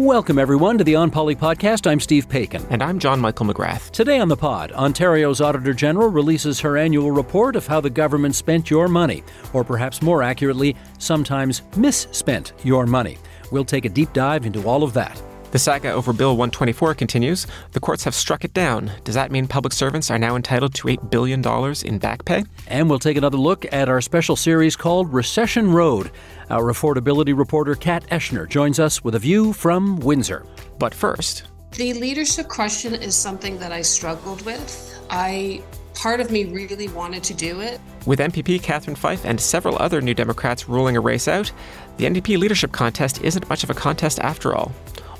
Welcome, 0.00 0.38
everyone, 0.38 0.78
to 0.78 0.82
the 0.82 0.94
On 0.96 1.10
Poly 1.10 1.36
podcast. 1.36 1.86
I'm 1.86 2.00
Steve 2.00 2.26
Paikin. 2.26 2.66
And 2.70 2.82
I'm 2.82 2.98
John 2.98 3.20
Michael 3.20 3.44
McGrath. 3.44 3.90
Today 3.90 4.18
on 4.18 4.28
the 4.28 4.36
pod, 4.36 4.72
Ontario's 4.72 5.42
Auditor 5.42 5.74
General 5.74 6.08
releases 6.08 6.58
her 6.60 6.78
annual 6.78 7.10
report 7.10 7.54
of 7.54 7.66
how 7.66 7.82
the 7.82 7.90
government 7.90 8.34
spent 8.34 8.70
your 8.70 8.88
money, 8.88 9.22
or 9.52 9.62
perhaps 9.62 10.00
more 10.00 10.22
accurately, 10.22 10.74
sometimes 10.96 11.60
misspent 11.76 12.54
your 12.62 12.86
money. 12.86 13.18
We'll 13.52 13.66
take 13.66 13.84
a 13.84 13.90
deep 13.90 14.10
dive 14.14 14.46
into 14.46 14.66
all 14.66 14.84
of 14.84 14.94
that. 14.94 15.22
The 15.50 15.58
saga 15.58 15.90
over 15.90 16.12
Bill 16.12 16.36
124 16.36 16.94
continues. 16.94 17.46
The 17.72 17.80
courts 17.80 18.04
have 18.04 18.14
struck 18.14 18.44
it 18.44 18.54
down. 18.54 18.92
Does 19.02 19.16
that 19.16 19.32
mean 19.32 19.48
public 19.48 19.72
servants 19.72 20.08
are 20.08 20.18
now 20.18 20.36
entitled 20.36 20.74
to 20.74 20.86
$8 20.86 21.10
billion 21.10 21.44
in 21.84 21.98
back 21.98 22.24
pay? 22.24 22.44
And 22.68 22.88
we'll 22.88 23.00
take 23.00 23.16
another 23.16 23.36
look 23.36 23.66
at 23.72 23.88
our 23.88 24.00
special 24.00 24.36
series 24.36 24.76
called 24.76 25.12
Recession 25.12 25.72
Road. 25.72 26.12
Our 26.50 26.72
affordability 26.72 27.36
reporter, 27.36 27.74
Kat 27.74 28.06
Eschner, 28.10 28.48
joins 28.48 28.78
us 28.78 29.02
with 29.02 29.16
a 29.16 29.18
view 29.18 29.52
from 29.52 29.98
Windsor. 29.98 30.46
But 30.78 30.94
first, 30.94 31.48
the 31.72 31.94
leadership 31.94 32.46
question 32.46 32.94
is 32.94 33.16
something 33.16 33.58
that 33.58 33.72
I 33.72 33.82
struggled 33.82 34.44
with. 34.46 35.04
I 35.10 35.62
part 35.94 36.20
of 36.20 36.30
me 36.30 36.44
really 36.44 36.88
wanted 36.88 37.24
to 37.24 37.34
do 37.34 37.60
it. 37.60 37.80
With 38.06 38.20
MPP 38.20 38.62
Catherine 38.62 38.96
Fife 38.96 39.24
and 39.24 39.40
several 39.40 39.76
other 39.80 40.00
New 40.00 40.14
Democrats 40.14 40.68
ruling 40.68 40.96
a 40.96 41.00
race 41.00 41.26
out, 41.26 41.52
the 41.96 42.06
NDP 42.06 42.38
leadership 42.38 42.70
contest 42.70 43.20
isn't 43.22 43.48
much 43.48 43.64
of 43.64 43.70
a 43.70 43.74
contest 43.74 44.20
after 44.20 44.54
all. 44.54 44.72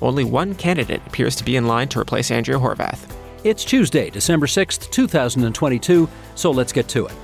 Only 0.03 0.25
one 0.25 0.55
candidate 0.55 1.03
appears 1.07 1.37
to 1.37 1.45
be 1.45 1.57
in 1.57 1.67
line 1.67 1.89
to 1.89 2.01
replace 2.01 2.31
Andrea 2.31 2.59
Horwath. 2.59 3.11
It's 3.45 3.65
Tuesday, 3.65 4.11
December 4.11 4.47
6th, 4.47 4.91
2022, 4.91 6.09
so 6.35 6.51
let's 6.51 6.73
get 6.73 6.89
to 6.89 7.07
it. 7.07 7.15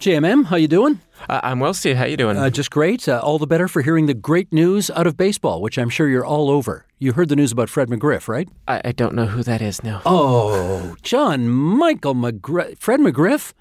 JMM, 0.00 0.46
how 0.46 0.56
you 0.56 0.66
doing? 0.66 1.00
Uh, 1.28 1.38
I'm 1.44 1.60
well, 1.60 1.72
Steve. 1.72 1.96
How 1.96 2.06
you 2.06 2.16
doing? 2.16 2.36
Uh, 2.36 2.50
just 2.50 2.72
great. 2.72 3.08
Uh, 3.08 3.20
all 3.22 3.38
the 3.38 3.46
better 3.46 3.68
for 3.68 3.82
hearing 3.82 4.06
the 4.06 4.14
great 4.14 4.52
news 4.52 4.90
out 4.90 5.06
of 5.06 5.16
baseball, 5.16 5.62
which 5.62 5.78
I'm 5.78 5.88
sure 5.88 6.08
you're 6.08 6.26
all 6.26 6.50
over. 6.50 6.86
You 6.98 7.12
heard 7.12 7.28
the 7.28 7.36
news 7.36 7.52
about 7.52 7.70
Fred 7.70 7.88
McGriff, 7.88 8.26
right? 8.26 8.48
I, 8.66 8.80
I 8.86 8.90
don't 8.92 9.14
know 9.14 9.26
who 9.26 9.44
that 9.44 9.62
is 9.62 9.84
now. 9.84 10.02
Oh, 10.04 10.96
John 11.02 11.48
Michael 11.48 12.16
McGriff. 12.16 12.78
Fred 12.78 12.98
McGriff? 12.98 13.52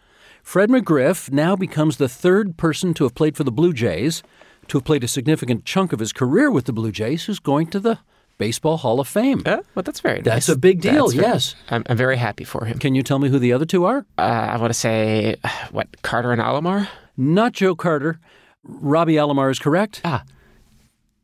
Fred 0.43 0.69
McGriff 0.69 1.31
now 1.31 1.55
becomes 1.55 1.97
the 1.97 2.09
third 2.09 2.57
person 2.57 2.93
to 2.95 3.03
have 3.05 3.15
played 3.15 3.37
for 3.37 3.43
the 3.43 3.51
Blue 3.51 3.73
Jays, 3.73 4.23
to 4.67 4.77
have 4.77 4.85
played 4.85 5.03
a 5.03 5.07
significant 5.07 5.65
chunk 5.65 5.93
of 5.93 5.99
his 5.99 6.11
career 6.13 6.49
with 6.51 6.65
the 6.65 6.73
Blue 6.73 6.91
Jays, 6.91 7.25
who's 7.25 7.39
going 7.39 7.67
to 7.67 7.79
the 7.79 7.99
Baseball 8.37 8.77
Hall 8.77 8.99
of 8.99 9.07
Fame. 9.07 9.43
Uh, 9.45 9.59
well, 9.75 9.83
that's 9.83 9.99
very 9.99 10.21
That's 10.21 10.47
nice. 10.47 10.55
a 10.55 10.57
big 10.57 10.81
deal, 10.81 11.09
very- 11.09 11.23
yes. 11.23 11.55
I'm, 11.69 11.83
I'm 11.87 11.97
very 11.97 12.17
happy 12.17 12.43
for 12.43 12.65
him. 12.65 12.79
Can 12.79 12.95
you 12.95 13.03
tell 13.03 13.19
me 13.19 13.29
who 13.29 13.37
the 13.39 13.53
other 13.53 13.65
two 13.65 13.85
are? 13.85 14.05
Uh, 14.17 14.21
I 14.21 14.57
want 14.57 14.71
to 14.73 14.79
say, 14.79 15.35
what, 15.71 16.01
Carter 16.01 16.31
and 16.31 16.41
Alomar? 16.41 16.87
Not 17.15 17.53
Joe 17.53 17.75
Carter. 17.75 18.19
Robbie 18.63 19.13
Alomar 19.15 19.51
is 19.51 19.59
correct. 19.59 20.01
Ah. 20.03 20.23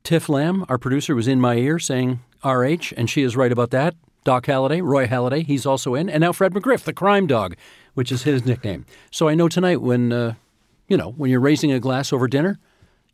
Tiff 0.04 0.30
Lamb, 0.30 0.66
our 0.70 0.78
producer, 0.78 1.16
was 1.16 1.28
in 1.28 1.42
my 1.42 1.56
ear 1.56 1.80
saying 1.80 2.20
RH, 2.44 2.94
and 2.96 3.10
she 3.10 3.24
is 3.24 3.36
right 3.36 3.52
about 3.52 3.72
that. 3.72 3.96
Doc 4.24 4.46
Halladay, 4.46 4.82
Roy 4.84 5.08
Halladay, 5.08 5.46
he's 5.46 5.66
also 5.66 5.96
in. 5.96 6.10
And 6.10 6.22
now 6.22 6.32
Fred 6.34 6.54
McGriff, 6.54 6.84
the 6.84 6.94
crime 6.94 7.28
dog, 7.28 7.56
which 7.98 8.12
is 8.12 8.22
his 8.22 8.46
nickname. 8.46 8.86
So 9.10 9.28
I 9.28 9.34
know 9.34 9.50
tonight 9.50 9.82
when, 9.82 10.14
uh, 10.14 10.36
you 10.88 10.96
know, 10.98 11.10
when 11.18 11.32
you're 11.32 11.40
raising 11.40 11.72
a 11.72 11.80
glass 11.80 12.14
over 12.14 12.28
dinner, 12.28 12.60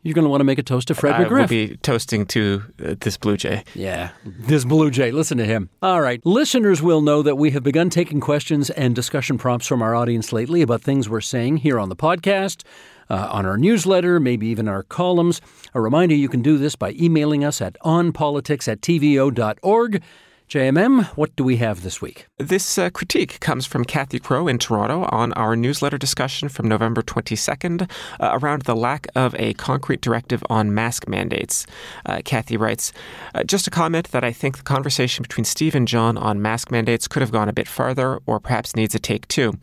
you're 0.01 0.13
going 0.13 0.25
to 0.25 0.29
want 0.29 0.41
to 0.41 0.45
make 0.45 0.59
a 0.59 0.63
toast 0.63 0.89
to 0.89 0.93
Fred 0.93 1.13
I 1.13 1.23
McGriff. 1.23 1.39
will 1.39 1.47
be 1.47 1.77
toasting 1.77 2.25
to 2.25 2.63
uh, 2.83 2.95
this 2.99 3.15
Blue 3.15 3.37
Jay. 3.37 3.63
Yeah, 3.73 4.09
this 4.25 4.65
Blue 4.65 4.91
Jay. 4.91 5.11
Listen 5.11 5.37
to 5.37 5.45
him. 5.45 5.69
All 5.81 6.01
right. 6.01 6.19
Listeners 6.25 6.81
will 6.81 6.99
know 6.99 7.21
that 7.21 7.37
we 7.37 7.51
have 7.51 7.63
begun 7.63 7.89
taking 7.89 8.19
questions 8.19 8.69
and 8.71 8.93
discussion 8.93 9.37
prompts 9.37 9.65
from 9.67 9.81
our 9.81 9.95
audience 9.95 10.33
lately 10.33 10.61
about 10.61 10.81
things 10.81 11.07
we're 11.07 11.21
saying 11.21 11.57
here 11.57 11.79
on 11.79 11.87
the 11.87 11.95
podcast, 11.95 12.65
uh, 13.09 13.29
on 13.31 13.45
our 13.45 13.57
newsletter, 13.57 14.19
maybe 14.19 14.47
even 14.47 14.67
our 14.67 14.83
columns. 14.83 15.39
A 15.73 15.79
reminder 15.79 16.13
you 16.15 16.27
can 16.27 16.41
do 16.41 16.57
this 16.57 16.75
by 16.75 16.91
emailing 16.99 17.45
us 17.45 17.61
at 17.61 17.77
onpolitics 17.85 18.67
at 18.69 18.81
tvo.org. 18.81 20.03
JMM, 20.49 21.05
what 21.17 21.35
do 21.35 21.43
we 21.43 21.57
have 21.57 21.81
this 21.81 21.99
week? 21.99 22.27
This 22.37 22.77
uh, 22.77 22.91
critique 22.91 23.39
comes 23.39 23.65
from 23.65 23.85
Cathy 23.85 24.19
Crowe 24.19 24.47
in 24.47 24.59
Toronto 24.59 25.07
on 25.11 25.33
our 25.33 25.55
newsletter 25.55 25.97
discussion 25.97 26.47
from 26.47 26.67
November 26.67 27.01
22nd 27.01 27.89
uh, 28.19 28.37
around 28.39 28.63
the 28.63 28.75
lack 28.75 29.07
of 29.15 29.33
a 29.39 29.53
concrete 29.55 30.01
directive 30.01 30.43
on 30.49 30.73
mask 30.73 31.07
mandates. 31.07 31.65
Uh, 32.05 32.21
Cathy 32.23 32.55
writes 32.55 32.93
uh, 33.33 33.43
Just 33.43 33.65
a 33.65 33.71
comment 33.71 34.11
that 34.11 34.23
I 34.23 34.31
think 34.31 34.57
the 34.57 34.63
conversation 34.63 35.23
between 35.23 35.45
Steve 35.45 35.73
and 35.73 35.87
John 35.87 36.17
on 36.17 36.41
mask 36.41 36.69
mandates 36.69 37.07
could 37.07 37.21
have 37.21 37.31
gone 37.31 37.49
a 37.49 37.53
bit 37.53 37.67
farther 37.67 38.19
or 38.27 38.39
perhaps 38.39 38.75
needs 38.75 38.93
a 38.93 38.99
take 38.99 39.27
two. 39.27 39.53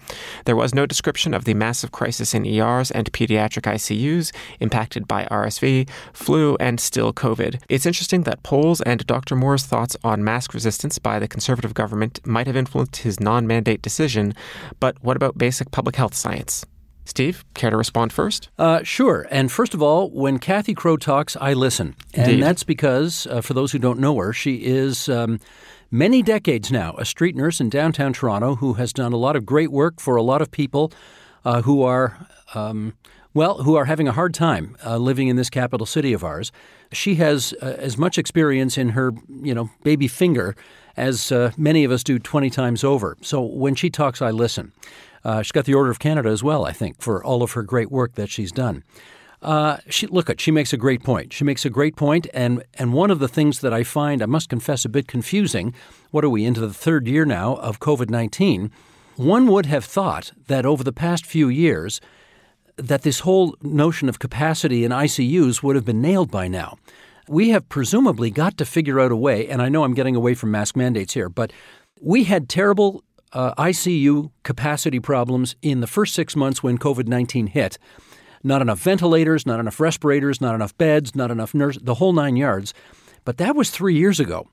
There 0.45 0.57
was 0.57 0.75
no 0.75 0.87
description 0.87 1.35
of 1.35 1.45
the 1.45 1.55
massive 1.55 1.93
crisis 1.93 2.35
in 2.35 2.45
ERs 2.47 2.91
and 2.91 3.12
pediatric 3.12 3.62
ICUs 3.62 4.33
impacted 4.59 5.07
by 5.07 5.27
RSV, 5.31 5.89
flu, 6.12 6.57
and 6.59 6.81
still 6.81 7.12
COVID. 7.12 7.62
It's 7.69 7.87
interesting 7.87 8.23
that 8.23 8.43
polls 8.43 8.81
and 8.81 9.07
Dr. 9.07 9.37
Moore's 9.37 9.67
thoughts 9.67 9.97
on 10.03 10.25
mask 10.25 10.53
resistance 10.53 10.69
by 11.03 11.19
the 11.19 11.28
Conservative 11.28 11.75
government 11.75 12.25
might 12.26 12.47
have 12.47 12.56
influenced 12.56 12.97
his 12.97 13.20
non 13.20 13.47
mandate 13.47 13.82
decision, 13.82 14.34
but 14.78 14.97
what 15.03 15.16
about 15.16 15.38
basic 15.38 15.70
public 15.70 15.97
health 15.97 16.14
science? 16.14 16.64
Steve, 17.04 17.44
care 17.54 17.70
to 17.70 17.76
respond 17.76 18.12
first? 18.12 18.50
Uh, 18.58 18.82
sure. 18.84 19.26
And 19.31 19.50
first 19.50 19.75
of 19.75 19.82
all, 19.82 20.10
when 20.10 20.38
Cathy 20.38 20.75
Crowe 20.75 20.97
talks, 20.97 21.36
I 21.41 21.54
listen. 21.54 21.97
And 22.14 22.31
Indeed. 22.31 22.42
that's 22.44 22.62
because, 22.62 23.26
uh, 23.26 23.41
for 23.41 23.53
those 23.53 23.72
who 23.72 23.78
don't 23.78 23.98
know 23.98 24.16
her, 24.19 24.32
she 24.32 24.56
is 24.56 25.08
um, 25.08 25.41
many 25.91 26.22
decades 26.22 26.70
now 26.70 26.94
a 26.98 27.04
street 27.04 27.34
nurse 27.34 27.60
in 27.60 27.69
downtown 27.69 28.12
Toronto 28.12 28.54
who 28.56 28.75
has 28.75 28.92
done 28.92 29.12
a 29.12 29.16
lot 29.16 29.34
of 29.34 29.44
great 29.44 29.72
work 29.72 30.00
for 30.00 30.14
a 30.14 30.22
lot 30.22 30.41
of 30.41 30.50
people 30.50 30.92
uh, 31.44 31.62
who 31.62 31.82
are. 31.82 32.26
Um, 32.54 32.94
well, 33.32 33.62
who 33.62 33.76
are 33.76 33.84
having 33.84 34.08
a 34.08 34.12
hard 34.12 34.34
time 34.34 34.76
uh, 34.84 34.97
living 34.97 35.28
in 35.28 35.37
this 35.37 35.48
capital 35.50 35.87
city 35.87 36.12
of 36.12 36.25
ours. 36.25 36.50
She 36.93 37.17
has 37.17 37.55
uh, 37.62 37.77
as 37.78 37.97
much 37.97 38.19
experience 38.19 38.77
in 38.77 38.91
her, 38.91 39.12
you 39.43 39.55
know, 39.55 39.71
baby 39.83 40.09
finger 40.09 40.56
as 40.97 41.31
uh, 41.31 41.53
many 41.56 41.84
of 41.84 41.91
us 41.91 42.03
do 42.03 42.19
20 42.19 42.51
times 42.51 42.84
over. 42.84 43.17
So 43.23 43.41
when 43.41 43.75
she 43.75 43.91
talks, 43.91 44.21
I 44.21 44.31
listen. 44.31 44.73
Uh, 45.25 45.43
she's 45.43 45.53
got 45.53 45.67
the 45.67 45.75
Order 45.75 45.91
of 45.91 45.99
Canada 45.99 46.31
as 46.31 46.43
well, 46.43 46.65
I 46.65 46.73
think, 46.73 47.00
for 47.00 47.23
all 47.23 47.43
of 47.43 47.53
her 47.53 47.62
great 47.62 47.91
work 47.91 48.15
that 48.15 48.31
she's 48.31 48.53
done. 48.53 48.83
Uh, 49.43 49.79
she 49.89 50.06
look 50.06 50.29
at 50.29 50.41
she 50.41 50.50
makes 50.50 50.73
a 50.73 50.77
great 50.77 51.03
point. 51.03 51.33
She 51.33 51.45
makes 51.45 51.65
a 51.65 51.71
great 51.71 51.97
point, 51.97 52.27
and 52.34 52.62
and 52.75 52.93
one 52.93 53.11
of 53.11 53.21
the 53.21 53.29
things 53.29 53.61
that 53.61 53.73
I 53.73 53.84
find 53.84 54.23
I 54.23 54.27
must 54.27 54.50
confess 54.50 54.84
a 54.84 54.89
bit 54.91 55.09
confusing. 55.09 55.73
What 56.11 56.25
are 56.25 56.29
we 56.29 56.45
into 56.45 56.61
the 56.61 56.75
third 56.75 57.06
year 57.06 57.25
now 57.25 57.55
of 57.56 57.81
COVID 57.81 58.11
nineteen? 58.11 58.71
One 59.17 59.47
would 59.47 59.67
have 59.67 59.84
thought 59.84 60.33
that 60.49 60.67
over 60.67 60.84
the 60.84 60.93
past 60.93 61.25
few 61.25 61.49
years, 61.49 62.00
that 62.81 63.03
this 63.03 63.21
whole 63.21 63.57
notion 63.63 64.09
of 64.09 64.19
capacity 64.19 64.85
in 64.85 64.93
ICUs 64.93 65.63
would 65.63 65.77
have 65.77 65.85
been 65.85 66.01
nailed 66.01 66.31
by 66.31 66.49
now. 66.49 66.77
We 67.29 67.51
have 67.51 67.69
presumably 67.69 68.31
got 68.31 68.57
to 68.59 68.65
figure 68.65 68.99
out 68.99 69.13
a 69.13 69.17
way, 69.17 69.49
and 69.49 69.63
I 69.63 69.69
know 69.69 69.85
I'm 69.85 69.95
getting 69.95 70.17
away 70.17 70.35
from 70.35 70.51
mask 70.51 70.77
mandates 70.77 71.15
here, 71.15 71.29
but 71.29 71.53
we 72.01 72.25
had 72.25 72.49
terrible 72.49 73.05
uh, 73.33 73.55
ICU 73.55 74.31
capacity 74.43 74.99
problems 74.99 75.55
in 75.63 75.81
the 75.81 75.87
first 75.87 76.15
six 76.15 76.35
months 76.35 76.63
when 76.63 76.79
COVID 76.79 77.07
19 77.07 77.49
hit. 77.49 77.79
Not 78.43 78.63
enough 78.63 78.81
ventilators, 78.81 79.47
not 79.47 79.61
enough 79.61 79.79
respirators, 79.79 80.41
not 80.41 80.55
enough 80.55 80.77
beds, 80.79 81.15
not 81.15 81.31
enough 81.31 81.55
nurses, 81.55 81.83
the 81.83 81.95
whole 81.95 82.12
nine 82.12 82.37
yards. 82.37 82.73
But 83.25 83.37
that 83.37 83.55
was 83.55 83.71
three 83.71 83.95
years 83.95 84.19
ago. 84.19 84.49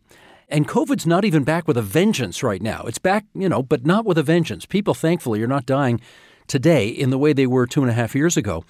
And 0.50 0.68
COVID's 0.68 1.06
not 1.06 1.26
even 1.26 1.44
back 1.44 1.68
with 1.68 1.78
a 1.78 1.82
vengeance 1.82 2.44
right 2.44 2.62
now. 2.62 2.84
It's 2.84 3.00
back, 3.00 3.26
you 3.34 3.50
know, 3.50 3.64
but 3.64 3.86
not 3.86 4.06
with 4.06 4.18
a 4.18 4.24
vengeance. 4.24 4.66
People, 4.66 4.94
thankfully, 4.94 5.42
are 5.42 5.48
not 5.48 5.66
dying 5.66 6.00
today 6.48 6.88
in 6.88 7.10
the 7.10 7.18
way 7.18 7.34
they 7.34 7.48
were 7.48 7.68
two 7.68 7.82
and 7.82 7.90
a 7.90 7.94
half 7.94 8.16
years 8.16 8.38
ago. 8.38 8.64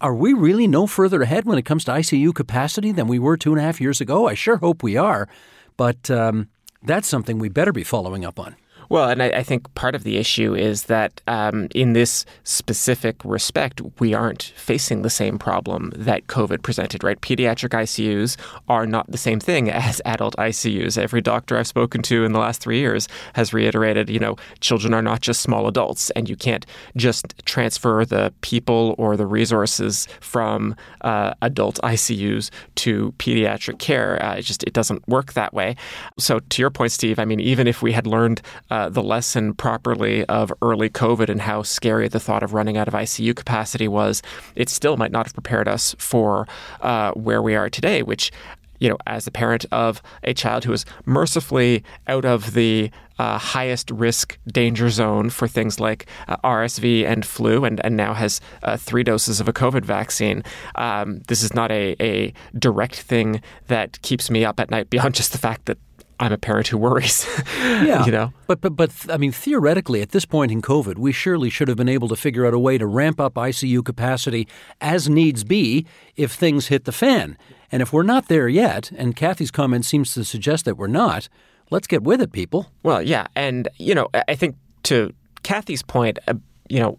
Are 0.00 0.14
we 0.14 0.32
really 0.32 0.66
no 0.66 0.86
further 0.86 1.22
ahead 1.22 1.44
when 1.44 1.58
it 1.58 1.64
comes 1.64 1.84
to 1.84 1.92
ICU 1.92 2.34
capacity 2.34 2.92
than 2.92 3.08
we 3.08 3.18
were 3.18 3.36
two 3.36 3.52
and 3.52 3.60
a 3.60 3.64
half 3.64 3.80
years 3.80 4.00
ago? 4.00 4.28
I 4.28 4.34
sure 4.34 4.58
hope 4.58 4.82
we 4.82 4.96
are, 4.96 5.28
but 5.76 6.10
um, 6.10 6.48
that's 6.82 7.08
something 7.08 7.38
we 7.38 7.48
better 7.48 7.72
be 7.72 7.84
following 7.84 8.24
up 8.24 8.38
on. 8.38 8.56
Well, 8.88 9.08
and 9.08 9.22
I, 9.22 9.28
I, 9.28 9.42
think 9.42 9.72
part 9.74 9.94
of 9.94 10.04
the 10.04 10.16
issue 10.16 10.54
is 10.54 10.84
that 10.84 11.20
um, 11.26 11.68
in 11.74 11.92
this 11.92 12.24
specific 12.44 13.16
respect, 13.24 13.80
we 13.98 14.14
aren't 14.14 14.52
facing 14.56 15.02
the 15.02 15.10
same 15.10 15.38
problem 15.38 15.92
that 15.96 16.26
COVID 16.26 16.62
presented, 16.62 17.02
right? 17.02 17.20
Pediatric 17.20 17.70
ICUs 17.70 18.36
are 18.68 18.86
not 18.86 19.10
the 19.10 19.18
same 19.18 19.40
thing 19.40 19.70
as 19.86 20.00
adult 20.04 20.36
ICUs. 20.36 20.98
Every 20.98 21.20
doctor 21.20 21.58
I've 21.58 21.66
spoken 21.66 22.02
to 22.02 22.24
in 22.24 22.32
the 22.32 22.38
last 22.38 22.60
three 22.60 22.78
years 22.78 23.08
has 23.34 23.52
reiterated, 23.52 24.08
you 24.08 24.20
know, 24.20 24.36
children 24.60 24.94
are 24.94 25.02
not 25.02 25.20
just 25.20 25.40
small 25.40 25.66
adults, 25.66 26.10
and 26.10 26.28
you 26.28 26.36
can't 26.36 26.66
just 26.96 27.34
transfer 27.44 28.04
the 28.04 28.32
people 28.40 28.94
or 28.98 29.16
the 29.16 29.26
resources 29.26 30.06
from 30.20 30.76
uh, 31.00 31.34
adult 31.42 31.80
ICUs 31.82 32.50
to 32.76 33.12
pediatric 33.18 33.78
care. 33.78 34.22
Uh, 34.22 34.36
it 34.36 34.42
just 34.42 34.62
it 34.64 34.72
doesn't 34.72 35.06
work 35.08 35.32
that 35.32 35.52
way. 35.52 35.74
So, 36.18 36.40
to 36.40 36.62
your 36.62 36.70
point, 36.70 36.92
Steve, 36.92 37.18
I 37.18 37.24
mean, 37.24 37.40
even 37.40 37.66
if 37.66 37.82
we 37.82 37.92
had 37.92 38.06
learned 38.06 38.42
uh, 38.70 38.75
the 38.88 39.02
lesson 39.02 39.54
properly 39.54 40.24
of 40.26 40.52
early 40.62 40.88
COVID 40.88 41.28
and 41.28 41.40
how 41.40 41.62
scary 41.62 42.08
the 42.08 42.20
thought 42.20 42.42
of 42.42 42.54
running 42.54 42.76
out 42.76 42.88
of 42.88 42.94
ICU 42.94 43.34
capacity 43.34 43.88
was, 43.88 44.22
it 44.54 44.68
still 44.68 44.96
might 44.96 45.12
not 45.12 45.26
have 45.26 45.34
prepared 45.34 45.68
us 45.68 45.94
for 45.98 46.46
uh, 46.80 47.12
where 47.12 47.42
we 47.42 47.54
are 47.54 47.70
today, 47.70 48.02
which 48.02 48.30
you 48.78 48.88
know, 48.88 48.96
as 49.06 49.26
a 49.26 49.30
parent 49.30 49.64
of 49.72 50.02
a 50.22 50.34
child 50.34 50.64
who 50.64 50.72
is 50.72 50.84
mercifully 51.04 51.82
out 52.06 52.24
of 52.24 52.52
the 52.52 52.90
uh, 53.18 53.38
highest 53.38 53.90
risk 53.90 54.38
danger 54.46 54.90
zone 54.90 55.30
for 55.30 55.48
things 55.48 55.80
like 55.80 56.06
uh, 56.28 56.36
RSV 56.44 57.06
and 57.06 57.24
flu, 57.24 57.64
and, 57.64 57.82
and 57.84 57.96
now 57.96 58.12
has 58.12 58.40
uh, 58.62 58.76
three 58.76 59.02
doses 59.02 59.40
of 59.40 59.48
a 59.48 59.52
COVID 59.52 59.84
vaccine. 59.84 60.42
Um, 60.74 61.20
this 61.28 61.42
is 61.42 61.54
not 61.54 61.70
a, 61.70 61.96
a 62.00 62.34
direct 62.58 62.96
thing 62.96 63.40
that 63.68 64.00
keeps 64.02 64.30
me 64.30 64.44
up 64.44 64.60
at 64.60 64.70
night 64.70 64.90
beyond 64.96 65.14
just 65.14 65.32
the 65.32 65.38
fact 65.38 65.64
that 65.66 65.78
I'm 66.18 66.32
a 66.32 66.38
parent 66.38 66.68
who 66.68 66.78
worries. 66.78 67.26
yeah, 67.58 68.04
you 68.06 68.12
know. 68.12 68.32
But 68.46 68.60
but 68.60 68.70
but 68.70 68.90
I 69.10 69.16
mean, 69.16 69.32
theoretically, 69.32 70.00
at 70.00 70.10
this 70.10 70.24
point 70.24 70.50
in 70.50 70.62
COVID, 70.62 70.96
we 70.96 71.12
surely 71.12 71.50
should 71.50 71.68
have 71.68 71.76
been 71.76 71.88
able 71.88 72.08
to 72.08 72.16
figure 72.16 72.46
out 72.46 72.54
a 72.54 72.58
way 72.58 72.78
to 72.78 72.86
ramp 72.86 73.20
up 73.20 73.34
ICU 73.34 73.84
capacity 73.84 74.48
as 74.80 75.08
needs 75.08 75.44
be 75.44 75.86
if 76.16 76.32
things 76.32 76.68
hit 76.68 76.84
the 76.84 76.92
fan. 76.92 77.36
And 77.70 77.82
if 77.82 77.92
we're 77.92 78.02
not 78.02 78.28
there 78.28 78.48
yet, 78.48 78.90
and 78.92 79.14
Cathy's 79.14 79.50
comment 79.50 79.84
seems 79.84 80.14
to 80.14 80.24
suggest 80.24 80.64
that 80.64 80.76
we're 80.76 80.86
not, 80.86 81.28
let's 81.70 81.86
get 81.86 82.02
with 82.02 82.22
it, 82.22 82.32
people. 82.32 82.70
Well, 82.82 83.02
yeah, 83.02 83.26
and 83.34 83.68
you 83.76 83.94
know, 83.94 84.08
I 84.28 84.34
think 84.34 84.56
to 84.84 85.12
Cathy's 85.42 85.82
point, 85.82 86.18
uh, 86.28 86.34
you 86.68 86.80
know, 86.80 86.98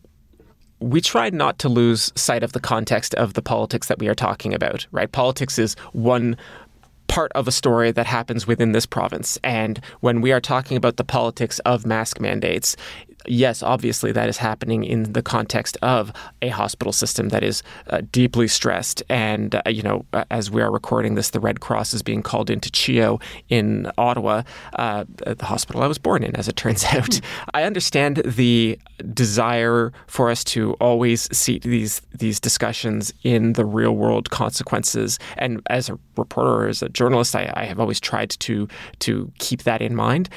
we 0.80 1.02
tried 1.02 1.34
not 1.34 1.58
to 1.60 1.70
lose 1.70 2.12
sight 2.16 2.44
of 2.44 2.52
the 2.52 2.60
context 2.60 3.16
of 3.16 3.34
the 3.34 3.42
politics 3.42 3.88
that 3.88 4.00
we 4.00 4.08
are 4.08 4.16
talking 4.16 4.54
about, 4.54 4.86
right? 4.92 5.12
Politics 5.12 5.58
is 5.58 5.76
one 5.94 6.38
part 7.08 7.32
of 7.34 7.48
a 7.48 7.52
story 7.52 7.92
that 7.92 8.06
happens 8.06 8.48
within 8.48 8.72
this 8.72 8.86
province. 8.86 9.38
And 9.44 9.80
when 10.02 10.22
we 10.22 10.32
are 10.32 10.42
talking 10.42 10.78
about 10.78 10.98
the 10.98 11.04
politics 11.04 11.60
of 11.60 11.86
mask 11.86 12.20
mandates, 12.20 12.76
yes, 13.28 13.64
obviously 13.64 14.12
that 14.12 14.30
is 14.30 14.38
happening 14.38 14.84
in 14.84 15.14
the 15.14 15.22
context 15.22 15.78
of 15.82 16.12
a 16.42 16.50
hospital 16.50 16.94
system 16.94 17.30
that 17.30 17.44
is 17.44 17.64
uh, 17.88 18.02
deeply 18.12 18.48
stressed. 18.48 19.04
And, 19.10 19.56
uh, 19.56 19.62
you 19.68 19.84
know, 19.84 20.06
uh, 20.14 20.26
as 20.32 20.50
we 20.52 20.62
are 20.62 20.72
recording 20.72 21.16
this, 21.16 21.32
the 21.32 21.40
Red 21.40 21.60
Cross 21.60 21.94
is 21.94 22.02
being 22.02 22.22
called 22.22 22.50
into 22.50 22.70
CHEO 22.70 23.22
in 23.50 23.92
Ottawa, 23.98 24.44
uh, 24.74 25.06
the 25.18 25.46
hospital 25.46 25.84
I 25.84 25.88
was 25.88 25.98
born 25.98 26.24
in, 26.24 26.36
as 26.36 26.48
it 26.48 26.56
turns 26.56 26.84
out. 26.86 27.20
I 27.54 27.64
understand 27.64 28.18
the 28.18 28.80
desire 29.14 29.92
for 30.08 30.30
us 30.30 30.44
to 30.44 30.74
always 30.74 31.30
see 31.36 31.60
these 31.60 32.02
these 32.14 32.40
discussions 32.40 33.14
in 33.24 33.54
the 33.54 33.66
real 33.66 33.96
world 33.96 34.30
consequences. 34.30 35.20
And 35.38 35.62
as 35.70 35.90
a 35.90 36.00
reporter 36.16 36.50
or 36.50 36.68
as 36.68 36.82
a 36.82 36.90
journalist, 36.90 37.36
I, 37.36 37.52
I 37.56 37.66
have 37.66 37.80
always 37.80 38.00
tried 38.00 38.32
to 38.32 38.68
to 39.00 39.32
keep 39.38 39.64
that 39.64 39.82
in 39.82 39.96
mind 39.96 40.30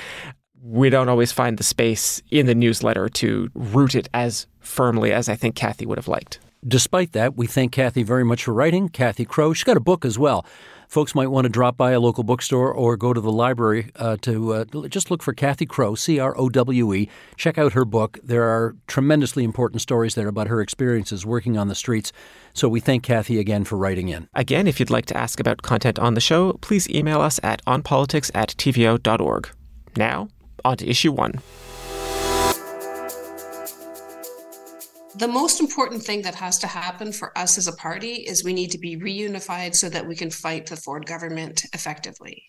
we 0.62 0.91
don't 0.91 1.09
always 1.09 1.33
find 1.33 1.59
the 1.59 1.65
space 1.65 2.23
in 2.31 2.47
the 2.47 2.55
newsletter 2.55 3.09
to 3.09 3.51
root 3.55 3.95
it 3.95 4.09
as 4.12 4.47
firmly 4.61 5.12
as 5.12 5.29
I 5.29 5.37
think 5.37 5.55
Cathy 5.55 5.87
would 5.87 5.99
have 5.99 6.09
liked. 6.09 6.39
Despite 6.67 7.12
that, 7.12 7.37
we 7.37 7.47
thank 7.47 7.73
Cathy 7.73 8.03
very 8.03 8.25
much 8.25 8.45
for 8.45 8.53
writing. 8.53 8.91
Cathy 8.91 9.25
Crowe. 9.25 9.55
She's 9.55 9.65
got 9.65 9.79
a 9.79 9.81
book 9.81 10.05
as 10.05 10.19
well. 10.19 10.45
Folks 10.89 11.15
might 11.15 11.29
want 11.29 11.45
to 11.45 11.49
drop 11.49 11.77
by 11.77 11.93
a 11.93 12.01
local 12.01 12.25
bookstore 12.25 12.71
or 12.73 12.97
go 12.97 13.12
to 13.15 13.21
the 13.21 13.31
library 13.31 13.93
uh, 13.97 14.17
to 14.23 14.53
uh, 14.53 14.65
just 14.89 15.11
look 15.11 15.23
for 15.23 15.33
Cathy 15.33 15.65
Crowe, 15.65 15.95
C 15.95 16.19
R 16.19 16.37
O 16.37 16.49
W 16.49 16.93
E. 16.93 17.09
Check 17.37 17.57
out 17.57 17.73
her 17.75 17.85
book. 17.85 18.19
There 18.25 18.43
are 18.43 18.75
tremendously 18.89 19.45
important 19.45 19.81
stories 19.81 20.17
there 20.17 20.27
about 20.27 20.49
her 20.49 20.61
experiences 20.61 21.25
working 21.25 21.57
on 21.57 21.69
the 21.69 21.77
streets. 21.77 22.12
So 22.55 22.69
we 22.69 22.81
thank 22.81 23.05
Cathy 23.05 23.39
again 23.39 23.65
for 23.65 23.77
writing 23.77 24.09
in. 24.09 24.29
Again, 24.35 24.67
if 24.67 24.81
you'd 24.81 24.91
like 24.91 25.07
to 25.07 25.17
ask 25.17 25.39
about 25.39 25.62
content 25.62 25.99
on 26.01 26.15
the 26.15 26.21
show, 26.21 26.55
please 26.55 26.91
email 26.91 27.21
us 27.21 27.39
at 27.43 27.65
onpolitics 27.67 28.31
at 28.35 28.51
tvo.org. 28.59 29.49
Now, 29.97 30.29
on 30.65 30.77
issue 30.81 31.12
one. 31.12 31.41
The 35.17 35.29
most 35.29 35.61
important 35.61 36.03
thing 36.03 36.23
that 36.23 36.37
has 36.37 36.59
to 36.61 36.67
happen 36.67 37.12
for 37.12 37.37
us 37.37 37.59
as 37.59 37.67
a 37.67 37.73
party 37.73 38.15
is 38.15 38.45
we 38.45 38.53
need 38.53 38.71
to 38.71 38.79
be 38.79 38.97
reunified 38.97 39.75
so 39.75 39.89
that 39.91 40.07
we 40.07 40.15
can 40.17 40.31
fight 40.31 40.67
the 40.67 40.77
Ford 40.77 41.05
government 41.05 41.65
effectively. 41.75 42.45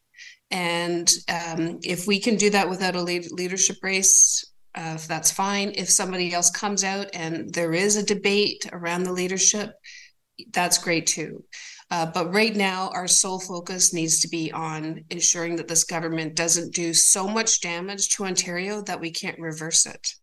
And 0.51 1.11
um, 1.27 1.79
if 1.83 2.07
we 2.07 2.19
can 2.19 2.35
do 2.35 2.49
that 2.51 2.69
without 2.69 2.95
a 2.95 3.01
leadership 3.01 3.77
race, 3.81 4.45
uh, 4.75 4.97
that's 5.07 5.31
fine. 5.31 5.73
If 5.75 5.89
somebody 5.89 6.33
else 6.33 6.49
comes 6.49 6.83
out 6.83 7.07
and 7.13 7.53
there 7.53 7.73
is 7.73 7.97
a 7.97 8.05
debate 8.05 8.69
around 8.71 9.03
the 9.03 9.11
leadership, 9.11 9.73
that's 10.51 10.77
great 10.77 11.07
too. 11.07 11.43
Uh, 11.91 12.05
but 12.05 12.33
right 12.33 12.55
now, 12.55 12.89
our 12.93 13.07
sole 13.07 13.39
focus 13.39 13.93
needs 13.93 14.21
to 14.21 14.29
be 14.29 14.49
on 14.53 15.03
ensuring 15.09 15.57
that 15.57 15.67
this 15.67 15.83
government 15.83 16.35
doesn't 16.35 16.73
do 16.73 16.93
so 16.93 17.27
much 17.27 17.59
damage 17.59 18.07
to 18.07 18.23
Ontario 18.23 18.81
that 18.83 19.01
we 19.01 19.11
can't 19.11 19.37
reverse 19.37 19.85
it. 19.85 20.13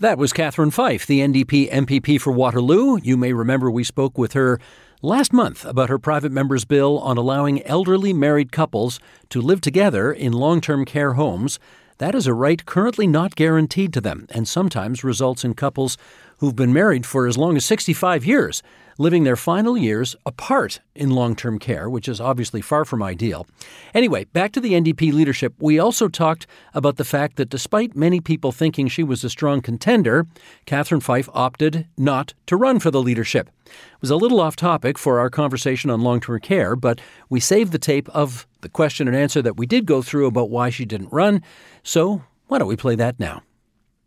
That 0.00 0.16
was 0.16 0.32
Catherine 0.32 0.70
Fife, 0.70 1.06
the 1.06 1.20
NDP 1.20 1.70
MPP 1.70 2.18
for 2.18 2.32
Waterloo. 2.32 2.98
You 3.02 3.18
may 3.18 3.34
remember 3.34 3.70
we 3.70 3.84
spoke 3.84 4.16
with 4.16 4.32
her 4.32 4.58
last 5.02 5.32
month 5.32 5.66
about 5.66 5.90
her 5.90 5.98
private 5.98 6.32
member's 6.32 6.64
bill 6.64 6.98
on 7.00 7.18
allowing 7.18 7.62
elderly 7.64 8.14
married 8.14 8.50
couples 8.50 8.98
to 9.28 9.42
live 9.42 9.60
together 9.60 10.10
in 10.10 10.32
long 10.32 10.62
term 10.62 10.86
care 10.86 11.12
homes. 11.14 11.58
That 11.98 12.14
is 12.14 12.28
a 12.28 12.32
right 12.32 12.64
currently 12.64 13.08
not 13.08 13.34
guaranteed 13.34 13.92
to 13.92 14.00
them 14.00 14.28
and 14.30 14.46
sometimes 14.46 15.02
results 15.02 15.44
in 15.44 15.54
couples 15.54 15.98
who've 16.38 16.56
been 16.56 16.72
married 16.72 17.06
for 17.06 17.26
as 17.26 17.38
long 17.38 17.56
as 17.56 17.64
65 17.64 18.24
years 18.24 18.62
living 18.98 19.22
their 19.22 19.36
final 19.36 19.78
years 19.78 20.16
apart 20.26 20.80
in 20.94 21.10
long 21.10 21.34
term 21.36 21.58
care, 21.58 21.88
which 21.88 22.08
is 22.08 22.20
obviously 22.20 22.60
far 22.60 22.84
from 22.84 23.02
ideal. 23.02 23.46
Anyway, 23.94 24.24
back 24.24 24.52
to 24.52 24.60
the 24.60 24.72
NDP 24.72 25.12
leadership. 25.12 25.54
We 25.58 25.78
also 25.78 26.08
talked 26.08 26.46
about 26.74 26.96
the 26.96 27.04
fact 27.04 27.36
that 27.36 27.48
despite 27.48 27.96
many 27.96 28.20
people 28.20 28.52
thinking 28.52 28.88
she 28.88 29.04
was 29.04 29.24
a 29.24 29.30
strong 29.30 29.62
contender, 29.62 30.26
Catherine 30.66 31.00
Fife 31.00 31.28
opted 31.32 31.86
not 31.96 32.34
to 32.46 32.56
run 32.56 32.80
for 32.80 32.90
the 32.90 33.02
leadership. 33.02 33.48
It 33.66 34.00
was 34.00 34.10
a 34.10 34.16
little 34.16 34.40
off 34.40 34.56
topic 34.56 34.98
for 34.98 35.20
our 35.20 35.30
conversation 35.30 35.90
on 35.90 36.00
long 36.00 36.20
term 36.20 36.40
care, 36.40 36.76
but 36.76 37.00
we 37.30 37.40
saved 37.40 37.72
the 37.72 37.78
tape 37.78 38.08
of 38.10 38.46
the 38.60 38.68
question 38.68 39.06
and 39.06 39.16
answer 39.16 39.40
that 39.42 39.56
we 39.56 39.66
did 39.66 39.86
go 39.86 40.02
through 40.02 40.26
about 40.26 40.50
why 40.50 40.70
she 40.70 40.84
didn't 40.84 41.12
run. 41.12 41.42
So 41.82 42.24
why 42.48 42.58
don't 42.58 42.68
we 42.68 42.76
play 42.76 42.96
that 42.96 43.20
now? 43.20 43.42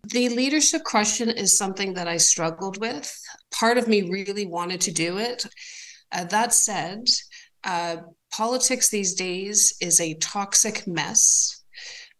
The 0.03 0.29
leadership 0.29 0.83
question 0.83 1.29
is 1.29 1.57
something 1.57 1.93
that 1.93 2.07
I 2.07 2.17
struggled 2.17 2.79
with. 2.79 3.11
Part 3.51 3.77
of 3.77 3.87
me 3.87 4.09
really 4.09 4.45
wanted 4.45 4.81
to 4.81 4.91
do 4.91 5.17
it. 5.17 5.45
Uh, 6.11 6.25
that 6.25 6.53
said, 6.53 7.07
uh, 7.63 7.97
politics 8.31 8.89
these 8.89 9.13
days 9.13 9.73
is 9.79 9.99
a 9.99 10.15
toxic 10.15 10.87
mess. 10.87 11.63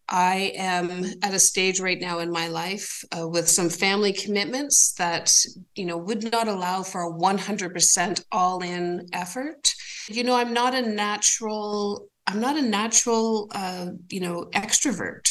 I 0.08 0.54
am 0.58 1.06
at 1.24 1.34
a 1.34 1.40
stage 1.40 1.80
right 1.80 2.00
now 2.00 2.20
in 2.20 2.30
my 2.32 2.50
life 2.50 3.04
uh, 3.18 3.28
with 3.28 3.48
some 3.50 3.70
family 3.70 4.12
commitments 4.12 4.94
that 4.98 5.34
you 5.76 5.86
know 5.86 5.98
would 5.98 6.30
not 6.32 6.50
allow 6.50 6.84
for 6.84 7.04
a 7.04 7.14
100% 7.14 8.24
all-in 8.32 9.08
effort. 9.14 9.74
You 10.08 10.26
know, 10.26 10.36
I'm 10.36 10.54
not 10.54 10.76
a 10.76 10.82
natural 10.82 12.10
I'm 12.28 12.40
not 12.40 12.58
a 12.58 12.62
natural 12.62 13.50
uh, 13.56 13.88
you 14.10 14.20
know 14.20 14.50
extrovert. 14.54 15.30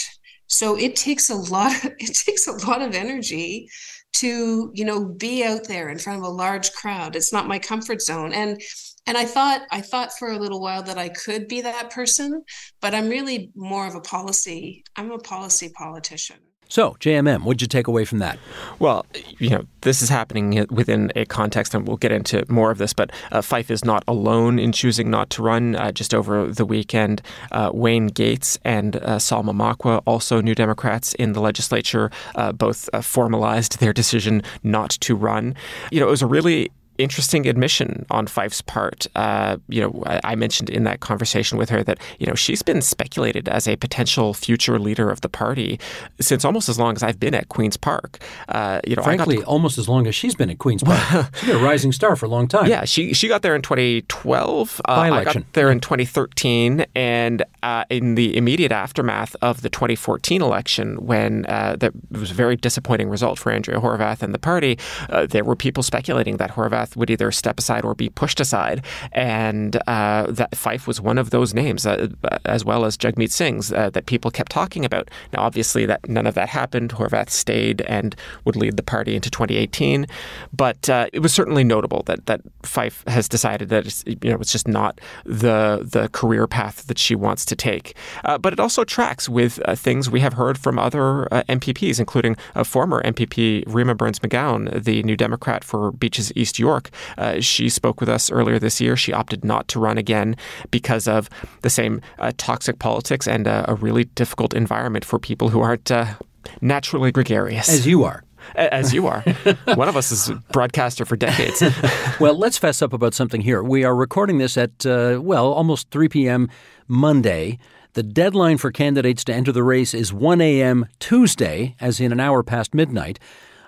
So 0.50 0.76
it 0.76 0.96
takes 0.96 1.30
a 1.30 1.36
lot, 1.36 1.72
it 1.98 2.14
takes 2.14 2.46
a 2.46 2.66
lot 2.66 2.82
of 2.82 2.94
energy 2.94 3.68
to, 4.14 4.70
you 4.74 4.84
know, 4.84 5.06
be 5.06 5.44
out 5.44 5.66
there 5.68 5.88
in 5.88 5.98
front 5.98 6.18
of 6.18 6.24
a 6.24 6.28
large 6.28 6.72
crowd. 6.72 7.16
It's 7.16 7.32
not 7.32 7.48
my 7.48 7.58
comfort 7.58 8.02
zone. 8.02 8.32
And 8.32 8.60
and 9.06 9.16
I 9.16 9.24
thought 9.24 9.62
I 9.70 9.80
thought 9.80 10.12
for 10.18 10.30
a 10.30 10.38
little 10.38 10.60
while 10.60 10.82
that 10.82 10.98
I 10.98 11.08
could 11.08 11.48
be 11.48 11.62
that 11.62 11.90
person, 11.90 12.42
but 12.80 12.94
I'm 12.94 13.08
really 13.08 13.50
more 13.54 13.86
of 13.86 13.94
a 13.94 14.00
policy, 14.00 14.84
I'm 14.96 15.10
a 15.10 15.18
policy 15.18 15.70
politician. 15.70 16.36
So, 16.70 16.96
JMM, 17.00 17.42
what 17.42 17.54
did 17.54 17.62
you 17.62 17.66
take 17.66 17.88
away 17.88 18.04
from 18.04 18.20
that? 18.20 18.38
Well, 18.78 19.04
you 19.40 19.50
know, 19.50 19.64
this 19.80 20.02
is 20.02 20.08
happening 20.08 20.66
within 20.70 21.10
a 21.16 21.24
context, 21.24 21.74
and 21.74 21.86
we'll 21.86 21.96
get 21.96 22.12
into 22.12 22.44
more 22.48 22.70
of 22.70 22.78
this, 22.78 22.92
but 22.92 23.10
uh, 23.32 23.42
Fife 23.42 23.72
is 23.72 23.84
not 23.84 24.04
alone 24.06 24.60
in 24.60 24.70
choosing 24.70 25.10
not 25.10 25.30
to 25.30 25.42
run. 25.42 25.74
Uh, 25.74 25.90
just 25.90 26.14
over 26.14 26.46
the 26.46 26.64
weekend, 26.64 27.22
uh, 27.50 27.72
Wayne 27.74 28.06
Gates 28.06 28.56
and 28.64 28.96
uh, 28.96 29.18
Sol 29.18 29.42
Mamakwa, 29.42 30.00
also 30.06 30.40
New 30.40 30.54
Democrats 30.54 31.12
in 31.14 31.32
the 31.32 31.40
legislature, 31.40 32.08
uh, 32.36 32.52
both 32.52 32.88
uh, 32.92 33.00
formalized 33.00 33.80
their 33.80 33.92
decision 33.92 34.40
not 34.62 34.90
to 34.90 35.16
run. 35.16 35.56
You 35.90 35.98
know, 35.98 36.06
it 36.06 36.10
was 36.10 36.22
a 36.22 36.28
really 36.28 36.70
interesting 37.02 37.46
admission 37.46 38.06
on 38.10 38.26
Fife's 38.26 38.60
part. 38.60 39.06
Uh, 39.14 39.56
you 39.68 39.80
know, 39.80 40.02
I, 40.06 40.20
I, 40.24 40.34
mentioned 40.34 40.70
in 40.70 40.84
that 40.84 41.00
conversation 41.00 41.58
with 41.58 41.70
her 41.70 41.82
that 41.82 41.98
you 42.18 42.26
know 42.26 42.34
she's 42.34 42.62
been 42.62 42.82
speculated 42.82 43.48
as 43.48 43.66
a 43.68 43.76
potential 43.76 44.34
future 44.34 44.78
leader 44.78 45.10
of 45.10 45.20
the 45.20 45.28
party 45.28 45.78
since 46.20 46.44
almost 46.44 46.68
as 46.68 46.78
long 46.78 46.94
as 46.94 47.02
I've 47.02 47.20
been 47.20 47.34
at 47.34 47.48
Queens 47.48 47.76
Park. 47.76 48.18
Uh, 48.48 48.80
you 48.86 48.96
know, 48.96 49.02
frankly, 49.02 49.38
to, 49.38 49.44
almost 49.44 49.78
as 49.78 49.88
long 49.88 50.06
as 50.06 50.14
she's 50.14 50.34
been 50.34 50.50
at 50.50 50.58
Queens 50.58 50.82
Park. 50.82 51.34
she's 51.34 51.48
been 51.48 51.60
a 51.60 51.64
rising 51.64 51.92
star 51.92 52.16
for 52.16 52.26
a 52.26 52.28
long 52.28 52.48
time. 52.48 52.66
Yeah, 52.66 52.84
she 52.84 53.12
she 53.12 53.28
got 53.28 53.42
there 53.42 53.54
in 53.54 53.62
2012. 53.62 54.80
Uh, 54.86 54.92
I 54.92 55.24
got 55.24 55.52
there 55.52 55.70
in 55.70 55.80
2013, 55.80 56.86
and 56.94 57.44
uh, 57.62 57.84
in 57.90 58.14
the 58.14 58.36
immediate 58.36 58.72
aftermath 58.72 59.36
of 59.42 59.62
the 59.62 59.70
2014 59.70 60.42
election, 60.42 60.96
when 61.04 61.46
uh, 61.46 61.76
there 61.78 61.92
was 62.10 62.30
a 62.30 62.34
very 62.34 62.56
disappointing 62.56 63.08
result 63.08 63.38
for 63.38 63.52
Andrea 63.52 63.80
Horwath 63.80 64.22
and 64.22 64.34
the 64.34 64.38
party, 64.38 64.78
uh, 65.08 65.26
there 65.26 65.44
were 65.44 65.56
people 65.56 65.82
speculating 65.82 66.36
that 66.38 66.50
Would 66.96 67.10
either 67.10 67.30
step 67.30 67.58
aside 67.58 67.84
or 67.84 67.94
be 67.94 68.08
pushed 68.08 68.40
aside, 68.40 68.84
and 69.12 69.76
uh, 69.86 70.26
that 70.28 70.56
Fife 70.56 70.86
was 70.86 71.00
one 71.00 71.18
of 71.18 71.30
those 71.30 71.54
names, 71.54 71.86
uh, 71.86 72.08
as 72.44 72.64
well 72.64 72.84
as 72.84 72.96
Jagmeet 72.96 73.30
Singh's, 73.30 73.72
uh, 73.72 73.90
that 73.90 74.06
people 74.06 74.30
kept 74.30 74.52
talking 74.52 74.84
about. 74.84 75.10
Now, 75.32 75.42
obviously, 75.42 75.86
that 75.86 76.08
none 76.08 76.26
of 76.26 76.34
that 76.34 76.48
happened. 76.48 76.92
Horwath 76.92 77.30
stayed 77.30 77.80
and 77.82 78.16
would 78.44 78.56
lead 78.56 78.76
the 78.76 78.82
party 78.82 79.14
into 79.14 79.30
2018, 79.30 80.06
but 80.52 80.88
uh, 80.88 81.06
it 81.12 81.20
was 81.20 81.32
certainly 81.32 81.64
notable 81.64 82.02
that 82.06 82.26
that 82.26 82.40
Fife 82.62 83.04
has 83.06 83.28
decided 83.28 83.68
that 83.68 83.86
it's, 83.86 84.04
you 84.06 84.30
know 84.30 84.36
it's 84.36 84.52
just 84.52 84.68
not 84.68 85.00
the 85.24 85.86
the 85.90 86.08
career 86.12 86.46
path 86.46 86.86
that 86.86 86.98
she 86.98 87.14
wants 87.14 87.44
to 87.46 87.56
take. 87.56 87.96
Uh, 88.24 88.38
but 88.38 88.52
it 88.52 88.60
also 88.60 88.84
tracks 88.84 89.28
with 89.28 89.60
uh, 89.64 89.74
things 89.74 90.10
we 90.10 90.20
have 90.20 90.34
heard 90.34 90.58
from 90.58 90.78
other 90.78 91.28
MPPs, 91.30 91.98
including 91.98 92.36
former 92.64 93.02
MPP 93.02 93.64
Rima 93.66 93.94
Berns-McGown, 93.94 94.82
the 94.82 95.02
New 95.02 95.16
Democrat 95.16 95.64
for 95.64 95.92
Beaches 95.92 96.32
East 96.34 96.58
York. 96.58 96.79
Uh, 97.18 97.40
she 97.40 97.68
spoke 97.68 98.00
with 98.00 98.08
us 98.08 98.30
earlier 98.30 98.58
this 98.58 98.80
year. 98.80 98.96
She 98.96 99.12
opted 99.12 99.44
not 99.44 99.68
to 99.68 99.80
run 99.80 99.98
again 99.98 100.36
because 100.70 101.06
of 101.06 101.28
the 101.62 101.70
same 101.70 102.00
uh, 102.18 102.32
toxic 102.36 102.78
politics 102.78 103.26
and 103.26 103.46
uh, 103.46 103.64
a 103.68 103.74
really 103.74 104.04
difficult 104.04 104.54
environment 104.54 105.04
for 105.04 105.18
people 105.18 105.48
who 105.48 105.60
aren't 105.60 105.90
uh, 105.90 106.14
naturally 106.60 107.12
gregarious. 107.12 107.68
As 107.68 107.86
you 107.86 108.04
are 108.04 108.24
as 108.54 108.92
you 108.92 109.06
are. 109.06 109.20
One 109.74 109.88
of 109.88 109.96
us 109.96 110.10
is 110.10 110.28
a 110.28 110.36
broadcaster 110.52 111.04
for 111.04 111.16
decades. 111.16 111.62
well, 112.20 112.36
let's 112.36 112.58
fess 112.58 112.82
up 112.82 112.92
about 112.92 113.14
something 113.14 113.40
here. 113.40 113.62
We 113.62 113.84
are 113.84 113.94
recording 113.94 114.38
this 114.38 114.56
at, 114.56 114.84
uh, 114.86 115.20
well, 115.22 115.52
almost 115.52 115.90
3 115.90 116.08
p.m. 116.08 116.48
Monday. 116.88 117.58
The 117.94 118.02
deadline 118.02 118.58
for 118.58 118.70
candidates 118.70 119.24
to 119.24 119.34
enter 119.34 119.50
the 119.50 119.64
race 119.64 119.94
is 119.94 120.12
1 120.12 120.40
a.m. 120.40 120.86
Tuesday, 121.00 121.74
as 121.80 122.00
in 122.00 122.12
an 122.12 122.20
hour 122.20 122.42
past 122.42 122.72
midnight. 122.72 123.18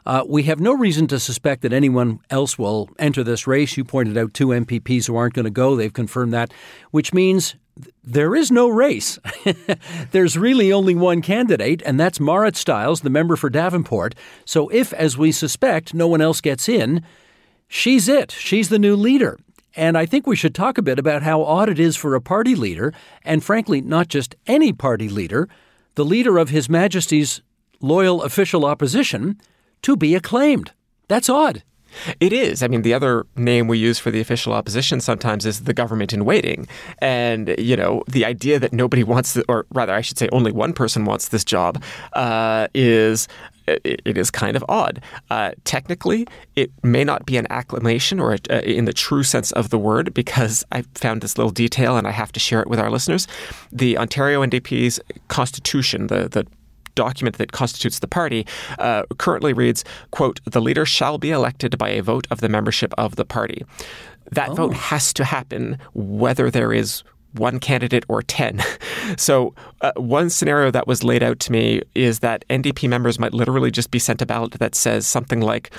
Uh, 0.05 0.25
we 0.27 0.45
have 0.45 0.61
no 0.61 0.73
reason 0.73 1.07
to 1.07 1.21
suspect 1.21 1.63
that 1.63 1.73
anyone 1.73 2.19
else 2.31 2.59
will 2.59 2.91
enter 2.99 3.23
this 3.23 3.47
race. 3.47 3.77
You 3.77 3.85
pointed 3.85 4.19
out 4.19 4.35
two 4.35 4.49
MPPs 4.49 5.07
who 5.07 5.17
aren't 5.17 5.35
going 5.35 5.45
to 5.45 5.51
go. 5.51 5.77
They've 5.77 5.93
confirmed 5.93 6.33
that, 6.33 6.53
which 6.91 7.13
means 7.13 7.55
there 8.03 8.35
is 8.35 8.51
no 8.51 8.69
race. 8.69 9.19
There's 10.11 10.37
really 10.37 10.73
only 10.73 10.95
one 10.95 11.23
candidate, 11.23 11.83
and 11.87 11.99
that's 11.99 12.21
Marit 12.21 12.57
Stiles, 12.57 13.01
the 13.01 13.11
member 13.11 13.37
for 13.37 13.49
Davenport. 13.49 14.15
So 14.45 14.69
if, 14.69 14.93
as 14.93 15.17
we 15.17 15.33
suspect, 15.33 15.95
no 15.95 16.07
one 16.07 16.21
else 16.21 16.41
gets 16.41 16.69
in, 16.69 17.03
she's 17.69 18.09
it. 18.09 18.33
She's 18.33 18.69
the 18.69 18.79
new 18.79 18.97
leader. 18.97 19.39
And 19.75 19.97
I 19.97 20.05
think 20.05 20.27
we 20.27 20.37
should 20.37 20.55
talk 20.55 20.77
a 20.77 20.83
bit 20.83 20.99
about 20.99 21.23
how 21.23 21.43
odd 21.43 21.71
it 21.71 21.79
is 21.79 21.97
for 21.97 22.15
a 22.15 22.21
party 22.21 22.55
leader, 22.55 22.93
and 23.25 23.43
frankly, 23.43 23.81
not 23.81 24.09
just 24.09 24.35
any 24.47 24.73
party 24.73 25.09
leader, 25.09 25.49
the 25.95 26.05
leader 26.05 26.37
of 26.39 26.51
His 26.51 26.69
Majesty's 26.69 27.41
loyal 27.81 28.23
official 28.23 28.67
opposition, 28.67 29.41
to 29.83 29.97
be 29.97 30.15
acclaimed. 30.15 30.73
That's 31.09 31.29
odd. 31.29 31.63
It 32.21 32.33
is. 32.33 32.63
I 32.63 32.69
mean, 32.69 32.83
the 32.83 32.95
other 32.95 33.27
name 33.37 33.69
we 33.69 33.79
use 33.79 33.99
for 33.99 34.11
the 34.11 34.21
official 34.21 34.53
opposition 34.53 35.01
sometimes 35.01 35.45
is 35.45 35.65
the 35.65 35.75
government 35.75 36.13
in 36.13 36.25
waiting. 36.25 36.67
And, 36.99 37.55
you 37.59 37.77
know, 37.77 38.03
the 38.09 38.25
idea 38.25 38.59
that 38.59 38.73
nobody 38.73 39.05
wants, 39.05 39.35
the, 39.35 39.45
or 39.49 39.67
rather, 39.73 39.93
I 39.93 40.01
should 40.01 40.19
say 40.19 40.29
only 40.33 40.53
one 40.53 40.73
person 40.73 41.05
wants 41.05 41.29
this 41.29 41.45
job, 41.45 41.83
uh, 42.15 42.69
is 42.75 43.29
it 43.67 44.19
is 44.19 44.31
kind 44.31 44.57
of 44.57 44.65
odd. 44.69 45.01
Uh, 45.31 45.53
technically, 45.65 46.27
it 46.57 46.71
may 46.83 47.05
not 47.05 47.27
be 47.27 47.37
an 47.37 47.47
acclamation 47.51 48.19
or 48.19 48.35
a, 48.35 48.39
uh, 48.51 48.61
in 48.61 48.87
the 48.87 48.93
true 48.93 49.23
sense 49.23 49.53
of 49.53 49.71
the 49.71 49.79
word 49.79 50.13
because 50.15 50.65
I 50.73 50.83
found 50.95 51.21
this 51.21 51.39
little 51.39 51.53
detail 51.53 51.97
and 51.97 52.07
I 52.07 52.11
have 52.11 52.33
to 52.33 52.41
share 52.41 52.61
it 52.61 52.69
with 52.69 52.81
our 52.81 52.91
listeners. 52.91 53.29
The 53.71 53.97
Ontario 53.99 54.45
NDP's 54.45 54.99
constitution, 55.29 56.09
the, 56.09 56.29
the 56.29 56.47
document 56.95 57.39
that 57.39 57.53
constitutes 57.53 57.99
the 57.99 58.09
party 58.09 58.47
uh, 58.79 59.05
currently 59.19 59.53
reads, 59.53 59.85
quote, 60.11 60.41
the 60.45 60.61
leader 60.61 60.85
shall 60.85 61.19
be 61.19 61.31
elected 61.31 61.79
by 61.79 61.91
a 61.91 62.03
vote 62.03 62.27
of 62.31 62.41
the 62.41 62.49
membership 62.49 62.93
of 62.99 63.17
the 63.17 63.25
party. 63.25 63.65
That 64.31 64.51
oh. 64.51 64.55
vote 64.55 64.75
has 64.75 65.13
to 65.15 65.25
happen 65.25 65.79
whether 65.95 66.51
there 66.51 66.73
is 66.73 67.03
one 67.33 67.61
candidate 67.61 68.05
or 68.09 68.23
10. 68.23 68.63
So, 69.17 69.55
uh, 69.81 69.93
one 69.97 70.31
scenario 70.31 70.71
that 70.71 70.87
was 70.87 71.03
laid 71.03 71.25
out 71.25 71.41
to 71.41 71.53
me 71.53 71.83
is 71.95 72.21
that 72.21 72.45
NDP 72.49 72.89
members 72.89 73.19
might 73.19 73.35
literally 73.35 73.71
just 73.71 73.91
be 73.91 73.99
sent 73.99 74.23
a 74.23 74.27
ballot 74.27 74.53
that 74.53 74.75
says 74.77 75.07
something 75.07 75.41
like, 75.41 75.73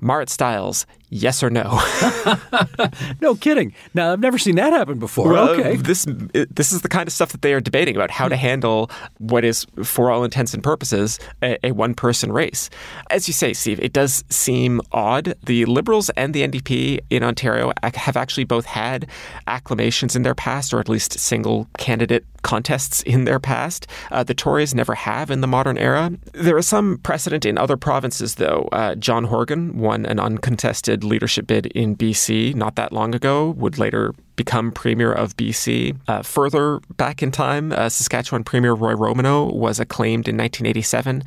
Marit 0.00 0.30
Stiles, 0.30 0.86
yes 1.10 1.42
or 1.42 1.50
no? 1.50 1.80
no 3.20 3.34
kidding. 3.34 3.72
Now 3.94 4.12
I've 4.12 4.20
never 4.20 4.38
seen 4.38 4.56
that 4.56 4.72
happen 4.72 4.98
before. 4.98 5.32
Well, 5.32 5.50
okay, 5.50 5.76
this 5.76 6.06
this 6.50 6.72
is 6.72 6.82
the 6.82 6.88
kind 6.88 7.06
of 7.06 7.12
stuff 7.12 7.32
that 7.32 7.42
they 7.42 7.54
are 7.54 7.60
debating 7.60 7.96
about 7.96 8.10
how 8.10 8.28
to 8.28 8.36
hmm. 8.36 8.40
handle 8.40 8.90
what 9.18 9.44
is, 9.44 9.66
for 9.82 10.10
all 10.10 10.24
intents 10.24 10.54
and 10.54 10.62
purposes, 10.62 11.18
a, 11.42 11.58
a 11.66 11.72
one 11.72 11.94
person 11.94 12.32
race. 12.32 12.70
As 13.10 13.28
you 13.28 13.34
say, 13.34 13.52
Steve, 13.52 13.80
it 13.80 13.92
does 13.92 14.24
seem 14.28 14.80
odd. 14.92 15.34
The 15.44 15.64
Liberals 15.66 16.10
and 16.10 16.34
the 16.34 16.46
NDP 16.46 17.00
in 17.10 17.22
Ontario 17.22 17.72
have 17.94 18.16
actually 18.16 18.44
both 18.44 18.66
had 18.66 19.08
acclamations 19.46 20.16
in 20.16 20.22
their 20.22 20.34
past, 20.34 20.72
or 20.72 20.80
at 20.80 20.88
least 20.88 21.18
single 21.18 21.68
candidate 21.78 22.24
contests 22.42 23.02
in 23.02 23.24
their 23.24 23.40
past. 23.40 23.86
Uh, 24.10 24.22
the 24.22 24.34
Tories 24.34 24.74
never 24.74 24.94
have 24.94 25.30
in 25.30 25.40
the 25.40 25.46
modern 25.46 25.76
era. 25.76 26.12
There 26.32 26.58
is 26.58 26.66
some 26.66 26.98
precedent 26.98 27.44
in 27.44 27.58
other 27.58 27.76
provinces, 27.76 28.36
though. 28.36 28.68
Uh, 28.72 28.94
John 28.94 29.24
Horgan 29.24 29.78
won 29.78 30.06
an 30.06 30.20
uncontested 30.20 30.97
leadership 31.04 31.46
bid 31.46 31.66
in 31.66 31.96
BC 31.96 32.54
not 32.54 32.76
that 32.76 32.92
long 32.92 33.14
ago, 33.14 33.50
would 33.50 33.78
later 33.78 34.14
become 34.36 34.70
Premier 34.70 35.12
of 35.12 35.36
BC. 35.36 35.98
Uh, 36.06 36.22
further 36.22 36.80
back 36.96 37.22
in 37.22 37.30
time, 37.30 37.72
uh, 37.72 37.88
Saskatchewan 37.88 38.44
Premier 38.44 38.72
Roy 38.72 38.94
Romanow 38.94 39.52
was 39.52 39.80
acclaimed 39.80 40.28
in 40.28 40.36
1987, 40.36 41.24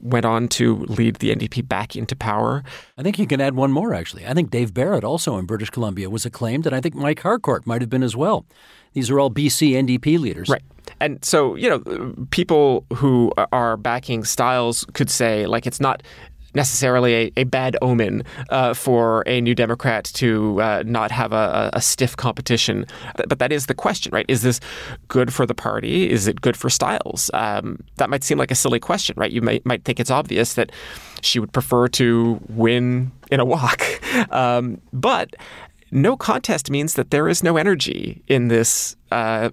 went 0.00 0.24
on 0.24 0.48
to 0.48 0.76
lead 0.86 1.16
the 1.16 1.34
NDP 1.34 1.68
back 1.68 1.94
into 1.94 2.16
power. 2.16 2.64
I 2.96 3.02
think 3.02 3.18
you 3.18 3.26
can 3.26 3.40
add 3.40 3.54
one 3.54 3.70
more, 3.70 3.92
actually. 3.94 4.26
I 4.26 4.32
think 4.32 4.50
Dave 4.50 4.72
Barrett, 4.72 5.04
also 5.04 5.36
in 5.36 5.44
British 5.44 5.70
Columbia, 5.70 6.08
was 6.08 6.24
acclaimed, 6.24 6.66
and 6.66 6.74
I 6.74 6.80
think 6.80 6.94
Mike 6.94 7.20
Harcourt 7.20 7.66
might 7.66 7.82
have 7.82 7.90
been 7.90 8.02
as 8.02 8.16
well. 8.16 8.46
These 8.94 9.10
are 9.10 9.20
all 9.20 9.30
BC 9.30 9.72
NDP 9.72 10.18
leaders. 10.18 10.48
Right. 10.48 10.62
And 11.00 11.22
so, 11.24 11.56
you 11.56 11.68
know, 11.68 12.14
people 12.30 12.86
who 12.94 13.32
are 13.52 13.76
backing 13.76 14.24
Stiles 14.24 14.86
could 14.94 15.10
say, 15.10 15.46
like, 15.46 15.66
it's 15.66 15.80
not 15.80 16.02
necessarily 16.54 17.14
a, 17.14 17.32
a 17.38 17.44
bad 17.44 17.76
omen 17.82 18.22
uh, 18.50 18.74
for 18.74 19.22
a 19.26 19.40
new 19.40 19.54
Democrat 19.54 20.04
to 20.14 20.60
uh, 20.60 20.82
not 20.86 21.10
have 21.10 21.32
a, 21.32 21.70
a, 21.72 21.80
stiff 21.80 22.16
competition. 22.16 22.86
But 23.16 23.38
that 23.38 23.52
is 23.52 23.66
the 23.66 23.74
question, 23.74 24.10
right? 24.12 24.26
Is 24.28 24.42
this 24.42 24.60
good 25.08 25.32
for 25.32 25.46
the 25.46 25.54
party? 25.54 26.10
Is 26.10 26.26
it 26.26 26.40
good 26.40 26.56
for 26.56 26.70
Stiles? 26.70 27.30
Um, 27.34 27.82
that 27.96 28.10
might 28.10 28.24
seem 28.24 28.38
like 28.38 28.50
a 28.50 28.54
silly 28.54 28.80
question, 28.80 29.14
right? 29.18 29.30
You 29.30 29.42
might, 29.42 29.64
might 29.66 29.84
think 29.84 30.00
it's 30.00 30.10
obvious 30.10 30.54
that 30.54 30.72
she 31.22 31.38
would 31.38 31.52
prefer 31.52 31.88
to 31.88 32.40
win 32.48 33.12
in 33.30 33.40
a 33.40 33.44
walk. 33.44 33.82
Um, 34.30 34.80
but 34.92 35.34
no 35.90 36.16
contest 36.16 36.70
means 36.70 36.94
that 36.94 37.10
there 37.10 37.28
is 37.28 37.42
no 37.42 37.56
energy 37.56 38.22
in 38.28 38.48
this 38.48 38.96
uh, 39.10 39.50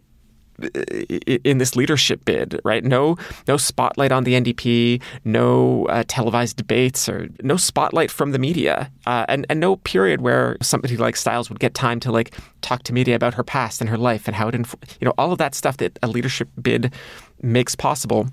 in 1.43 1.57
this 1.57 1.75
leadership 1.75 2.23
bid, 2.25 2.59
right? 2.63 2.83
No, 2.83 3.17
no 3.47 3.57
spotlight 3.57 4.11
on 4.11 4.23
the 4.23 4.33
NDP, 4.33 5.01
no 5.23 5.85
uh, 5.87 6.03
televised 6.07 6.57
debates, 6.57 7.07
or 7.07 7.27
no 7.41 7.57
spotlight 7.57 8.11
from 8.11 8.31
the 8.31 8.39
media, 8.39 8.91
uh, 9.05 9.25
and 9.27 9.45
and 9.49 9.59
no 9.59 9.77
period 9.77 10.21
where 10.21 10.57
somebody 10.61 10.97
like 10.97 11.15
Stiles 11.15 11.49
would 11.49 11.59
get 11.59 11.73
time 11.73 11.99
to 12.01 12.11
like 12.11 12.33
talk 12.61 12.83
to 12.83 12.93
media 12.93 13.15
about 13.15 13.33
her 13.33 13.43
past 13.43 13.81
and 13.81 13.89
her 13.89 13.97
life 13.97 14.27
and 14.27 14.35
how 14.35 14.47
it, 14.47 14.55
inf- 14.55 14.75
you 14.99 15.05
know, 15.05 15.13
all 15.17 15.31
of 15.31 15.37
that 15.37 15.55
stuff 15.55 15.77
that 15.77 15.97
a 16.03 16.07
leadership 16.07 16.49
bid 16.61 16.93
makes 17.41 17.75
possible 17.75 18.27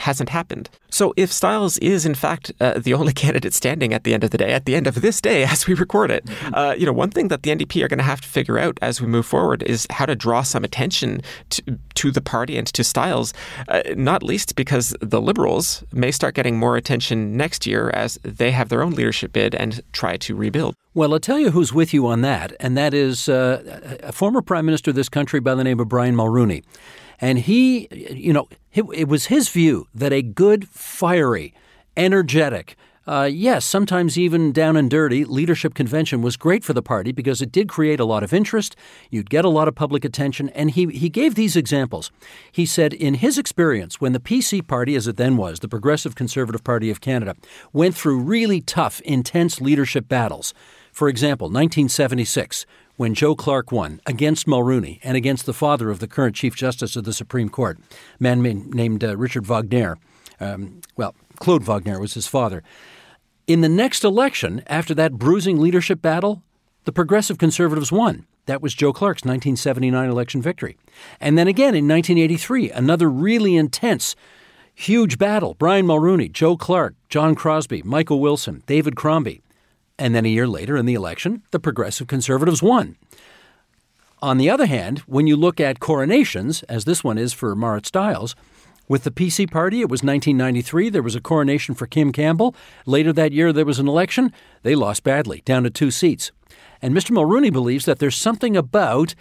hasn't 0.00 0.30
happened. 0.30 0.68
So 0.90 1.12
if 1.16 1.32
Stiles 1.32 1.78
is 1.78 2.04
in 2.04 2.14
fact 2.14 2.52
uh, 2.60 2.78
the 2.78 2.94
only 2.94 3.12
candidate 3.24 3.54
standing 3.54 3.92
at 3.92 4.04
the 4.04 4.14
end 4.14 4.24
of 4.24 4.30
the 4.30 4.38
day, 4.38 4.52
at 4.52 4.64
the 4.64 4.74
end 4.74 4.86
of 4.86 5.00
this 5.00 5.20
day 5.20 5.44
as 5.54 5.66
we 5.66 5.74
record 5.74 6.10
it, 6.10 6.24
mm-hmm. 6.24 6.54
uh, 6.54 6.72
you 6.72 6.86
know, 6.86 6.92
one 6.92 7.10
thing 7.10 7.28
that 7.28 7.42
the 7.42 7.50
NDP 7.50 7.82
are 7.84 7.88
going 7.88 7.98
to 7.98 8.04
have 8.04 8.20
to 8.20 8.28
figure 8.28 8.58
out 8.58 8.78
as 8.82 9.00
we 9.00 9.06
move 9.06 9.26
forward 9.26 9.62
is 9.62 9.86
how 9.90 10.06
to 10.06 10.16
draw 10.16 10.42
some 10.42 10.64
attention 10.64 11.20
to, 11.50 11.78
to 11.94 12.10
the 12.10 12.20
party 12.20 12.56
and 12.56 12.66
to 12.68 12.82
Stiles, 12.82 13.32
uh, 13.68 13.82
not 13.96 14.22
least 14.22 14.56
because 14.56 14.94
the 15.00 15.20
Liberals 15.20 15.84
may 15.92 16.10
start 16.10 16.34
getting 16.34 16.58
more 16.58 16.76
attention 16.76 17.36
next 17.36 17.66
year 17.66 17.90
as 17.90 18.18
they 18.22 18.50
have 18.50 18.68
their 18.68 18.82
own 18.82 18.92
leadership 18.92 19.32
bid 19.32 19.54
and 19.54 19.82
try 19.92 20.16
to 20.16 20.34
rebuild. 20.34 20.74
Well, 20.92 21.12
I'll 21.12 21.20
tell 21.20 21.38
you 21.38 21.50
who's 21.50 21.72
with 21.72 21.94
you 21.94 22.06
on 22.08 22.22
that, 22.22 22.52
and 22.58 22.76
that 22.76 22.94
is 22.94 23.28
uh, 23.28 23.98
a 24.02 24.12
former 24.12 24.42
prime 24.42 24.66
minister 24.66 24.90
of 24.90 24.96
this 24.96 25.08
country 25.08 25.38
by 25.38 25.54
the 25.54 25.62
name 25.62 25.78
of 25.78 25.88
Brian 25.88 26.16
Mulroney. 26.16 26.64
And 27.20 27.38
he, 27.38 27.88
you 27.90 28.32
know, 28.32 28.48
it, 28.72 29.08
was 29.08 29.26
his 29.26 29.48
view 29.48 29.88
that 29.94 30.12
a 30.12 30.22
good, 30.22 30.68
fiery, 30.68 31.54
energetic, 31.96 32.76
uh, 33.06 33.24
yes, 33.24 33.64
sometimes 33.64 34.18
even 34.18 34.52
down 34.52 34.76
and 34.76 34.88
dirty, 34.88 35.24
leadership 35.24 35.74
convention 35.74 36.22
was 36.22 36.36
great 36.36 36.62
for 36.62 36.74
the 36.74 36.82
party 36.82 37.10
because 37.10 37.42
it 37.42 37.50
did 37.50 37.68
create 37.68 37.98
a 37.98 38.04
lot 38.04 38.22
of 38.22 38.32
interest. 38.32 38.76
You'd 39.10 39.30
get 39.30 39.44
a 39.44 39.48
lot 39.48 39.66
of 39.66 39.74
public 39.74 40.04
attention. 40.04 40.48
And 40.50 40.70
he, 40.70 40.86
he 40.86 41.08
gave 41.08 41.34
these 41.34 41.56
examples. 41.56 42.12
He 42.52 42.64
said, 42.64 42.92
in 42.92 43.14
his 43.14 43.36
experience, 43.36 44.00
when 44.00 44.12
the 44.12 44.20
PC 44.20 44.64
party, 44.64 44.94
as 44.94 45.08
it 45.08 45.16
then 45.16 45.36
was, 45.36 45.58
the 45.58 45.68
Progressive 45.68 46.14
Conservative 46.14 46.62
Party 46.62 46.88
of 46.88 47.00
Canada, 47.00 47.34
went 47.72 47.96
through 47.96 48.20
really 48.20 48.60
tough, 48.60 49.00
intense 49.00 49.60
leadership 49.60 50.06
battles, 50.06 50.54
for 50.92 51.08
example, 51.08 51.46
1976, 51.46 52.66
when 53.00 53.14
Joe 53.14 53.34
Clark 53.34 53.72
won 53.72 54.02
against 54.04 54.46
Mulroney 54.46 55.00
and 55.02 55.16
against 55.16 55.46
the 55.46 55.54
father 55.54 55.88
of 55.88 56.00
the 56.00 56.06
current 56.06 56.36
Chief 56.36 56.54
Justice 56.54 56.96
of 56.96 57.04
the 57.04 57.14
Supreme 57.14 57.48
Court, 57.48 57.78
a 57.80 58.22
man 58.22 58.42
named 58.42 59.02
uh, 59.02 59.16
Richard 59.16 59.46
Wagner. 59.46 59.96
Um, 60.38 60.82
well, 60.98 61.14
Claude 61.36 61.62
Wagner 61.62 61.98
was 61.98 62.12
his 62.12 62.26
father. 62.26 62.62
In 63.46 63.62
the 63.62 63.70
next 63.70 64.04
election, 64.04 64.62
after 64.66 64.94
that 64.96 65.14
bruising 65.14 65.58
leadership 65.58 66.02
battle, 66.02 66.42
the 66.84 66.92
Progressive 66.92 67.38
Conservatives 67.38 67.90
won. 67.90 68.26
That 68.44 68.60
was 68.60 68.74
Joe 68.74 68.92
Clark's 68.92 69.22
1979 69.22 70.10
election 70.10 70.42
victory. 70.42 70.76
And 71.22 71.38
then 71.38 71.48
again 71.48 71.74
in 71.74 71.88
1983, 71.88 72.70
another 72.70 73.08
really 73.08 73.56
intense, 73.56 74.14
huge 74.74 75.16
battle. 75.16 75.54
Brian 75.54 75.86
Mulroney, 75.86 76.30
Joe 76.30 76.54
Clark, 76.54 76.96
John 77.08 77.34
Crosbie, 77.34 77.82
Michael 77.82 78.20
Wilson, 78.20 78.62
David 78.66 78.94
Crombie. 78.94 79.40
And 80.00 80.14
then 80.14 80.24
a 80.24 80.30
year 80.30 80.48
later 80.48 80.78
in 80.78 80.86
the 80.86 80.94
election, 80.94 81.42
the 81.50 81.60
Progressive 81.60 82.06
Conservatives 82.06 82.62
won. 82.62 82.96
On 84.22 84.38
the 84.38 84.48
other 84.48 84.64
hand, 84.64 85.00
when 85.00 85.26
you 85.26 85.36
look 85.36 85.60
at 85.60 85.78
coronations, 85.78 86.62
as 86.64 86.86
this 86.86 87.04
one 87.04 87.18
is 87.18 87.34
for 87.34 87.54
Marit 87.54 87.84
Stiles, 87.84 88.34
with 88.88 89.04
the 89.04 89.10
PC 89.10 89.50
party, 89.50 89.82
it 89.82 89.90
was 89.90 90.02
1993. 90.02 90.88
There 90.88 91.02
was 91.02 91.14
a 91.14 91.20
coronation 91.20 91.74
for 91.74 91.86
Kim 91.86 92.12
Campbell. 92.12 92.56
Later 92.86 93.12
that 93.12 93.32
year, 93.32 93.52
there 93.52 93.66
was 93.66 93.78
an 93.78 93.88
election. 93.88 94.32
They 94.62 94.74
lost 94.74 95.04
badly, 95.04 95.42
down 95.44 95.64
to 95.64 95.70
two 95.70 95.90
seats. 95.90 96.32
And 96.80 96.94
Mr. 96.94 97.10
Mulroney 97.10 97.52
believes 97.52 97.84
that 97.84 97.98
there's 97.98 98.16
something 98.16 98.56
about 98.56 99.14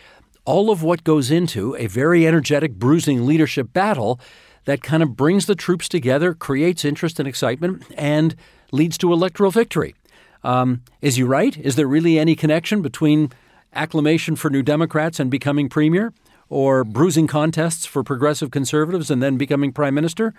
all 0.45 0.71
of 0.71 0.81
what 0.81 1.03
goes 1.03 1.29
into 1.29 1.75
a 1.75 1.87
very 1.87 2.25
energetic, 2.25 2.75
bruising 2.75 3.25
leadership 3.25 3.73
battle 3.73 4.17
that 4.63 4.81
kind 4.81 5.03
of 5.03 5.17
brings 5.17 5.45
the 5.45 5.55
troops 5.55 5.89
together, 5.89 6.33
creates 6.33 6.85
interest 6.85 7.19
and 7.19 7.27
excitement, 7.27 7.83
and 7.97 8.35
leads 8.71 8.97
to 8.97 9.11
electoral 9.11 9.51
victory. 9.51 9.93
Um, 10.43 10.81
is 11.01 11.15
he 11.15 11.23
right? 11.23 11.57
Is 11.57 11.75
there 11.75 11.87
really 11.87 12.17
any 12.17 12.35
connection 12.35 12.81
between 12.81 13.31
acclamation 13.73 14.35
for 14.35 14.49
New 14.49 14.63
Democrats 14.63 15.19
and 15.19 15.29
becoming 15.29 15.69
premier? 15.69 16.13
or 16.49 16.83
bruising 16.83 17.27
contests 17.27 17.85
for 17.85 18.03
progressive 18.03 18.51
conservatives 18.51 19.09
and 19.11 19.21
then 19.21 19.37
becoming 19.37 19.71
prime 19.71 19.93
minister? 19.93 20.33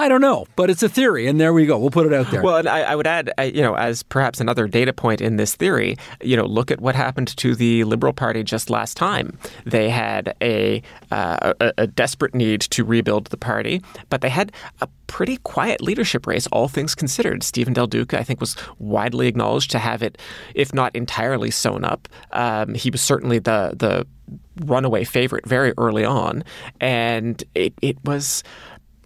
I 0.00 0.08
don't 0.08 0.22
know, 0.22 0.46
but 0.56 0.70
it's 0.70 0.82
a 0.82 0.88
theory, 0.88 1.26
and 1.26 1.38
there 1.38 1.52
we 1.52 1.66
go. 1.66 1.78
We'll 1.78 1.90
put 1.90 2.06
it 2.06 2.14
out 2.14 2.30
there. 2.30 2.42
Well, 2.42 2.56
and 2.56 2.66
I, 2.66 2.80
I 2.80 2.96
would 2.96 3.06
add, 3.06 3.34
you 3.38 3.60
know, 3.60 3.74
as 3.74 4.02
perhaps 4.02 4.40
another 4.40 4.66
data 4.66 4.94
point 4.94 5.20
in 5.20 5.36
this 5.36 5.54
theory, 5.54 5.98
you 6.22 6.38
know, 6.38 6.46
look 6.46 6.70
at 6.70 6.80
what 6.80 6.94
happened 6.94 7.28
to 7.36 7.54
the 7.54 7.84
Liberal 7.84 8.14
Party 8.14 8.42
just 8.42 8.70
last 8.70 8.96
time. 8.96 9.38
They 9.66 9.90
had 9.90 10.34
a, 10.40 10.82
uh, 11.10 11.52
a, 11.60 11.72
a 11.76 11.86
desperate 11.86 12.34
need 12.34 12.62
to 12.62 12.82
rebuild 12.82 13.26
the 13.26 13.36
party, 13.36 13.82
but 14.08 14.22
they 14.22 14.30
had 14.30 14.52
a 14.80 14.88
pretty 15.06 15.36
quiet 15.36 15.82
leadership 15.82 16.26
race, 16.26 16.46
all 16.46 16.66
things 16.66 16.94
considered. 16.94 17.42
Stephen 17.42 17.74
Del 17.74 17.86
Duca, 17.86 18.18
I 18.18 18.22
think, 18.22 18.40
was 18.40 18.56
widely 18.78 19.28
acknowledged 19.28 19.70
to 19.72 19.78
have 19.78 20.02
it, 20.02 20.16
if 20.54 20.72
not 20.72 20.96
entirely 20.96 21.50
sewn 21.50 21.84
up. 21.84 22.08
Um, 22.32 22.72
he 22.72 22.90
was 22.90 23.02
certainly 23.02 23.38
the 23.38 23.74
the 23.76 24.06
runaway 24.64 25.04
favorite 25.04 25.46
very 25.46 25.74
early 25.76 26.06
on, 26.06 26.42
and 26.80 27.44
it 27.54 27.74
it 27.82 27.98
was 28.04 28.42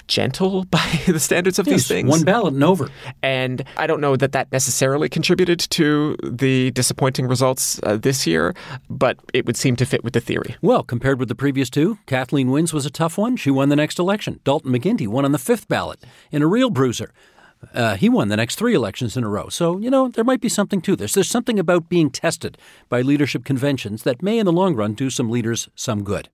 gentle 0.07 0.65
by 0.71 1.01
the 1.07 1.21
standards 1.21 1.59
of 1.59 1.67
yes, 1.67 1.75
these 1.75 1.89
things. 1.89 2.11
One 2.11 2.25
ballot 2.25 2.55
and 2.55 2.65
over. 2.65 2.89
And 3.23 3.65
I 3.77 3.87
don't 3.87 4.01
know 4.01 4.17
that 4.17 4.33
that 4.33 4.51
necessarily 4.53 5.09
contributed 5.09 5.61
to 5.61 6.17
the 6.23 6.71
disappointing 6.73 7.27
results 7.27 7.81
uh, 7.83 7.97
this 7.97 8.27
year, 8.27 8.55
but 8.89 9.19
it 9.33 9.47
would 9.47 9.57
seem 9.57 9.77
to 9.77 9.87
fit 9.87 10.05
with 10.05 10.13
the 10.13 10.21
theory. 10.21 10.57
Well, 10.63 10.83
compared 10.83 11.19
with 11.19 11.29
the 11.29 11.35
previous 11.35 11.71
two, 11.71 11.99
Kathleen 12.07 12.51
Wynne's 12.51 12.73
was 12.73 12.87
a 12.87 12.91
tough 12.91 13.19
one. 13.19 13.37
She 13.37 13.51
won 13.51 13.69
the 13.69 13.77
next 13.77 13.99
election. 13.99 14.41
Dalton 14.45 14.73
McGuinty 14.73 15.07
won 15.07 15.25
on 15.25 15.33
the 15.33 15.39
fifth 15.39 15.69
ballot 15.69 16.05
in 16.31 16.43
a 16.43 16.47
real 16.47 16.71
bruiser. 16.71 17.13
Uh, 17.73 17.97
he 17.97 18.09
won 18.09 18.29
the 18.29 18.37
next 18.37 18.57
three 18.57 18.75
elections 18.75 19.17
in 19.17 19.25
a 19.25 19.29
row. 19.29 19.49
So, 19.49 19.79
you 19.79 19.91
know, 19.91 20.09
there 20.09 20.25
might 20.25 20.41
be 20.41 20.49
something 20.49 20.81
to 20.83 20.97
this. 20.97 21.13
There's 21.15 21.31
something 21.31 21.59
about 21.59 21.89
being 21.89 22.11
tested 22.11 22.59
by 22.89 23.01
leadership 23.01 23.45
conventions 23.45 24.03
that 24.03 24.23
may, 24.23 24.39
in 24.39 24.47
the 24.47 24.53
long 24.53 24.75
run, 24.75 24.95
do 24.95 25.09
some 25.11 25.31
leaders 25.31 25.69
some 25.75 26.05
good. 26.05 26.29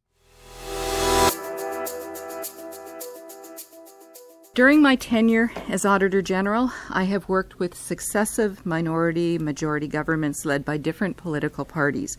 During 4.60 4.82
my 4.82 4.94
tenure 4.94 5.50
as 5.70 5.86
Auditor 5.86 6.20
General, 6.20 6.70
I 6.90 7.04
have 7.04 7.30
worked 7.30 7.58
with 7.58 7.74
successive 7.74 8.66
minority 8.66 9.38
majority 9.38 9.88
governments 9.88 10.44
led 10.44 10.66
by 10.66 10.76
different 10.76 11.16
political 11.16 11.64
parties. 11.64 12.18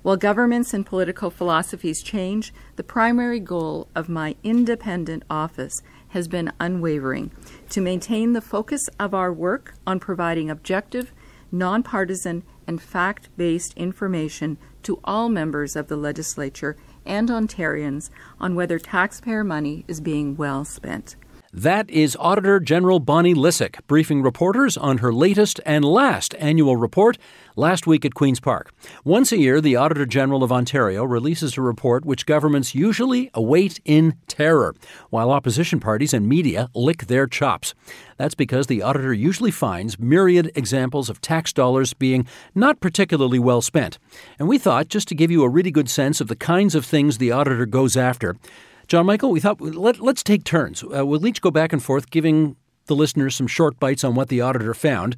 While 0.00 0.16
governments 0.16 0.72
and 0.72 0.86
political 0.86 1.28
philosophies 1.28 2.02
change, 2.02 2.54
the 2.76 2.82
primary 2.82 3.38
goal 3.38 3.88
of 3.94 4.08
my 4.08 4.34
independent 4.42 5.24
office 5.28 5.82
has 6.08 6.26
been 6.26 6.52
unwavering 6.58 7.32
to 7.68 7.82
maintain 7.82 8.32
the 8.32 8.40
focus 8.40 8.88
of 8.98 9.12
our 9.12 9.30
work 9.30 9.74
on 9.86 10.00
providing 10.00 10.48
objective, 10.48 11.12
nonpartisan, 11.52 12.44
and 12.66 12.80
fact 12.80 13.28
based 13.36 13.74
information 13.76 14.56
to 14.84 15.00
all 15.04 15.28
members 15.28 15.76
of 15.76 15.88
the 15.88 15.98
legislature 15.98 16.78
and 17.04 17.28
Ontarians 17.28 18.08
on 18.40 18.54
whether 18.54 18.78
taxpayer 18.78 19.44
money 19.44 19.84
is 19.86 20.00
being 20.00 20.34
well 20.34 20.64
spent. 20.64 21.16
That 21.56 21.88
is 21.88 22.16
Auditor 22.18 22.58
General 22.58 22.98
Bonnie 22.98 23.32
Lysyk 23.32 23.78
briefing 23.86 24.22
reporters 24.22 24.76
on 24.76 24.98
her 24.98 25.12
latest 25.12 25.60
and 25.64 25.84
last 25.84 26.34
annual 26.40 26.76
report 26.76 27.16
last 27.54 27.86
week 27.86 28.04
at 28.04 28.12
Queen's 28.12 28.40
Park. 28.40 28.72
Once 29.04 29.30
a 29.30 29.38
year, 29.38 29.60
the 29.60 29.76
Auditor 29.76 30.04
General 30.04 30.42
of 30.42 30.50
Ontario 30.50 31.04
releases 31.04 31.56
a 31.56 31.60
report 31.60 32.04
which 32.04 32.26
governments 32.26 32.74
usually 32.74 33.30
await 33.34 33.80
in 33.84 34.16
terror, 34.26 34.74
while 35.10 35.30
opposition 35.30 35.78
parties 35.78 36.12
and 36.12 36.28
media 36.28 36.70
lick 36.74 37.06
their 37.06 37.28
chops. 37.28 37.72
That's 38.16 38.34
because 38.34 38.66
the 38.66 38.82
auditor 38.82 39.12
usually 39.12 39.52
finds 39.52 39.96
myriad 39.96 40.50
examples 40.56 41.08
of 41.08 41.20
tax 41.20 41.52
dollars 41.52 41.94
being 41.94 42.26
not 42.56 42.80
particularly 42.80 43.38
well 43.38 43.62
spent. 43.62 44.00
And 44.40 44.48
we 44.48 44.58
thought, 44.58 44.88
just 44.88 45.06
to 45.06 45.14
give 45.14 45.30
you 45.30 45.44
a 45.44 45.48
really 45.48 45.70
good 45.70 45.88
sense 45.88 46.20
of 46.20 46.26
the 46.26 46.34
kinds 46.34 46.74
of 46.74 46.84
things 46.84 47.18
the 47.18 47.30
auditor 47.30 47.64
goes 47.64 47.96
after, 47.96 48.34
John 48.86 49.06
Michael, 49.06 49.30
we 49.30 49.40
thought 49.40 49.60
let, 49.60 50.00
us 50.00 50.22
take 50.22 50.44
turns. 50.44 50.82
Uh, 50.82 51.06
we'll 51.06 51.26
each 51.26 51.40
go 51.40 51.50
back 51.50 51.72
and 51.72 51.82
forth, 51.82 52.10
giving 52.10 52.56
the 52.86 52.94
listeners 52.94 53.34
some 53.34 53.46
short 53.46 53.80
bites 53.80 54.04
on 54.04 54.14
what 54.14 54.28
the 54.28 54.40
auditor 54.40 54.74
found. 54.74 55.16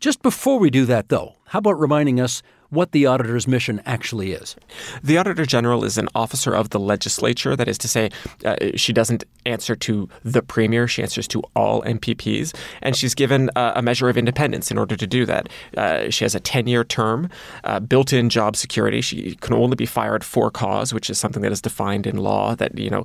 Just 0.00 0.20
before 0.20 0.58
we 0.58 0.68
do 0.70 0.84
that, 0.86 1.08
though, 1.08 1.36
how 1.46 1.60
about 1.60 1.78
reminding 1.78 2.20
us 2.20 2.42
what 2.70 2.92
the 2.92 3.06
auditor's 3.06 3.46
mission 3.46 3.80
actually 3.86 4.32
is. 4.32 4.56
The 5.02 5.18
Auditor 5.18 5.46
General 5.46 5.84
is 5.84 5.98
an 5.98 6.08
officer 6.14 6.54
of 6.54 6.70
the 6.70 6.80
legislature. 6.80 7.56
That 7.56 7.68
is 7.68 7.78
to 7.78 7.88
say, 7.88 8.10
uh, 8.44 8.56
she 8.76 8.92
doesn't 8.92 9.24
answer 9.46 9.76
to 9.76 10.08
the 10.24 10.42
Premier, 10.42 10.88
she 10.88 11.02
answers 11.02 11.28
to 11.28 11.42
all 11.54 11.82
MPPs. 11.82 12.54
And 12.82 12.96
she's 12.96 13.14
given 13.14 13.50
uh, 13.56 13.72
a 13.76 13.82
measure 13.82 14.08
of 14.08 14.16
independence 14.16 14.70
in 14.70 14.78
order 14.78 14.96
to 14.96 15.06
do 15.06 15.26
that. 15.26 15.48
Uh, 15.76 16.10
she 16.10 16.24
has 16.24 16.34
a 16.34 16.40
10 16.40 16.66
year 16.66 16.84
term, 16.84 17.28
uh, 17.64 17.80
built 17.80 18.12
in 18.12 18.28
job 18.28 18.56
security. 18.56 19.00
She 19.00 19.36
can 19.36 19.54
only 19.54 19.76
be 19.76 19.86
fired 19.86 20.24
for 20.24 20.50
cause, 20.50 20.92
which 20.92 21.10
is 21.10 21.18
something 21.18 21.42
that 21.42 21.52
is 21.52 21.60
defined 21.60 22.06
in 22.06 22.16
law 22.16 22.54
that, 22.56 22.76
you 22.78 22.90
know, 22.90 23.04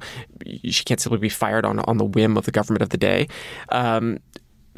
she 0.63 0.83
can't 0.83 0.99
simply 0.99 1.19
be 1.19 1.29
fired 1.29 1.65
on, 1.65 1.79
on 1.79 1.97
the 1.97 2.05
whim 2.05 2.37
of 2.37 2.45
the 2.45 2.51
government 2.51 2.81
of 2.81 2.89
the 2.89 2.97
day. 2.97 3.27
Um, 3.69 4.19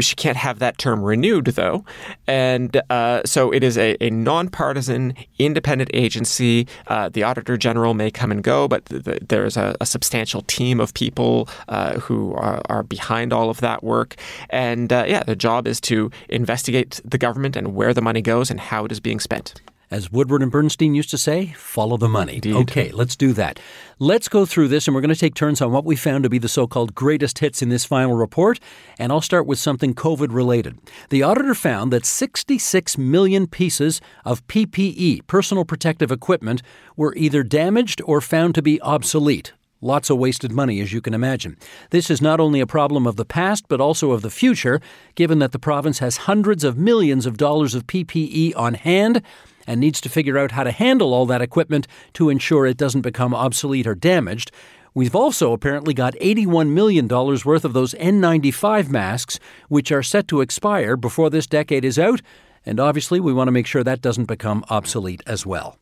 she 0.01 0.15
can't 0.15 0.37
have 0.37 0.59
that 0.59 0.77
term 0.77 1.03
renewed, 1.03 1.45
though. 1.45 1.85
And 2.27 2.81
uh, 2.89 3.21
so 3.25 3.51
it 3.51 3.63
is 3.63 3.77
a, 3.77 3.95
a, 4.01 4.09
nonpartisan, 4.09 5.15
independent 5.39 5.89
agency. 5.93 6.67
Uh, 6.87 7.09
the 7.09 7.23
Auditor 7.23 7.57
General 7.57 7.93
may 7.93 8.11
come 8.11 8.31
and 8.31 8.43
go, 8.43 8.67
but 8.67 8.85
the, 8.85 9.19
there's 9.27 9.57
a, 9.57 9.75
a, 9.79 9.85
substantial 9.85 10.41
team 10.43 10.79
of 10.79 10.93
people 10.93 11.49
uh, 11.67 11.99
who 11.99 12.33
are, 12.33 12.61
are, 12.69 12.83
behind 12.83 13.33
all 13.33 13.49
of 13.49 13.59
that 13.61 13.83
work. 13.83 14.15
And 14.49 14.91
uh, 14.91 15.05
yeah, 15.07 15.23
the 15.23 15.35
job 15.35 15.67
is 15.67 15.79
to 15.81 16.11
investigate 16.29 16.99
the 17.03 17.17
government 17.17 17.55
and 17.55 17.75
where 17.75 17.93
the 17.93 18.01
money 18.01 18.21
goes 18.21 18.49
and 18.49 18.59
how 18.59 18.85
it 18.85 18.91
is 18.91 18.99
being 18.99 19.19
spent. 19.19 19.61
As 19.91 20.09
Woodward 20.09 20.41
and 20.41 20.49
Bernstein 20.49 20.95
used 20.95 21.09
to 21.09 21.17
say, 21.17 21.47
follow 21.57 21.97
the 21.97 22.07
money. 22.07 22.35
Indeed. 22.35 22.55
Okay, 22.55 22.91
let's 22.93 23.17
do 23.17 23.33
that. 23.33 23.59
Let's 23.99 24.29
go 24.29 24.45
through 24.45 24.69
this, 24.69 24.87
and 24.87 24.95
we're 24.95 25.01
going 25.01 25.13
to 25.13 25.19
take 25.19 25.35
turns 25.35 25.61
on 25.61 25.73
what 25.73 25.83
we 25.83 25.97
found 25.97 26.23
to 26.23 26.29
be 26.29 26.37
the 26.37 26.47
so 26.47 26.65
called 26.65 26.95
greatest 26.95 27.39
hits 27.39 27.61
in 27.61 27.67
this 27.67 27.83
final 27.83 28.15
report. 28.15 28.61
And 28.97 29.11
I'll 29.11 29.19
start 29.19 29.45
with 29.45 29.59
something 29.59 29.93
COVID 29.93 30.29
related. 30.31 30.79
The 31.09 31.23
auditor 31.23 31.53
found 31.53 31.91
that 31.91 32.05
66 32.05 32.97
million 32.97 33.47
pieces 33.47 33.99
of 34.23 34.47
PPE, 34.47 35.27
personal 35.27 35.65
protective 35.65 36.09
equipment, 36.09 36.61
were 36.95 37.13
either 37.17 37.43
damaged 37.43 38.01
or 38.05 38.21
found 38.21 38.55
to 38.55 38.61
be 38.61 38.79
obsolete. 38.81 39.51
Lots 39.81 40.09
of 40.09 40.19
wasted 40.19 40.53
money, 40.53 40.79
as 40.79 40.93
you 40.93 41.01
can 41.01 41.13
imagine. 41.13 41.57
This 41.89 42.09
is 42.09 42.21
not 42.21 42.39
only 42.39 42.61
a 42.61 42.67
problem 42.67 43.05
of 43.05 43.17
the 43.17 43.25
past, 43.25 43.65
but 43.67 43.81
also 43.81 44.11
of 44.11 44.21
the 44.21 44.29
future, 44.29 44.79
given 45.15 45.39
that 45.39 45.51
the 45.51 45.59
province 45.59 45.99
has 45.99 46.17
hundreds 46.17 46.63
of 46.63 46.77
millions 46.77 47.25
of 47.25 47.35
dollars 47.35 47.75
of 47.75 47.87
PPE 47.87 48.55
on 48.55 48.75
hand 48.75 49.21
and 49.67 49.79
needs 49.79 50.01
to 50.01 50.09
figure 50.09 50.37
out 50.37 50.51
how 50.51 50.63
to 50.63 50.71
handle 50.71 51.13
all 51.13 51.25
that 51.25 51.41
equipment 51.41 51.87
to 52.13 52.29
ensure 52.29 52.65
it 52.65 52.77
doesn't 52.77 53.01
become 53.01 53.33
obsolete 53.33 53.87
or 53.87 53.95
damaged, 53.95 54.51
We've 54.93 55.15
also 55.15 55.53
apparently 55.53 55.93
got 55.93 56.15
$81 56.15 56.69
million 56.69 57.07
worth 57.07 57.63
of 57.63 57.71
those 57.71 57.93
N95 57.93 58.89
masks, 58.89 59.39
which 59.69 59.89
are 59.89 60.03
set 60.03 60.27
to 60.27 60.41
expire 60.41 60.97
before 60.97 61.29
this 61.29 61.47
decade 61.47 61.85
is 61.85 61.97
out. 61.97 62.21
And 62.65 62.77
obviously, 62.79 63.19
we 63.21 63.31
want 63.31 63.47
to 63.47 63.53
make 63.53 63.67
sure 63.67 63.83
that 63.83 64.01
doesn't 64.01 64.25
become 64.25 64.65
obsolete 64.69 65.23
as 65.25 65.45
well. 65.45 65.77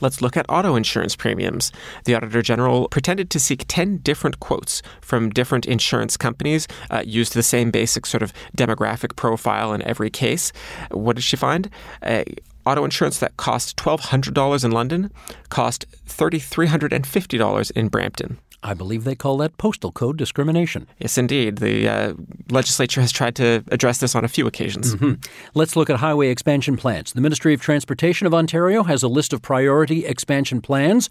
Let's 0.00 0.22
look 0.22 0.36
at 0.36 0.46
auto 0.48 0.76
insurance 0.76 1.16
premiums. 1.16 1.72
The 2.04 2.14
Auditor 2.14 2.42
General 2.42 2.88
pretended 2.88 3.30
to 3.30 3.40
seek 3.40 3.64
10 3.68 3.98
different 3.98 4.40
quotes 4.40 4.82
from 5.00 5.30
different 5.30 5.66
insurance 5.66 6.16
companies, 6.16 6.66
uh, 6.90 7.02
used 7.06 7.34
the 7.34 7.42
same 7.42 7.70
basic 7.70 8.06
sort 8.06 8.22
of 8.22 8.32
demographic 8.56 9.16
profile 9.16 9.72
in 9.72 9.82
every 9.82 10.10
case. 10.10 10.52
What 10.90 11.16
did 11.16 11.22
she 11.22 11.36
find? 11.36 11.70
Uh, 12.02 12.24
auto 12.68 12.84
insurance 12.84 13.18
that 13.18 13.36
cost 13.36 13.76
$1,200 13.76 14.64
in 14.64 14.70
London 14.70 15.10
cost 15.48 15.86
$3,350 16.06 17.70
in 17.72 17.88
Brampton. 17.88 18.38
I 18.62 18.74
believe 18.74 19.04
they 19.04 19.14
call 19.14 19.36
that 19.38 19.56
postal 19.56 19.92
code 19.92 20.16
discrimination. 20.16 20.88
Yes, 20.98 21.16
indeed. 21.16 21.58
The 21.58 21.88
uh, 21.88 22.14
legislature 22.50 23.00
has 23.00 23.12
tried 23.12 23.36
to 23.36 23.62
address 23.68 23.98
this 23.98 24.16
on 24.16 24.24
a 24.24 24.28
few 24.28 24.46
occasions. 24.48 24.96
Mm-hmm. 24.96 25.14
Let's 25.54 25.76
look 25.76 25.88
at 25.88 25.96
highway 25.96 26.28
expansion 26.28 26.76
plans. 26.76 27.12
The 27.12 27.20
Ministry 27.20 27.54
of 27.54 27.60
Transportation 27.60 28.26
of 28.26 28.34
Ontario 28.34 28.82
has 28.82 29.02
a 29.04 29.08
list 29.08 29.32
of 29.32 29.42
priority 29.42 30.04
expansion 30.04 30.60
plans. 30.60 31.08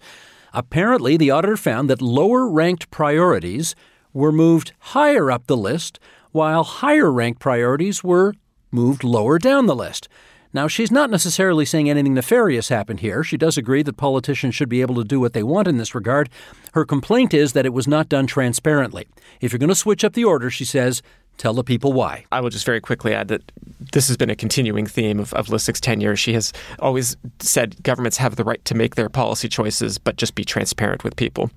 Apparently, 0.52 1.16
the 1.16 1.30
auditor 1.30 1.56
found 1.56 1.88
that 1.88 2.02
lower 2.02 2.48
ranked 2.48 2.90
priorities 2.90 3.74
were 4.12 4.32
moved 4.32 4.72
higher 4.78 5.30
up 5.30 5.46
the 5.46 5.56
list, 5.56 5.98
while 6.32 6.64
higher 6.64 7.10
ranked 7.10 7.40
priorities 7.40 8.04
were 8.04 8.34
moved 8.70 9.04
lower 9.04 9.38
down 9.38 9.66
the 9.66 9.76
list. 9.76 10.08
Now, 10.52 10.66
she's 10.66 10.90
not 10.90 11.10
necessarily 11.10 11.64
saying 11.64 11.90
anything 11.90 12.14
nefarious 12.14 12.68
happened 12.68 13.00
here. 13.00 13.22
She 13.22 13.36
does 13.36 13.58
agree 13.58 13.82
that 13.82 13.98
politicians 13.98 14.54
should 14.54 14.68
be 14.68 14.80
able 14.80 14.94
to 14.94 15.04
do 15.04 15.20
what 15.20 15.34
they 15.34 15.42
want 15.42 15.68
in 15.68 15.76
this 15.76 15.94
regard. 15.94 16.30
Her 16.72 16.86
complaint 16.86 17.34
is 17.34 17.52
that 17.52 17.66
it 17.66 17.74
was 17.74 17.86
not 17.86 18.08
done 18.08 18.26
transparently. 18.26 19.06
If 19.40 19.52
you're 19.52 19.58
going 19.58 19.68
to 19.68 19.74
switch 19.74 20.04
up 20.04 20.14
the 20.14 20.24
order, 20.24 20.48
she 20.50 20.64
says, 20.64 21.02
Tell 21.38 21.54
the 21.54 21.64
people 21.64 21.92
why. 21.92 22.24
I 22.32 22.40
will 22.40 22.50
just 22.50 22.66
very 22.66 22.80
quickly 22.80 23.14
add 23.14 23.28
that 23.28 23.52
this 23.92 24.08
has 24.08 24.16
been 24.16 24.28
a 24.28 24.34
continuing 24.34 24.86
theme 24.86 25.20
of, 25.20 25.32
of 25.34 25.46
Lysyk's 25.46 25.80
tenure. 25.80 26.16
She 26.16 26.32
has 26.34 26.52
always 26.80 27.16
said 27.38 27.80
governments 27.84 28.16
have 28.16 28.34
the 28.34 28.42
right 28.42 28.62
to 28.64 28.74
make 28.74 28.96
their 28.96 29.08
policy 29.08 29.48
choices, 29.48 29.98
but 29.98 30.16
just 30.16 30.34
be 30.34 30.44
transparent 30.44 31.04
with 31.04 31.14
people. 31.14 31.50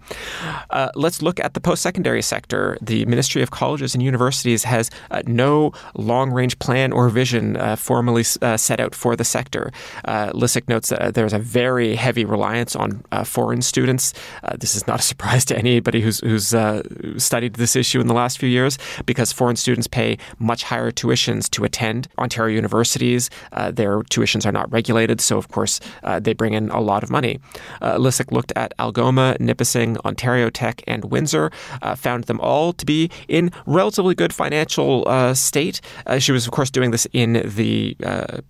Uh, 0.70 0.90
let's 0.96 1.24
look 1.24 1.40
at 1.40 1.56
the 1.56 1.60
post 1.60 1.82
secondary 1.82 2.22
sector. 2.22 2.78
The 2.80 3.06
Ministry 3.06 3.42
of 3.42 3.50
Colleges 3.50 3.96
and 3.96 4.04
Universities 4.04 4.64
has 4.66 4.92
uh, 5.10 5.24
no 5.26 5.74
long 5.96 6.32
range 6.32 6.60
plan 6.60 6.92
or 6.92 7.10
vision 7.10 7.58
uh, 7.58 7.76
formally 7.76 8.24
uh, 8.42 8.58
set 8.58 8.80
out 8.80 8.94
for 8.94 9.16
the 9.16 9.24
sector. 9.24 9.72
Uh, 10.06 10.32
Lysyk 10.34 10.70
notes 10.70 10.90
that 10.90 11.02
uh, 11.02 11.12
there's 11.12 11.34
a 11.34 11.40
very 11.40 11.96
heavy 11.96 12.24
reliance 12.24 12.76
on 12.76 13.04
foreign 13.26 13.64
students. 13.64 14.14
this 14.60 14.76
is 14.76 14.86
not 14.86 15.00
a 15.00 15.04
surprise 15.12 15.44
to 15.46 15.58
anybody 15.58 16.02
who's, 16.02 16.20
who's 16.20 16.54
studied 17.18 17.56
this 17.56 17.76
issue 17.76 18.00
in 18.00 18.08
the 18.08 18.14
last 18.14 18.38
few 18.38 18.50
years 18.50 18.78
because 19.06 19.32
foreign 19.32 19.56
students 19.56 19.71
students 19.72 19.88
pay 19.88 20.18
much 20.38 20.64
higher 20.64 20.92
tuitions 20.92 21.50
to 21.50 21.64
attend 21.64 22.10
Ontario 22.18 22.54
universities. 22.56 23.30
Uh, 23.54 23.72
their 23.72 24.02
tuitions 24.14 24.46
are 24.46 24.52
not 24.52 24.70
regulated, 24.70 25.22
so 25.22 25.38
of 25.38 25.48
course 25.48 25.80
uh, 26.04 26.20
they 26.20 26.34
bring 26.34 26.54
in 26.54 26.70
a 26.72 26.82
lot 26.82 27.04
of 27.04 27.10
money. 27.10 27.40
Uh, 27.82 27.96
Lysyk 27.96 28.34
looked 28.34 28.52
at 28.58 28.74
Algoma, 28.80 29.38
Nipissing, 29.40 29.98
Ontario 30.04 30.50
Tech, 30.50 30.84
and 30.88 31.06
Windsor, 31.06 31.52
uh, 31.82 31.96
found 31.96 32.26
them 32.26 32.38
all 32.42 32.74
to 32.74 32.86
be 32.86 33.10
in 33.30 33.50
relatively 33.66 34.14
good 34.14 34.34
financial 34.34 35.08
uh, 35.08 35.34
state. 35.34 35.80
Uh, 36.06 36.20
she 36.20 36.34
was, 36.34 36.46
of 36.46 36.52
course, 36.52 36.70
doing 36.70 36.92
this 36.92 37.08
in 37.14 37.42
the 37.46 37.96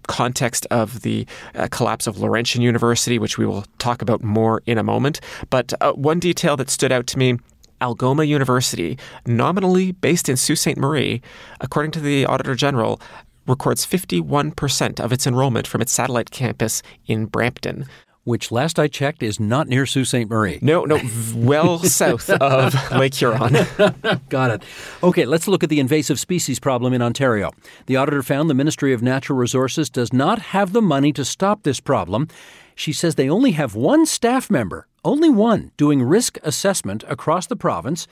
context 0.08 0.66
of 0.72 1.02
the 1.02 1.28
collapse 1.70 2.08
of 2.08 2.18
Laurentian 2.18 2.64
University, 2.64 3.20
which 3.20 3.38
we 3.38 3.46
will 3.46 3.64
talk 3.78 4.02
about 4.02 4.24
more 4.24 4.64
in 4.66 4.80
a 4.80 4.84
moment. 4.84 5.22
But 5.52 5.72
one 5.96 6.20
detail 6.20 6.58
that 6.58 6.72
stood 6.72 6.92
out 6.92 7.06
to 7.08 7.20
me 7.20 7.38
Algoma 7.82 8.24
University, 8.24 8.98
nominally 9.26 9.92
based 9.92 10.30
in 10.30 10.38
Sault 10.38 10.60
Ste. 10.60 10.78
Marie, 10.78 11.22
according 11.60 11.92
to 11.92 12.00
the 12.00 12.26
Auditor 12.26 12.56
General, 12.56 13.02
records 13.48 13.86
51% 13.86 15.00
of 15.00 15.12
its 15.12 15.26
enrollment 15.26 15.68
from 15.68 15.82
its 15.82 15.92
satellite 15.92 16.32
campus 16.32 16.82
in 17.08 17.26
Brampton. 17.26 17.86
Which, 18.24 18.52
last 18.52 18.78
I 18.78 18.88
checked, 18.88 19.24
is 19.24 19.40
not 19.40 19.68
near 19.68 19.88
Sault 19.88 20.06
Ste. 20.06 20.30
Marie. 20.30 20.60
No, 20.62 20.86
no, 20.86 21.00
well 21.36 21.80
south 21.84 22.30
of 22.30 22.92
Lake 22.92 23.16
Huron. 23.16 23.54
Got 24.30 24.52
it. 24.52 24.64
Okay, 25.02 25.26
let's 25.26 25.48
look 25.48 25.64
at 25.64 25.70
the 25.70 25.80
invasive 25.80 26.20
species 26.20 26.60
problem 26.60 26.94
in 26.94 27.02
Ontario. 27.02 27.50
The 27.88 27.96
auditor 27.96 28.22
found 28.22 28.48
the 28.48 28.54
Ministry 28.54 28.94
of 28.94 29.02
Natural 29.02 29.40
Resources 29.40 29.90
does 29.90 30.14
not 30.14 30.38
have 30.40 30.72
the 30.72 30.84
money 30.84 31.12
to 31.14 31.26
stop 31.26 31.64
this 31.64 31.80
problem. 31.80 32.28
She 32.76 32.94
says 32.94 33.16
they 33.16 33.30
only 33.30 33.52
have 33.52 33.74
one 33.74 34.06
staff 34.06 34.52
member 34.52 34.88
only 35.04 35.30
one 35.30 35.72
doing 35.78 36.04
risk 36.04 36.38
assessment 36.44 37.04
across 37.08 37.48
the 37.48 37.56
province. 37.56 38.08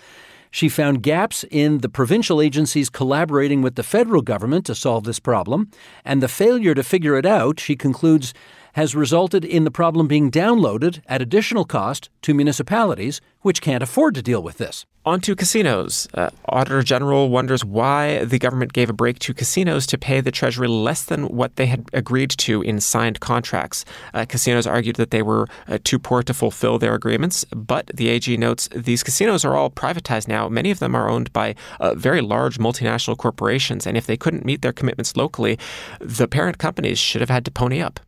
She 0.51 0.69
found 0.69 1.03
gaps 1.03 1.45
in 1.51 1.79
the 1.79 1.89
provincial 1.89 2.41
agencies 2.41 2.89
collaborating 2.89 3.61
with 3.61 3.75
the 3.75 3.83
federal 3.83 4.21
government 4.21 4.65
to 4.65 4.75
solve 4.75 5.03
this 5.03 5.19
problem, 5.19 5.69
and 6.03 6.23
the 6.23 6.27
failure 6.27 6.73
to 6.73 6.83
figure 6.83 7.17
it 7.17 7.25
out, 7.25 7.59
she 7.59 7.75
concludes, 7.75 8.33
has 8.79 8.95
resulted 8.95 9.43
in 9.43 9.65
the 9.65 9.71
problem 9.71 10.07
being 10.07 10.31
downloaded 10.31 11.01
at 11.05 11.21
additional 11.21 11.65
cost 11.65 12.09
to 12.21 12.33
municipalities 12.33 13.19
which 13.41 13.61
can't 13.61 13.83
afford 13.83 14.15
to 14.15 14.21
deal 14.21 14.41
with 14.41 14.57
this. 14.57 14.85
On 15.05 15.19
to 15.19 15.35
casinos. 15.35 16.07
Uh, 16.13 16.29
Auditor 16.47 16.81
General 16.81 17.27
wonders 17.27 17.65
why 17.65 18.23
the 18.23 18.39
government 18.39 18.71
gave 18.71 18.89
a 18.89 18.93
break 18.93 19.19
to 19.19 19.33
casinos 19.33 19.85
to 19.87 19.97
pay 19.97 20.21
the 20.21 20.31
Treasury 20.31 20.69
less 20.69 21.03
than 21.03 21.27
what 21.27 21.57
they 21.57 21.65
had 21.65 21.89
agreed 21.91 22.29
to 22.29 22.61
in 22.61 22.79
signed 22.79 23.19
contracts. 23.19 23.83
Uh, 24.13 24.23
casinos 24.23 24.65
argued 24.65 24.95
that 24.95 25.11
they 25.11 25.21
were 25.21 25.49
uh, 25.67 25.77
too 25.83 25.99
poor 25.99 26.23
to 26.23 26.33
fulfill 26.33 26.79
their 26.79 26.95
agreements, 26.95 27.43
but 27.53 27.87
the 27.93 28.07
AG 28.07 28.37
notes 28.37 28.69
these 28.73 29.03
casinos 29.03 29.43
are 29.43 29.57
all 29.57 29.69
privatized 29.69 30.29
now. 30.29 30.47
Many 30.47 30.71
of 30.71 30.79
them 30.79 30.95
are 30.95 31.09
owned 31.09 31.33
by 31.33 31.55
uh, 31.81 31.95
very 31.95 32.21
large 32.21 32.57
multinational 32.57 33.17
corporations, 33.17 33.85
and 33.85 33.97
if 33.97 34.05
they 34.05 34.15
couldn't 34.15 34.45
meet 34.45 34.61
their 34.61 34.73
commitments 34.73 35.17
locally, 35.17 35.59
the 35.99 36.29
parent 36.29 36.59
companies 36.59 36.97
should 36.97 37.19
have 37.19 37.29
had 37.29 37.43
to 37.43 37.51
pony 37.51 37.81
up. 37.81 37.99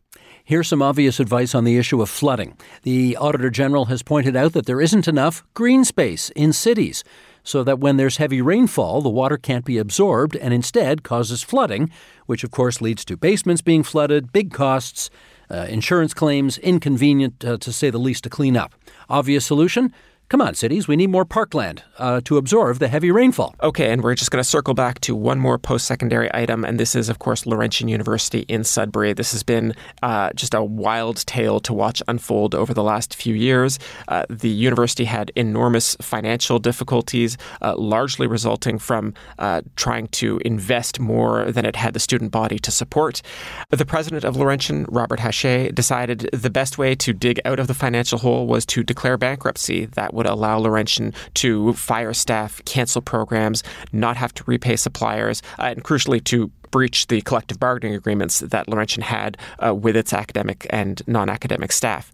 Here's 0.52 0.68
some 0.68 0.82
obvious 0.82 1.18
advice 1.18 1.54
on 1.54 1.64
the 1.64 1.78
issue 1.78 2.02
of 2.02 2.10
flooding. 2.10 2.58
The 2.82 3.16
Auditor 3.16 3.48
General 3.48 3.86
has 3.86 4.02
pointed 4.02 4.36
out 4.36 4.52
that 4.52 4.66
there 4.66 4.82
isn't 4.82 5.08
enough 5.08 5.42
green 5.54 5.82
space 5.82 6.28
in 6.36 6.52
cities, 6.52 7.04
so 7.42 7.64
that 7.64 7.78
when 7.78 7.96
there's 7.96 8.18
heavy 8.18 8.42
rainfall, 8.42 9.00
the 9.00 9.08
water 9.08 9.38
can't 9.38 9.64
be 9.64 9.78
absorbed 9.78 10.36
and 10.36 10.52
instead 10.52 11.02
causes 11.02 11.42
flooding, 11.42 11.90
which 12.26 12.44
of 12.44 12.50
course 12.50 12.82
leads 12.82 13.02
to 13.06 13.16
basements 13.16 13.62
being 13.62 13.82
flooded, 13.82 14.30
big 14.30 14.52
costs, 14.52 15.08
uh, 15.50 15.64
insurance 15.70 16.12
claims, 16.12 16.58
inconvenient 16.58 17.42
uh, 17.46 17.56
to 17.56 17.72
say 17.72 17.88
the 17.88 17.96
least 17.96 18.24
to 18.24 18.28
clean 18.28 18.54
up. 18.54 18.74
Obvious 19.08 19.46
solution? 19.46 19.90
Come 20.32 20.40
on, 20.40 20.54
cities, 20.54 20.88
we 20.88 20.96
need 20.96 21.10
more 21.10 21.26
parkland 21.26 21.82
uh, 21.98 22.22
to 22.24 22.38
absorb 22.38 22.78
the 22.78 22.88
heavy 22.88 23.10
rainfall. 23.10 23.54
Okay, 23.62 23.92
and 23.92 24.02
we're 24.02 24.14
just 24.14 24.30
going 24.30 24.42
to 24.42 24.48
circle 24.48 24.72
back 24.72 24.98
to 25.00 25.14
one 25.14 25.38
more 25.38 25.58
post 25.58 25.86
secondary 25.86 26.30
item, 26.32 26.64
and 26.64 26.80
this 26.80 26.94
is, 26.94 27.10
of 27.10 27.18
course, 27.18 27.44
Laurentian 27.44 27.86
University 27.86 28.46
in 28.48 28.64
Sudbury. 28.64 29.12
This 29.12 29.32
has 29.32 29.42
been 29.42 29.74
uh, 30.02 30.30
just 30.32 30.54
a 30.54 30.64
wild 30.64 31.18
tale 31.26 31.60
to 31.60 31.74
watch 31.74 32.02
unfold 32.08 32.54
over 32.54 32.72
the 32.72 32.82
last 32.82 33.14
few 33.14 33.34
years. 33.34 33.78
Uh, 34.08 34.24
the 34.30 34.48
university 34.48 35.04
had 35.04 35.30
enormous 35.36 35.96
financial 36.00 36.58
difficulties, 36.58 37.36
uh, 37.60 37.76
largely 37.76 38.26
resulting 38.26 38.78
from 38.78 39.12
uh, 39.38 39.60
trying 39.76 40.06
to 40.12 40.40
invest 40.46 40.98
more 40.98 41.52
than 41.52 41.66
it 41.66 41.76
had 41.76 41.92
the 41.92 42.00
student 42.00 42.30
body 42.30 42.58
to 42.58 42.70
support. 42.70 43.20
The 43.68 43.84
president 43.84 44.24
of 44.24 44.34
Laurentian, 44.36 44.86
Robert 44.88 45.18
Haché, 45.18 45.74
decided 45.74 46.30
the 46.32 46.48
best 46.48 46.78
way 46.78 46.94
to 46.94 47.12
dig 47.12 47.38
out 47.44 47.60
of 47.60 47.66
the 47.66 47.74
financial 47.74 48.18
hole 48.18 48.46
was 48.46 48.64
to 48.64 48.82
declare 48.82 49.18
bankruptcy. 49.18 49.84
That 49.84 50.14
would 50.14 50.21
would 50.22 50.30
allow 50.30 50.58
Laurentian 50.58 51.12
to 51.34 51.72
fire 51.72 52.12
staff, 52.12 52.64
cancel 52.64 53.02
programs, 53.02 53.62
not 53.92 54.16
have 54.16 54.32
to 54.34 54.44
repay 54.46 54.76
suppliers, 54.76 55.42
uh, 55.58 55.62
and 55.64 55.82
crucially 55.82 56.22
to 56.24 56.50
breach 56.72 57.06
the 57.06 57.20
collective 57.20 57.60
bargaining 57.60 57.94
agreements 57.94 58.40
that 58.40 58.68
Laurentian 58.68 59.04
had 59.04 59.36
uh, 59.64 59.72
with 59.72 59.96
its 59.96 60.12
academic 60.12 60.66
and 60.70 61.02
non 61.06 61.30
academic 61.30 61.70
staff. 61.70 62.10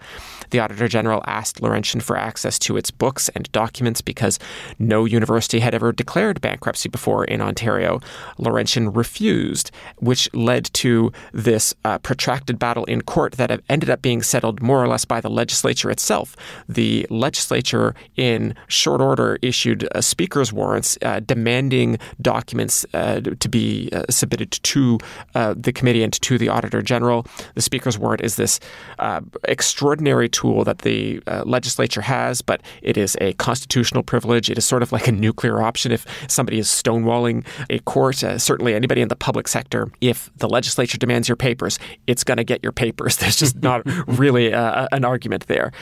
The 0.51 0.61
Auditor 0.61 0.89
General 0.89 1.23
asked 1.27 1.63
Laurentian 1.63 2.01
for 2.01 2.17
access 2.17 2.59
to 2.61 2.77
its 2.77 2.91
books 2.91 3.31
and 3.31 3.51
documents 3.53 4.01
because 4.01 4.39
no 4.79 5.05
university 5.05 5.61
had 5.61 5.75
ever 5.75 5.93
declared 5.93 6.41
bankruptcy 6.41 6.89
before 6.89 7.25
in 7.25 7.41
Ontario. 7.41 8.01
Laurentian 8.39 8.93
refused, 8.93 9.71
which 9.99 10.29
led 10.35 10.65
to 10.75 11.13
this 11.33 11.75
uh, 11.85 11.99
protracted 11.99 12.59
battle 12.59 12.85
in 12.85 13.03
court 13.03 13.33
that 13.35 13.61
ended 13.69 13.91
up 13.91 14.03
being 14.03 14.23
settled 14.23 14.61
more 14.61 14.83
or 14.83 14.89
less 14.89 15.05
by 15.05 15.21
the 15.21 15.31
legislature 15.31 15.91
itself. 15.91 16.37
The 16.69 17.07
legislature, 17.11 17.95
in 18.17 18.55
short 18.67 19.01
order, 19.01 19.39
issued 19.43 19.89
uh, 19.95 20.01
speaker's 20.01 20.53
warrants 20.53 20.99
uh, 21.03 21.21
demanding 21.21 21.99
documents 22.21 22.85
uh, 22.95 23.21
to 23.21 23.49
be 23.49 23.91
uh, 23.93 24.05
to 24.53 24.99
uh, 25.35 25.55
the 25.57 25.73
committee 25.73 26.03
and 26.03 26.13
to 26.13 26.39
the 26.39 26.49
Auditor 26.49 26.83
General. 26.83 27.27
The 27.55 27.63
Speaker's 27.63 27.99
warrant 27.99 28.23
is 28.23 28.37
this 28.37 28.61
uh, 28.99 29.21
extraordinary 29.45 30.29
tool 30.29 30.65
that 30.65 30.79
the 30.79 31.23
uh, 31.27 31.43
legislature 31.47 32.01
has, 32.03 32.43
but 32.43 32.63
it 32.83 32.97
is 32.97 33.17
a 33.21 33.33
constitutional 33.35 34.03
privilege. 34.03 34.51
It 34.51 34.59
is 34.59 34.65
sort 34.65 34.83
of 34.83 34.93
like 34.93 35.09
a 35.09 35.13
nuclear 35.13 35.63
option 35.63 35.93
if 35.93 36.07
somebody 36.29 36.59
is 36.59 36.69
stonewalling 36.69 37.47
a 37.71 37.79
court. 37.81 38.23
Uh, 38.23 38.39
certainly, 38.39 38.75
anybody 38.75 39.01
in 39.01 39.09
the 39.09 39.17
public 39.17 39.49
sector, 39.49 39.91
if 40.01 40.31
the 40.37 40.49
legislature 40.49 40.99
demands 40.99 41.29
your 41.29 41.37
papers, 41.37 41.79
it's 42.07 42.25
going 42.25 42.39
to 42.39 42.45
get 42.45 42.63
your 42.63 42.73
papers. 42.73 43.17
There's 43.19 43.37
just 43.37 43.57
not 43.63 43.83
really 44.07 44.53
uh, 44.53 44.89
an 44.93 45.05
argument 45.05 45.47
there. 45.47 45.73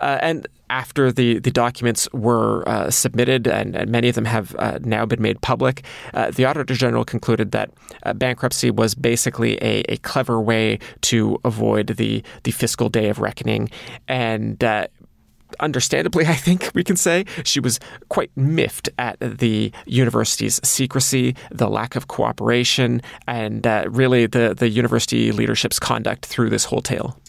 Uh, 0.00 0.18
and 0.20 0.46
after 0.72 1.12
the, 1.12 1.38
the 1.38 1.50
documents 1.50 2.08
were 2.14 2.66
uh, 2.66 2.90
submitted, 2.90 3.46
and, 3.46 3.76
and, 3.76 3.90
many 3.90 4.08
of 4.08 4.14
them 4.14 4.24
have 4.24 4.56
uh, 4.58 4.78
now 4.80 5.04
been 5.04 5.20
made 5.20 5.38
public, 5.42 5.84
uh, 6.14 6.30
the 6.30 6.46
Auditor 6.46 6.74
General 6.74 7.04
concluded 7.04 7.52
that 7.52 7.70
uh, 8.04 8.14
bankruptcy 8.14 8.70
was 8.70 8.94
basically 8.94 9.62
a, 9.62 9.82
a 9.90 9.98
clever 9.98 10.40
way 10.40 10.78
to 11.02 11.38
avoid 11.44 11.88
the, 11.88 12.22
the 12.44 12.50
fiscal 12.52 12.88
day 12.88 13.10
of 13.10 13.18
reckoning. 13.18 13.70
And 14.08 14.64
uh, 14.64 14.86
understandably, 15.60 16.26
I 16.36 16.36
think 16.36 16.70
we 16.74 16.82
can 16.82 16.96
say, 16.96 17.26
she 17.44 17.60
was 17.60 17.78
quite 18.08 18.30
miffed 18.34 18.88
at 18.98 19.18
the 19.20 19.72
university's 19.84 20.58
secrecy, 20.64 21.36
the 21.50 21.68
lack 21.68 21.96
of 21.96 22.08
cooperation, 22.08 23.02
and 23.26 23.66
uh, 23.66 23.84
really 23.90 24.26
the, 24.26 24.54
the 24.54 24.70
university 24.70 25.32
leadership's 25.32 25.78
conduct 25.78 26.24
through 26.24 26.48
this 26.48 26.64
whole 26.64 26.82
tale. 26.82 27.20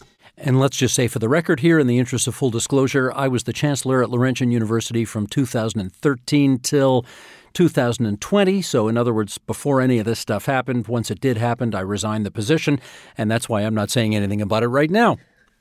And 0.46 0.60
let's 0.60 0.76
just 0.76 0.94
say 0.94 1.08
for 1.08 1.18
the 1.18 1.28
record 1.28 1.60
here, 1.60 1.78
in 1.78 1.86
the 1.86 1.98
interest 1.98 2.26
of 2.26 2.34
full 2.34 2.50
disclosure, 2.50 3.10
I 3.14 3.28
was 3.28 3.44
the 3.44 3.52
chancellor 3.54 4.02
at 4.02 4.10
Laurentian 4.10 4.50
University 4.50 5.06
from 5.06 5.26
2013 5.26 6.58
till 6.58 7.06
2020. 7.54 8.60
So, 8.60 8.86
in 8.86 8.98
other 8.98 9.14
words, 9.14 9.38
before 9.38 9.80
any 9.80 9.98
of 9.98 10.04
this 10.04 10.18
stuff 10.18 10.44
happened, 10.44 10.86
once 10.86 11.10
it 11.10 11.18
did 11.18 11.38
happen, 11.38 11.74
I 11.74 11.80
resigned 11.80 12.26
the 12.26 12.30
position. 12.30 12.78
And 13.16 13.30
that's 13.30 13.48
why 13.48 13.62
I'm 13.62 13.74
not 13.74 13.90
saying 13.90 14.14
anything 14.14 14.42
about 14.42 14.62
it 14.62 14.68
right 14.68 14.90
now. 14.90 15.16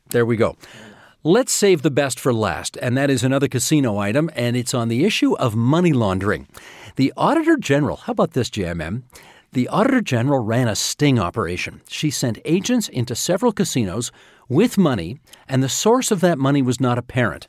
There 0.10 0.26
we 0.26 0.36
go. 0.36 0.58
Let's 1.24 1.54
save 1.54 1.82
the 1.82 1.90
best 1.90 2.20
for 2.20 2.34
last, 2.34 2.76
and 2.82 2.98
that 2.98 3.10
is 3.10 3.24
another 3.24 3.48
casino 3.48 3.98
item, 4.00 4.30
and 4.36 4.58
it's 4.58 4.74
on 4.74 4.90
the 4.90 5.06
issue 5.06 5.34
of 5.38 5.56
money 5.56 5.94
laundering. 5.94 6.50
The 6.98 7.14
Auditor 7.16 7.56
General, 7.56 7.96
how 7.96 8.12
about 8.12 8.32
this, 8.32 8.50
JMM? 8.50 9.04
The 9.54 9.70
Auditor 9.70 10.02
General 10.02 10.40
ran 10.40 10.68
a 10.68 10.76
sting 10.76 11.20
operation. 11.20 11.82
She 11.88 12.10
sent 12.10 12.40
agents 12.44 12.90
into 12.90 13.16
several 13.16 13.54
casinos 13.54 14.12
with 14.54 14.78
money, 14.78 15.20
and 15.48 15.62
the 15.62 15.70
source 15.70 16.12
of 16.12 16.22
that 16.22 16.38
money 16.38 16.62
was 16.62 16.80
not 16.80 16.98
apparent. 16.98 17.48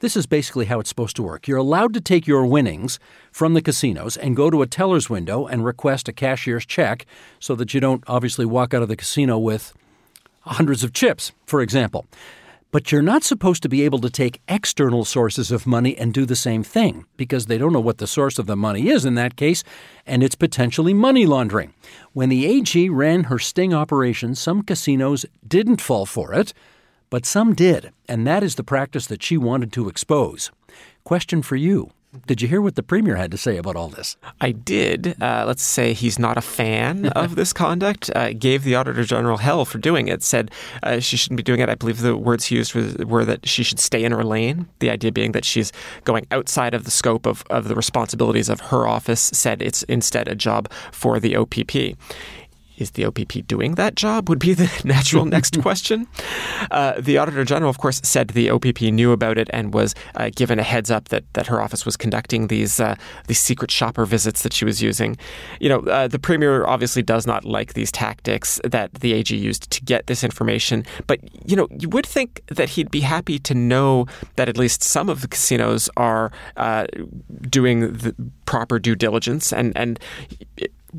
This 0.00 0.16
is 0.16 0.26
basically 0.26 0.66
how 0.66 0.78
it's 0.78 0.90
supposed 0.90 1.16
to 1.16 1.22
work. 1.22 1.48
You're 1.48 1.56
allowed 1.56 1.94
to 1.94 2.00
take 2.00 2.26
your 2.26 2.44
winnings 2.44 2.98
from 3.32 3.54
the 3.54 3.62
casinos 3.62 4.16
and 4.16 4.36
go 4.36 4.50
to 4.50 4.60
a 4.62 4.66
teller's 4.66 5.08
window 5.08 5.46
and 5.46 5.64
request 5.64 6.08
a 6.08 6.12
cashier's 6.12 6.66
check 6.66 7.06
so 7.40 7.54
that 7.54 7.72
you 7.72 7.80
don't 7.80 8.04
obviously 8.06 8.44
walk 8.44 8.74
out 8.74 8.82
of 8.82 8.88
the 8.88 8.96
casino 8.96 9.38
with 9.38 9.72
hundreds 10.42 10.84
of 10.84 10.92
chips, 10.92 11.32
for 11.46 11.62
example. 11.62 12.06
But 12.76 12.92
you're 12.92 13.00
not 13.00 13.24
supposed 13.24 13.62
to 13.62 13.70
be 13.70 13.86
able 13.86 14.00
to 14.00 14.10
take 14.10 14.42
external 14.48 15.06
sources 15.06 15.50
of 15.50 15.66
money 15.66 15.96
and 15.96 16.12
do 16.12 16.26
the 16.26 16.36
same 16.36 16.62
thing 16.62 17.06
because 17.16 17.46
they 17.46 17.56
don't 17.56 17.72
know 17.72 17.80
what 17.80 17.96
the 17.96 18.06
source 18.06 18.38
of 18.38 18.44
the 18.44 18.54
money 18.54 18.90
is 18.90 19.06
in 19.06 19.14
that 19.14 19.34
case, 19.34 19.64
and 20.04 20.22
it's 20.22 20.34
potentially 20.34 20.92
money 20.92 21.24
laundering. 21.24 21.72
When 22.12 22.28
the 22.28 22.44
AG 22.44 22.90
ran 22.90 23.24
her 23.24 23.38
sting 23.38 23.72
operation, 23.72 24.34
some 24.34 24.60
casinos 24.60 25.24
didn't 25.48 25.80
fall 25.80 26.04
for 26.04 26.34
it, 26.34 26.52
but 27.08 27.24
some 27.24 27.54
did, 27.54 27.92
and 28.10 28.26
that 28.26 28.42
is 28.42 28.56
the 28.56 28.62
practice 28.62 29.06
that 29.06 29.22
she 29.22 29.38
wanted 29.38 29.72
to 29.72 29.88
expose. 29.88 30.50
Question 31.02 31.40
for 31.40 31.56
you 31.56 31.92
did 32.26 32.42
you 32.42 32.48
hear 32.48 32.60
what 32.60 32.74
the 32.74 32.82
premier 32.82 33.16
had 33.16 33.30
to 33.30 33.36
say 33.36 33.56
about 33.56 33.76
all 33.76 33.88
this? 33.88 34.16
I 34.40 34.52
did. 34.52 35.20
Uh, 35.20 35.44
let's 35.46 35.62
say 35.62 35.92
he's 35.92 36.18
not 36.18 36.36
a 36.36 36.40
fan 36.40 37.06
of 37.16 37.36
this 37.36 37.52
conduct. 37.52 38.10
Uh, 38.14 38.32
gave 38.32 38.64
the 38.64 38.74
auditor 38.74 39.04
general 39.04 39.38
hell 39.38 39.64
for 39.64 39.78
doing 39.78 40.08
it. 40.08 40.22
Said 40.22 40.50
uh, 40.82 41.00
she 41.00 41.16
shouldn't 41.16 41.36
be 41.36 41.42
doing 41.42 41.60
it. 41.60 41.68
I 41.68 41.74
believe 41.74 42.00
the 42.00 42.16
words 42.16 42.46
he 42.46 42.56
used 42.56 42.74
were, 42.74 43.04
were, 43.04 43.24
that 43.24 43.48
she 43.48 43.62
should 43.62 43.80
stay 43.80 44.04
in 44.04 44.12
her 44.12 44.24
lane. 44.24 44.68
The 44.78 44.90
idea 44.90 45.12
being 45.12 45.32
that 45.32 45.44
she's 45.44 45.72
going 46.04 46.26
outside 46.30 46.74
of 46.74 46.84
the 46.84 46.90
scope 46.90 47.26
of, 47.26 47.44
of 47.50 47.68
the 47.68 47.74
responsibilities 47.74 48.48
of 48.48 48.60
her 48.60 48.86
office. 48.86 49.20
Said 49.20 49.62
it's 49.62 49.82
instead 49.84 50.28
a 50.28 50.34
job 50.34 50.70
for 50.92 51.20
the 51.20 51.36
OPP 51.36 51.96
is 52.76 52.92
the 52.92 53.04
OPP 53.04 53.46
doing 53.46 53.74
that 53.74 53.94
job? 53.94 54.28
Would 54.28 54.38
be 54.38 54.54
the 54.54 54.70
natural 54.84 55.24
next 55.24 55.60
question. 55.62 56.06
Uh, 56.70 57.00
the 57.00 57.18
Auditor 57.18 57.44
General, 57.44 57.70
of 57.70 57.78
course, 57.78 58.00
said 58.04 58.28
the 58.28 58.50
OPP 58.50 58.82
knew 58.82 59.12
about 59.12 59.38
it 59.38 59.48
and 59.52 59.72
was 59.72 59.94
uh, 60.14 60.30
given 60.34 60.58
a 60.58 60.62
heads 60.62 60.90
up 60.90 61.08
that, 61.08 61.24
that 61.34 61.46
her 61.46 61.60
office 61.60 61.84
was 61.84 61.96
conducting 61.96 62.48
these 62.48 62.80
uh, 62.80 62.94
these 63.26 63.38
secret 63.38 63.70
shopper 63.70 64.04
visits 64.04 64.42
that 64.42 64.52
she 64.52 64.64
was 64.64 64.82
using. 64.82 65.16
You 65.60 65.68
know, 65.68 65.78
uh, 65.80 66.08
the 66.08 66.18
Premier 66.18 66.66
obviously 66.66 67.02
does 67.02 67.26
not 67.26 67.44
like 67.44 67.74
these 67.74 67.92
tactics 67.92 68.60
that 68.64 68.92
the 68.94 69.12
AG 69.12 69.34
used 69.34 69.70
to 69.70 69.82
get 69.82 70.06
this 70.06 70.22
information, 70.22 70.84
but 71.06 71.20
you 71.48 71.56
know, 71.56 71.68
you 71.78 71.88
would 71.88 72.06
think 72.06 72.42
that 72.48 72.70
he'd 72.70 72.90
be 72.90 73.00
happy 73.00 73.38
to 73.38 73.54
know 73.54 74.06
that 74.36 74.48
at 74.48 74.56
least 74.56 74.82
some 74.82 75.08
of 75.08 75.20
the 75.20 75.28
casinos 75.28 75.88
are 75.96 76.30
uh, 76.56 76.86
doing 77.48 77.80
the 77.80 78.14
proper 78.44 78.78
due 78.78 78.94
diligence 78.94 79.52
and 79.52 79.72
and. 79.76 79.98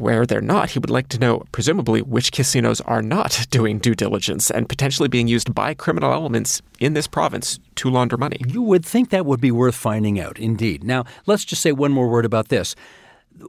Where 0.01 0.25
they're 0.25 0.41
not, 0.41 0.71
he 0.71 0.79
would 0.79 0.89
like 0.89 1.09
to 1.09 1.19
know, 1.19 1.43
presumably, 1.51 2.01
which 2.01 2.31
casinos 2.31 2.81
are 2.81 3.01
not 3.01 3.47
doing 3.51 3.79
due 3.79 3.95
diligence 3.95 4.51
and 4.51 4.69
potentially 4.69 5.07
being 5.07 5.27
used 5.27 5.53
by 5.55 5.73
criminal 5.73 6.13
elements 6.13 6.61
in 6.79 6.93
this 6.93 7.07
province 7.07 7.59
to 7.75 7.89
launder 7.89 8.17
money. 8.17 8.39
You 8.47 8.61
would 8.61 8.85
think 8.85 9.09
that 9.09 9.25
would 9.25 9.41
be 9.41 9.51
worth 9.51 9.75
finding 9.75 10.19
out, 10.19 10.37
indeed. 10.39 10.83
Now, 10.83 11.05
let's 11.25 11.45
just 11.45 11.61
say 11.61 11.71
one 11.71 11.91
more 11.91 12.07
word 12.07 12.25
about 12.25 12.49
this. 12.49 12.75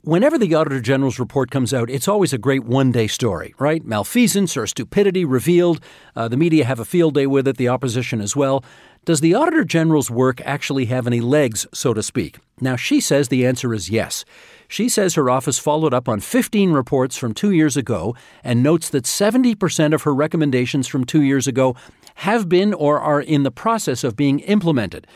Whenever 0.02 0.36
the 0.36 0.54
Auditor 0.54 0.80
General's 0.80 1.18
report 1.18 1.50
comes 1.50 1.72
out, 1.72 1.88
it's 1.88 2.08
always 2.08 2.34
a 2.34 2.38
great 2.38 2.64
one 2.64 2.92
day 2.92 3.06
story, 3.06 3.54
right? 3.58 3.82
Malfeasance 3.86 4.54
or 4.54 4.66
stupidity 4.66 5.24
revealed. 5.24 5.80
Uh, 6.14 6.28
the 6.28 6.36
media 6.36 6.66
have 6.66 6.78
a 6.78 6.84
field 6.84 7.14
day 7.14 7.26
with 7.26 7.48
it, 7.48 7.56
the 7.56 7.68
opposition 7.68 8.20
as 8.20 8.36
well. 8.36 8.62
Does 9.06 9.20
the 9.20 9.34
Auditor 9.34 9.64
General's 9.64 10.10
work 10.10 10.42
actually 10.44 10.86
have 10.86 11.06
any 11.06 11.22
legs, 11.22 11.66
so 11.72 11.94
to 11.94 12.02
speak? 12.02 12.36
Now, 12.60 12.76
she 12.76 13.00
says 13.00 13.28
the 13.28 13.46
answer 13.46 13.72
is 13.72 13.88
yes. 13.88 14.26
She 14.68 14.90
says 14.90 15.14
her 15.14 15.30
office 15.30 15.58
followed 15.58 15.94
up 15.94 16.06
on 16.06 16.20
15 16.20 16.72
reports 16.72 17.16
from 17.16 17.32
two 17.32 17.52
years 17.52 17.74
ago 17.74 18.14
and 18.44 18.62
notes 18.62 18.90
that 18.90 19.04
70% 19.04 19.94
of 19.94 20.02
her 20.02 20.14
recommendations 20.14 20.86
from 20.86 21.04
two 21.04 21.22
years 21.22 21.46
ago 21.46 21.74
have 22.16 22.46
been 22.46 22.74
or 22.74 23.00
are 23.00 23.22
in 23.22 23.42
the 23.42 23.50
process 23.50 24.04
of 24.04 24.16
being 24.16 24.40
implemented. 24.40 25.06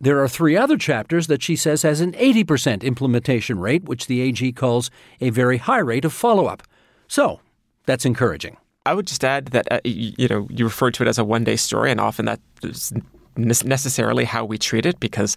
There 0.00 0.22
are 0.22 0.28
three 0.28 0.56
other 0.56 0.76
chapters 0.76 1.28
that 1.28 1.42
she 1.42 1.56
says 1.56 1.82
has 1.82 2.00
an 2.00 2.12
80% 2.12 2.82
implementation 2.82 3.58
rate, 3.58 3.84
which 3.84 4.06
the 4.06 4.20
AG 4.20 4.52
calls 4.52 4.90
a 5.20 5.30
very 5.30 5.58
high 5.58 5.78
rate 5.78 6.04
of 6.04 6.12
follow 6.12 6.46
up. 6.46 6.62
So, 7.06 7.40
that's 7.86 8.04
encouraging. 8.04 8.56
I 8.86 8.94
would 8.94 9.06
just 9.06 9.24
add 9.24 9.46
that 9.46 9.70
uh, 9.70 9.80
you 9.84 10.28
know 10.28 10.46
you 10.50 10.64
refer 10.64 10.90
to 10.90 11.02
it 11.02 11.08
as 11.08 11.18
a 11.18 11.24
one 11.24 11.44
day 11.44 11.56
story, 11.56 11.90
and 11.90 12.00
often 12.00 12.26
that 12.26 12.40
is 12.62 12.92
necessarily 13.36 14.24
how 14.24 14.44
we 14.44 14.58
treat 14.58 14.86
it 14.86 15.00
because 15.00 15.36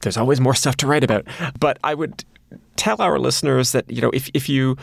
there's 0.00 0.16
always 0.16 0.40
more 0.40 0.54
stuff 0.54 0.76
to 0.78 0.86
write 0.86 1.04
about. 1.04 1.26
But 1.60 1.78
I 1.84 1.94
would 1.94 2.24
tell 2.76 3.00
our 3.00 3.18
listeners 3.18 3.72
that 3.72 3.90
you 3.90 4.00
know 4.00 4.10
if 4.10 4.28
if 4.34 4.48
you 4.48 4.76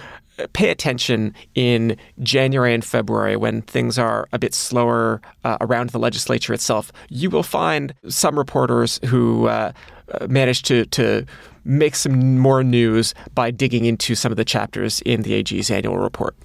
pay 0.53 0.69
attention 0.69 1.33
in 1.55 1.97
January 2.21 2.73
and 2.73 2.83
February 2.83 3.35
when 3.35 3.61
things 3.63 3.97
are 3.97 4.27
a 4.31 4.39
bit 4.39 4.53
slower 4.53 5.21
uh, 5.43 5.57
around 5.61 5.89
the 5.91 5.99
legislature 5.99 6.53
itself, 6.53 6.91
you 7.09 7.29
will 7.29 7.43
find 7.43 7.93
some 8.07 8.37
reporters 8.37 8.99
who 9.05 9.47
uh, 9.47 9.71
uh 10.13 10.27
manage 10.27 10.63
to 10.63 10.85
to 10.87 11.25
make 11.63 11.95
some 11.95 12.39
more 12.39 12.63
news 12.63 13.13
by 13.35 13.51
digging 13.51 13.85
into 13.85 14.15
some 14.15 14.31
of 14.31 14.37
the 14.37 14.45
chapters 14.45 14.99
in 15.01 15.21
the 15.21 15.33
AG's 15.33 15.69
annual 15.69 15.97
report. 15.97 16.35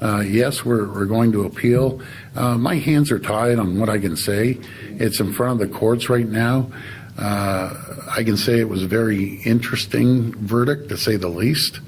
Uh, 0.00 0.20
yes, 0.20 0.64
we're, 0.64 0.86
we're 0.92 1.06
going 1.06 1.32
to 1.32 1.44
appeal. 1.44 2.00
Uh, 2.36 2.58
my 2.58 2.76
hands 2.76 3.10
are 3.10 3.18
tied 3.18 3.58
on 3.58 3.78
what 3.78 3.88
I 3.88 3.98
can 3.98 4.16
say. 4.16 4.58
It's 4.90 5.18
in 5.18 5.32
front 5.32 5.62
of 5.62 5.68
the 5.70 5.74
courts 5.74 6.10
right 6.10 6.28
now. 6.28 6.70
Uh, 7.16 7.72
I 8.10 8.24
can 8.24 8.36
say 8.36 8.58
it 8.58 8.68
was 8.68 8.82
a 8.82 8.88
very 8.88 9.34
interesting 9.44 10.34
verdict, 10.34 10.88
to 10.88 10.96
say 10.96 11.16
the 11.16 11.28
least 11.28 11.80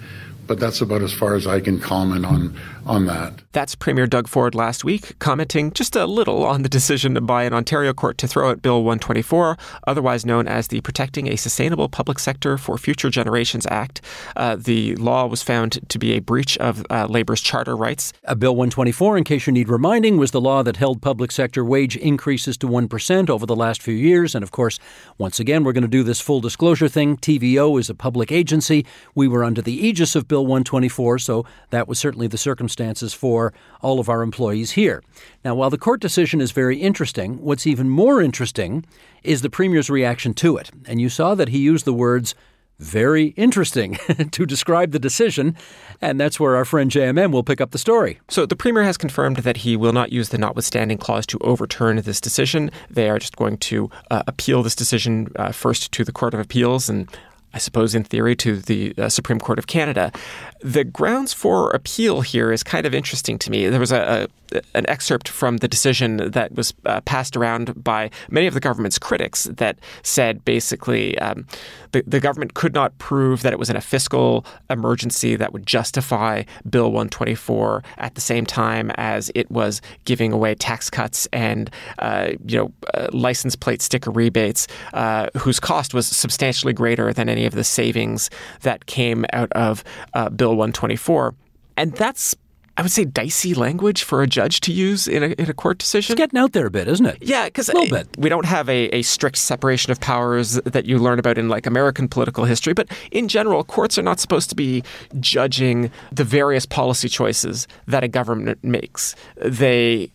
but 0.47 0.61
that's 0.61 0.81
about 0.81 1.03
as 1.03 1.13
far 1.13 1.35
as 1.35 1.47
I 1.47 1.61
can 1.61 1.81
comment 1.81 2.25
on 2.25 2.59
on 2.87 3.07
that. 3.07 3.43
That's 3.53 3.75
Premier 3.75 4.07
Doug 4.07 4.29
Ford 4.29 4.55
last 4.55 4.85
week, 4.85 5.19
commenting 5.19 5.73
just 5.73 5.97
a 5.97 6.07
little 6.07 6.45
on 6.45 6.63
the 6.63 6.69
decision 6.69 7.15
by 7.27 7.43
an 7.43 7.53
Ontario 7.53 7.93
court 7.93 8.17
to 8.19 8.29
throw 8.29 8.51
out 8.51 8.63
Bill 8.63 8.83
124, 8.85 9.59
otherwise 9.87 10.25
known 10.25 10.47
as 10.47 10.69
the 10.69 10.81
Protecting 10.83 11.29
a 11.29 11.37
Sustainable 11.37 11.89
Public 11.89 12.19
Sector 12.19 12.59
for 12.59 12.79
Future 12.79 13.11
Generations 13.11 13.67
Act. 13.71 14.01
Uh, 14.37 14.57
the 14.57 14.95
law 14.97 15.27
was 15.27 15.43
found 15.43 15.81
to 15.89 15.99
be 15.99 16.13
a 16.13 16.21
breach 16.21 16.57
of 16.59 16.87
uh, 16.91 17.07
labor's 17.07 17.41
charter 17.41 17.77
rights. 17.77 18.13
Uh, 18.25 18.37
Bill 18.37 18.55
124, 18.55 19.19
in 19.19 19.25
case 19.25 19.47
you 19.47 19.53
need 19.53 19.69
reminding, 19.69 20.17
was 20.17 20.31
the 20.31 20.41
law 20.41 20.63
that 20.63 20.77
held 20.77 21.03
public 21.03 21.33
sector 21.33 21.65
wage 21.65 21.97
increases 21.97 22.57
to 22.59 22.69
1% 22.69 23.29
over 23.29 23.47
the 23.47 23.57
last 23.57 23.83
few 23.83 23.95
years. 23.95 24.35
And 24.35 24.45
of 24.45 24.53
course, 24.53 24.79
once 25.19 25.41
again, 25.41 25.65
we're 25.65 25.73
going 25.73 25.83
to 25.83 25.89
do 25.89 26.05
this 26.05 26.21
full 26.21 26.41
disclosure 26.41 26.89
thing. 26.89 27.17
TVO 27.17 27.81
is 27.81 27.91
a 27.91 27.95
public 27.95 28.31
agency. 28.31 28.87
We 29.15 29.27
were 29.27 29.43
under 29.43 29.61
the 29.61 29.87
aegis 29.87 30.15
of 30.15 30.29
Bill 30.29 30.37
Bill 30.37 30.45
124, 30.45 31.19
so 31.19 31.47
that 31.71 31.89
was 31.89 31.99
certainly 31.99 32.27
the 32.27 32.37
circumstances 32.77 33.15
for 33.15 33.53
all 33.81 33.99
of 33.99 34.09
our 34.09 34.23
employees 34.23 34.73
here. 34.73 35.03
Now, 35.45 35.55
while 35.55 35.71
the 35.71 35.79
court 35.79 36.01
decision 36.01 36.41
is 36.41 36.53
very 36.53 36.77
interesting, 36.77 37.43
what's 37.43 37.67
even 37.67 37.89
more 37.89 38.21
interesting 38.21 38.85
is 39.23 39.43
the 39.43 39.51
Premier's 39.51 39.89
reaction 39.89 40.35
to 40.35 40.59
it. 40.59 40.71
And 40.87 41.01
you 41.01 41.09
saw 41.09 41.35
that 41.35 41.49
he 41.49 41.59
used 41.59 41.85
the 41.85 41.95
words, 41.95 42.35
very 42.79 43.29
interesting 43.37 43.95
to 44.33 44.45
describe 44.45 44.93
the 44.93 44.99
decision, 44.99 45.57
and 46.03 46.21
that's 46.21 46.39
where 46.39 46.57
our 46.57 46.67
friend 46.67 46.91
JMM 46.91 47.33
will 47.33 47.43
pick 47.43 47.61
up 47.61 47.71
the 47.71 47.79
story. 47.79 48.19
So, 48.29 48.45
the 48.45 48.57
Premier 48.57 48.83
has 48.85 48.99
confirmed 48.99 49.39
that 49.39 49.57
he 49.59 49.77
will 49.77 49.95
not 49.95 50.13
use 50.13 50.29
the 50.29 50.39
notwithstanding 50.39 50.99
clause 50.99 51.27
to 51.27 51.39
overturn 51.39 51.97
this 52.03 52.21
decision. 52.21 52.71
They 52.91 53.09
are 53.09 53.19
just 53.19 53.37
going 53.37 53.57
to 53.71 53.89
uh, 54.11 54.23
appeal 54.27 54.63
this 54.63 54.77
decision 54.77 55.29
uh, 55.37 55.53
first 55.53 55.91
to 55.93 56.05
the 56.05 56.13
Court 56.13 56.35
of 56.35 56.41
Appeals, 56.41 56.91
and 56.91 57.09
I 57.57 57.59
suppose, 57.59 57.95
in 57.95 58.05
theory, 58.05 58.37
to 58.37 58.59
the 58.59 58.93
uh, 58.99 59.09
Supreme 59.09 59.41
Court 59.41 59.59
of 59.59 59.67
Canada. 59.67 60.13
The 60.61 60.85
grounds 60.85 61.33
for 61.33 61.71
appeal 61.71 62.23
here 62.23 62.53
is 62.53 62.63
kind 62.63 62.87
of 62.87 62.95
interesting 62.95 63.39
to 63.41 63.51
me. 63.51 63.69
There 63.69 63.81
was 63.81 63.93
a, 63.93 64.25
a 64.25 64.29
an 64.75 64.89
excerpt 64.89 65.29
from 65.29 65.59
the 65.59 65.69
decision 65.69 66.31
that 66.31 66.55
was 66.55 66.73
uh, 66.85 67.01
passed 67.03 67.37
around 67.37 67.83
by 67.83 68.11
many 68.31 68.47
of 68.47 68.55
the 68.55 68.61
government's 68.61 68.99
critics 68.99 69.45
that 69.45 69.79
said 70.03 70.45
basically 70.45 71.19
um, 71.19 71.47
the, 71.93 72.03
the 72.07 72.21
government 72.21 72.55
could 72.55 72.75
not 72.75 72.97
prove 72.99 73.43
that 73.43 73.53
it 73.53 73.59
was 73.59 73.71
in 73.71 73.77
a 73.77 73.81
fiscal 73.81 74.45
emergency 74.71 75.37
that 75.37 75.53
would 75.53 75.67
justify 75.67 76.43
Bill 76.69 76.87
124 76.87 77.83
at 77.99 78.15
the 78.15 78.21
same 78.21 78.47
time 78.47 78.91
as 78.97 79.31
it 79.35 79.51
was 79.51 79.81
giving 80.05 80.33
away 80.33 80.55
tax 80.55 80.91
cuts 80.91 81.27
and 81.33 81.71
uh, 81.99 82.31
you 82.47 82.59
know 82.59 82.73
uh, 82.95 83.09
license 83.13 83.57
plate 83.57 83.83
sticker 83.83 84.11
rebates, 84.11 84.67
uh, 84.95 85.29
whose 85.37 85.61
cost 85.61 85.95
was 85.95 86.07
substantially 86.07 86.73
greater 86.73 87.13
than 87.13 87.29
any 87.29 87.47
of 87.47 87.55
the 87.55 87.65
savings 87.65 88.31
that 88.63 88.87
came 88.87 89.25
out 89.33 89.51
of 89.53 89.83
uh, 90.15 90.29
Bill 90.29 90.56
124. 90.57 91.35
And 91.77 91.93
that's 91.93 92.35
I 92.77 92.83
would 92.83 92.93
say 92.93 93.05
dicey 93.07 93.55
language 93.55 94.03
for 94.03 94.23
a 94.23 94.27
judge 94.27 94.61
to 94.61 94.73
use 94.73 95.09
in 95.09 95.23
a, 95.23 95.27
in 95.29 95.49
a 95.49 95.55
court 95.55 95.79
decision. 95.79 96.13
It's 96.13 96.19
getting 96.19 96.39
out 96.39 96.53
there 96.53 96.67
a 96.67 96.71
bit, 96.71 96.89
isn't 96.89 97.07
it? 97.07 97.19
Yeah, 97.21 97.47
because 97.47 97.71
a 97.71 97.73
little 97.73 97.97
bit. 97.97 98.09
We 98.19 98.29
don't 98.29 98.45
have 98.45 98.69
a, 98.69 98.89
a 98.89 99.03
strict 99.03 99.39
separation 99.39 99.93
of 99.93 100.01
powers 100.01 100.55
that 100.65 100.85
you 100.85 100.99
learn 100.99 101.19
about 101.19 101.39
in 101.39 101.49
like 101.49 101.67
American 101.67 102.07
political 102.07 102.45
history, 102.45 102.75
but 102.75 102.89
in 103.11 103.29
general, 103.29 103.65
courts 103.65 103.97
are 103.99 104.03
not 104.03 104.21
supposed 104.21 104.51
to 104.51 104.57
be 104.57 104.83
judging 105.21 105.91
the 106.13 106.25
various 106.25 106.67
policy 106.67 107.09
choices 107.09 107.67
that 107.87 108.05
a 108.05 108.09
government 108.09 108.63
makes. 108.63 109.15
They 109.37 110.11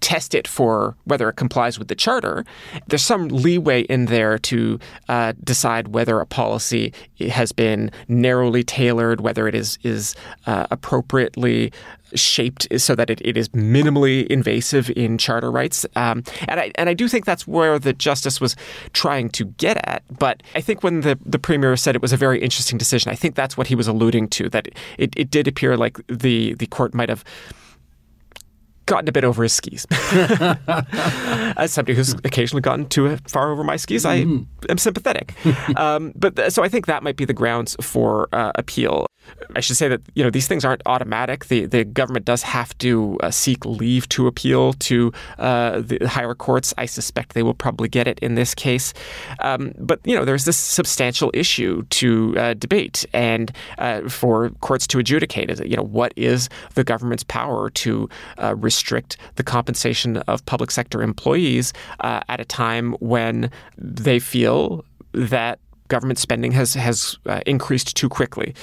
test 0.00 0.34
it 0.34 0.48
for 0.48 0.96
whether 1.04 1.28
it 1.28 1.34
complies 1.34 1.78
with 1.78 1.88
the 1.88 1.94
charter. 1.94 2.46
There's 2.86 3.04
some 3.04 3.28
leeway 3.28 3.82
in 3.82 4.06
there 4.06 4.38
to 4.38 4.78
uh, 5.08 5.34
decide 5.44 5.88
whether 5.88 6.18
a 6.20 6.26
policy 6.26 6.94
has 7.28 7.52
been 7.52 7.90
narrowly 8.08 8.62
tailored, 8.62 9.20
whether 9.20 9.46
it 9.46 9.54
is 9.54 9.78
is 9.82 10.14
uh, 10.46 10.66
appropriately 10.70 11.72
shaped 12.14 12.66
so 12.80 12.94
that 12.94 13.10
it, 13.10 13.20
it 13.24 13.36
is 13.36 13.48
minimally 13.50 14.26
invasive 14.26 14.90
in 14.96 15.18
charter 15.18 15.50
rights. 15.50 15.86
Um, 15.96 16.24
and 16.48 16.60
I 16.60 16.72
and 16.76 16.88
I 16.88 16.94
do 16.94 17.08
think 17.08 17.24
that's 17.24 17.46
where 17.46 17.78
the 17.78 17.92
justice 17.92 18.40
was 18.40 18.56
trying 18.92 19.28
to 19.30 19.44
get 19.44 19.76
at. 19.88 20.02
But 20.18 20.42
I 20.54 20.60
think 20.60 20.82
when 20.82 21.00
the, 21.00 21.18
the 21.24 21.38
premier 21.38 21.76
said 21.76 21.94
it 21.94 22.02
was 22.02 22.12
a 22.12 22.16
very 22.16 22.40
interesting 22.40 22.78
decision, 22.78 23.10
I 23.10 23.14
think 23.14 23.34
that's 23.34 23.56
what 23.56 23.66
he 23.66 23.74
was 23.74 23.88
alluding 23.88 24.28
to. 24.28 24.48
That 24.48 24.68
it, 24.98 25.14
it 25.16 25.30
did 25.30 25.46
appear 25.46 25.76
like 25.76 25.98
the 26.06 26.54
the 26.54 26.66
court 26.66 26.94
might 26.94 27.08
have 27.08 27.24
gotten 28.90 29.08
a 29.08 29.12
bit 29.12 29.24
over 29.24 29.42
his 29.42 29.52
skis. 29.52 29.86
As 31.56 31.72
somebody 31.72 31.94
who's 31.94 32.12
occasionally 32.24 32.60
gotten 32.60 32.88
too 32.88 33.16
far 33.28 33.52
over 33.52 33.64
my 33.64 33.76
skis, 33.76 34.04
I 34.04 34.24
mm. 34.24 34.46
am 34.68 34.78
sympathetic. 34.78 35.34
um, 35.76 36.12
but 36.16 36.52
so 36.52 36.62
I 36.62 36.68
think 36.68 36.86
that 36.86 37.02
might 37.02 37.16
be 37.16 37.24
the 37.24 37.32
grounds 37.32 37.76
for 37.80 38.28
uh, 38.32 38.52
appeal. 38.56 39.06
I 39.54 39.60
should 39.60 39.76
say 39.76 39.88
that 39.88 40.00
you 40.14 40.24
know 40.24 40.30
these 40.30 40.48
things 40.48 40.64
aren't 40.64 40.82
automatic. 40.86 41.46
The 41.46 41.66
the 41.66 41.84
government 41.84 42.24
does 42.24 42.42
have 42.42 42.76
to 42.78 43.18
uh, 43.22 43.30
seek 43.30 43.64
leave 43.64 44.08
to 44.10 44.26
appeal 44.26 44.72
to 44.74 45.12
uh, 45.38 45.80
the 45.80 46.06
higher 46.06 46.34
courts. 46.34 46.72
I 46.78 46.86
suspect 46.86 47.34
they 47.34 47.42
will 47.42 47.54
probably 47.54 47.88
get 47.88 48.06
it 48.06 48.18
in 48.20 48.34
this 48.34 48.54
case. 48.54 48.92
Um, 49.40 49.72
but 49.78 50.00
you 50.04 50.16
know 50.16 50.24
there's 50.24 50.44
this 50.44 50.56
substantial 50.56 51.30
issue 51.34 51.82
to 51.84 52.34
uh, 52.38 52.54
debate 52.54 53.04
and 53.12 53.52
uh, 53.78 54.08
for 54.08 54.50
courts 54.60 54.86
to 54.88 54.98
adjudicate. 54.98 55.50
Is 55.50 55.60
you 55.60 55.76
know 55.76 55.84
what 55.84 56.12
is 56.16 56.48
the 56.74 56.84
government's 56.84 57.24
power 57.24 57.70
to 57.70 58.08
uh, 58.38 58.54
restrict 58.80 59.18
the 59.34 59.42
compensation 59.42 60.16
of 60.16 60.44
public 60.46 60.70
sector 60.70 61.02
employees 61.02 61.74
uh, 62.00 62.20
at 62.30 62.40
a 62.40 62.46
time 62.46 62.92
when 63.00 63.50
they 63.76 64.18
feel 64.18 64.82
that 65.12 65.58
government 65.90 66.18
spending 66.18 66.52
has 66.52 66.72
has 66.74 67.18
uh, 67.26 67.40
increased 67.44 67.94
too 67.96 68.08
quickly. 68.08 68.54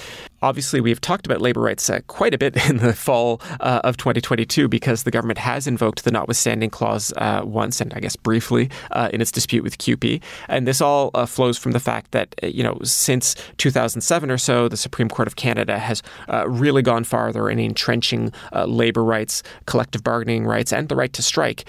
Obviously, 0.41 0.81
we've 0.81 1.01
talked 1.01 1.25
about 1.25 1.41
labor 1.41 1.61
rights 1.61 1.89
uh, 1.89 1.99
quite 2.07 2.33
a 2.33 2.37
bit 2.37 2.55
in 2.69 2.77
the 2.77 2.93
fall 2.93 3.41
uh, 3.59 3.81
of 3.83 3.97
2022 3.97 4.67
because 4.67 5.03
the 5.03 5.11
government 5.11 5.37
has 5.37 5.67
invoked 5.67 6.03
the 6.03 6.11
notwithstanding 6.11 6.69
clause 6.69 7.13
uh, 7.17 7.41
once 7.43 7.81
and 7.81 7.93
I 7.93 7.99
guess 7.99 8.15
briefly 8.15 8.69
uh, 8.91 9.09
in 9.13 9.21
its 9.21 9.31
dispute 9.31 9.63
with 9.63 9.77
CUPE. 9.77 10.23
And 10.47 10.67
this 10.67 10.81
all 10.81 11.11
uh, 11.13 11.25
flows 11.25 11.57
from 11.57 11.73
the 11.73 11.79
fact 11.79 12.11
that, 12.11 12.33
you 12.41 12.63
know, 12.63 12.79
since 12.83 13.35
2007 13.57 14.31
or 14.31 14.37
so, 14.37 14.67
the 14.67 14.77
Supreme 14.77 15.09
Court 15.09 15.27
of 15.27 15.35
Canada 15.35 15.77
has 15.77 16.01
really 16.47 16.81
gone 16.81 17.03
farther 17.03 17.49
in 17.49 17.59
entrenching 17.59 18.31
labor 18.65 19.03
rights, 19.03 19.43
collective 19.65 20.03
bargaining 20.03 20.45
rights, 20.45 20.71
and 20.71 20.87
the 20.87 20.95
right 20.95 21.13
to 21.13 21.21
strike 21.21 21.65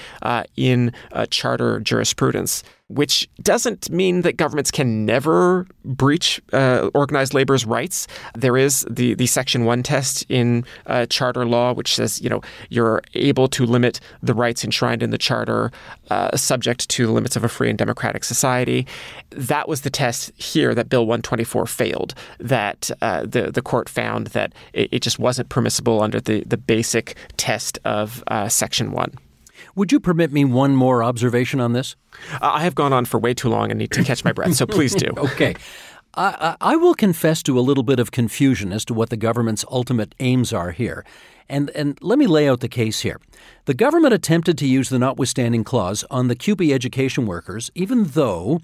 in 0.56 0.92
charter 1.30 1.80
jurisprudence 1.80 2.62
which 2.88 3.28
doesn't 3.42 3.90
mean 3.90 4.22
that 4.22 4.36
governments 4.36 4.70
can 4.70 5.04
never 5.04 5.66
breach 5.84 6.40
uh, 6.52 6.88
organized 6.94 7.34
labor's 7.34 7.66
rights. 7.66 8.06
There 8.34 8.56
is 8.56 8.86
the, 8.90 9.14
the 9.14 9.26
Section 9.26 9.64
1 9.64 9.82
test 9.82 10.24
in 10.30 10.64
uh, 10.86 11.06
charter 11.06 11.44
law, 11.44 11.74
which 11.74 11.94
says, 11.94 12.20
you 12.20 12.30
know, 12.30 12.40
you're 12.70 13.02
able 13.14 13.46
to 13.48 13.66
limit 13.66 14.00
the 14.22 14.34
rights 14.34 14.64
enshrined 14.64 15.02
in 15.02 15.10
the 15.10 15.18
charter 15.18 15.70
uh, 16.10 16.34
subject 16.36 16.88
to 16.90 17.06
the 17.06 17.12
limits 17.12 17.36
of 17.36 17.44
a 17.44 17.48
free 17.48 17.68
and 17.68 17.78
democratic 17.78 18.24
society. 18.24 18.86
That 19.30 19.68
was 19.68 19.82
the 19.82 19.90
test 19.90 20.32
here 20.40 20.74
that 20.74 20.88
Bill 20.88 21.04
124 21.04 21.66
failed, 21.66 22.14
that 22.38 22.90
uh, 23.02 23.22
the, 23.22 23.50
the 23.50 23.62
court 23.62 23.88
found 23.88 24.28
that 24.28 24.54
it, 24.72 24.88
it, 24.92 25.02
just 25.02 25.18
wasn't 25.18 25.48
permissible 25.48 26.02
under 26.02 26.20
the, 26.20 26.42
the 26.44 26.56
basic 26.56 27.16
test 27.36 27.78
of 27.84 28.24
uh, 28.28 28.48
Section 28.48 28.92
1. 28.92 29.12
Would 29.78 29.92
you 29.92 30.00
permit 30.00 30.32
me 30.32 30.44
one 30.44 30.74
more 30.74 31.04
observation 31.04 31.60
on 31.60 31.72
this? 31.72 31.94
Uh, 32.32 32.38
I 32.42 32.64
have 32.64 32.74
gone 32.74 32.92
on 32.92 33.04
for 33.04 33.20
way 33.20 33.32
too 33.32 33.48
long 33.48 33.70
and 33.70 33.78
need 33.78 33.92
to 33.92 34.02
catch 34.02 34.24
my 34.24 34.32
breath, 34.32 34.54
so 34.54 34.66
please 34.66 34.92
do. 34.92 35.06
okay. 35.16 35.54
I, 36.14 36.56
I, 36.60 36.74
will 36.74 36.94
confess 36.94 37.44
to 37.44 37.56
a 37.56 37.60
little 37.60 37.84
bit 37.84 38.00
of 38.00 38.10
confusion 38.10 38.72
as 38.72 38.84
to 38.86 38.94
what 38.94 39.08
the 39.10 39.16
government's 39.16 39.64
ultimate 39.70 40.16
aims 40.18 40.52
are 40.52 40.72
here. 40.72 41.04
And, 41.48 41.70
and 41.70 41.96
let 42.02 42.18
me 42.18 42.26
lay 42.26 42.48
out 42.48 42.58
the 42.58 42.68
case 42.68 43.00
here. 43.00 43.20
The 43.66 43.74
government 43.74 44.14
attempted 44.14 44.58
to 44.58 44.66
use 44.66 44.88
the 44.88 44.98
notwithstanding 44.98 45.62
clause 45.62 46.04
on 46.10 46.26
the 46.26 46.34
CUPE 46.34 46.72
education 46.72 47.24
workers, 47.24 47.70
even 47.76 48.02
though 48.02 48.60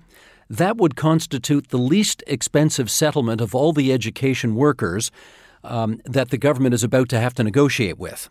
that 0.51 0.79
would 0.79 0.97
constitute 0.97 1.69
the 1.69 1.79
least 1.79 2.25
expensive 2.27 2.91
settlement 2.91 3.41
of 3.41 3.55
all 3.55 3.73
the 3.73 3.93
education 3.93 4.57
workers 4.57 5.13
um, 5.63 6.01
that 6.05 6.31
the 6.31 6.39
government 6.39 6.75
is 6.75 6.83
about 6.83 7.09
to 7.11 7.21
have 7.21 7.35
to 7.35 7.45
negotiate 7.45 7.99
with. 7.99 8.29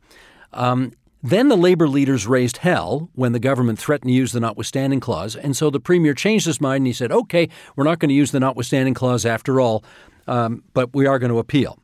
Um, 0.51 0.91
then 1.23 1.47
the 1.47 1.55
labor 1.55 1.87
leaders 1.87 2.27
raised 2.27 2.57
hell 2.57 3.09
when 3.13 3.31
the 3.31 3.39
government 3.39 3.79
threatened 3.79 4.09
to 4.09 4.13
use 4.13 4.33
the 4.33 4.41
notwithstanding 4.41 4.99
clause, 4.99 5.37
and 5.37 5.55
so 5.55 5.69
the 5.69 5.79
premier 5.79 6.13
changed 6.13 6.45
his 6.45 6.59
mind 6.59 6.81
and 6.81 6.87
he 6.87 6.93
said, 6.93 7.13
okay, 7.13 7.47
we're 7.77 7.85
not 7.85 7.99
going 7.99 8.09
to 8.09 8.15
use 8.15 8.31
the 8.31 8.41
notwithstanding 8.41 8.93
clause 8.93 9.25
after 9.25 9.61
all, 9.61 9.85
um, 10.27 10.63
but 10.73 10.93
we 10.93 11.07
are 11.07 11.19
going 11.19 11.31
to 11.31 11.39
appeal. 11.39 11.79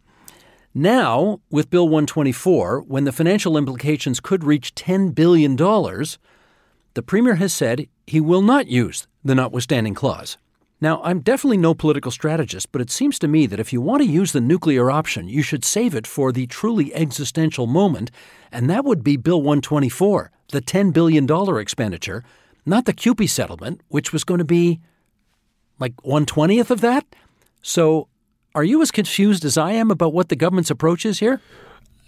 Now, 0.73 1.39
with 1.49 1.69
Bill 1.69 1.85
124, 1.85 2.81
when 2.81 3.05
the 3.05 3.13
financial 3.13 3.57
implications 3.57 4.19
could 4.19 4.43
reach 4.43 4.75
$10 4.75 5.15
billion, 5.15 5.55
the 5.55 7.03
premier 7.05 7.35
has 7.35 7.53
said 7.53 7.87
he 8.05 8.19
will 8.19 8.41
not 8.41 8.67
use 8.67 9.07
the 9.23 9.35
notwithstanding 9.35 9.93
clause. 9.95 10.37
Now, 10.81 11.01
I'm 11.03 11.19
definitely 11.19 11.57
no 11.57 11.73
political 11.73 12.11
strategist, 12.11 12.71
but 12.71 12.81
it 12.81 12.89
seems 12.89 13.19
to 13.19 13.27
me 13.27 13.45
that 13.47 13.59
if 13.59 13.73
you 13.73 13.81
want 13.81 14.01
to 14.01 14.07
use 14.07 14.31
the 14.31 14.39
nuclear 14.39 14.89
option, 14.89 15.27
you 15.27 15.41
should 15.41 15.65
save 15.65 15.93
it 15.93 16.07
for 16.07 16.31
the 16.31 16.47
truly 16.47 16.93
existential 16.95 17.67
moment, 17.67 18.11
and 18.49 18.69
that 18.69 18.85
would 18.85 19.03
be 19.03 19.17
Bill 19.17 19.41
124, 19.41 20.31
the 20.51 20.61
$10 20.61 20.93
billion 20.93 21.27
expenditure, 21.59 22.23
not 22.65 22.85
the 22.85 22.93
CUPE 22.93 23.27
settlement, 23.27 23.81
which 23.89 24.13
was 24.13 24.23
going 24.23 24.37
to 24.37 24.45
be 24.45 24.79
like 25.79 25.95
120th 25.97 26.69
of 26.69 26.79
that. 26.79 27.05
So, 27.61 28.07
are 28.55 28.63
you 28.63 28.81
as 28.81 28.91
confused 28.91 29.43
as 29.43 29.57
I 29.57 29.73
am 29.73 29.91
about 29.91 30.13
what 30.13 30.29
the 30.29 30.35
government's 30.35 30.71
approach 30.71 31.05
is 31.05 31.19
here? 31.19 31.41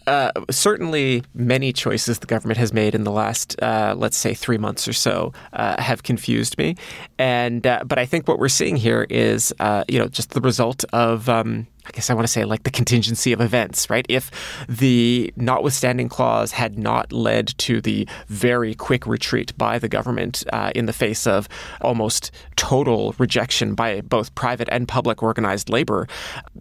Uh, 0.08 0.32
certainly, 0.50 1.24
many 1.34 1.72
choices 1.72 2.20
the 2.20 2.28
government 2.28 2.58
has 2.58 2.74
made 2.74 2.96
in 2.96 3.04
the 3.04 3.12
last, 3.12 3.62
uh, 3.62 3.94
let's 3.98 4.18
say, 4.18 4.34
three 4.34 4.58
months 4.58 4.88
or 4.88 4.94
so, 4.94 5.32
uh, 5.54 5.82
have 5.82 6.04
confused 6.04 6.58
me. 6.58 6.76
And 7.20 7.66
uh, 7.68 7.84
but 7.86 8.00
I 8.00 8.06
think 8.06 8.28
what 8.28 8.40
we're 8.40 8.50
seeing 8.50 8.76
here 8.76 9.06
is, 9.10 9.54
uh, 9.60 9.84
you 9.88 10.00
know, 10.00 10.08
just 10.08 10.32
the 10.32 10.42
result 10.42 10.84
of 10.92 11.30
um, 11.30 11.68
I 11.86 11.92
guess 11.92 12.10
I 12.10 12.14
want 12.14 12.28
to 12.28 12.32
say 12.32 12.46
like 12.46 12.64
the 12.64 12.70
contingency 12.72 13.34
of 13.34 13.42
events, 13.42 13.90
right? 13.90 14.06
If 14.08 14.30
the 14.70 15.34
notwithstanding 15.36 16.10
clause 16.10 16.52
had 16.52 16.78
not 16.78 17.12
led 17.12 17.48
to 17.60 17.82
the 17.82 18.08
very 18.28 18.76
quick 18.76 19.08
retreat 19.08 19.58
by 19.58 19.80
the 19.80 19.90
government 19.90 20.44
uh, 20.54 20.72
in 20.76 20.86
the 20.86 20.94
face 20.94 21.26
of 21.26 21.50
almost 21.82 22.32
total 22.56 23.16
rejection 23.18 23.74
by 23.74 24.02
both 24.02 24.34
private 24.36 24.70
and 24.72 24.88
public 24.88 25.24
organized 25.24 25.70
labor, 25.70 26.08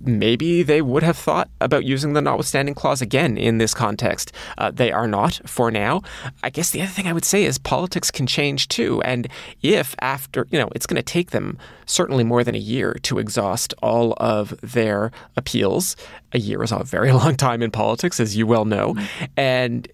maybe 0.01 0.63
they 0.63 0.81
would 0.81 1.03
have 1.03 1.19
thought 1.19 1.51
about 1.61 1.85
using 1.85 2.15
the 2.15 2.23
notwithstanding 2.23 2.75
clause 2.75 3.03
again 3.03 3.37
in 3.37 3.59
this 3.59 3.75
context. 3.75 4.33
Uh, 4.57 4.71
they 4.71 4.91
are 4.91 5.07
not 5.07 5.41
for 5.45 5.71
now. 5.71 6.03
I 6.43 6.49
guess 6.49 6.71
the 6.71 6.81
other 6.81 6.91
thing 6.91 7.07
I 7.07 7.13
would 7.13 7.25
say 7.27 7.45
is 7.45 7.59
politics 7.59 8.11
can 8.11 8.27
change 8.27 8.69
too. 8.69 9.03
And 9.03 9.29
if 9.61 9.95
after, 10.01 10.47
you 10.51 10.59
know, 10.59 10.71
it's 10.75 10.87
going 10.87 10.97
to 10.97 11.03
take 11.03 11.31
them 11.31 11.59
certainly 11.85 12.25
more 12.25 12.45
than 12.45 12.55
a 12.55 12.59
year 12.59 12.95
to 13.03 13.19
exhaust 13.19 13.75
all 13.83 14.15
of 14.19 14.55
their 14.63 15.10
appeals. 15.37 15.97
A 16.33 16.39
year 16.39 16.63
is 16.63 16.73
a 16.73 16.85
very 16.85 17.13
long 17.21 17.37
time 17.37 17.63
in 17.63 17.71
politics, 17.71 18.21
as 18.21 18.37
you 18.37 18.47
well 18.47 18.65
know. 18.65 18.95
Mm-hmm. 18.95 19.25
And 19.37 19.89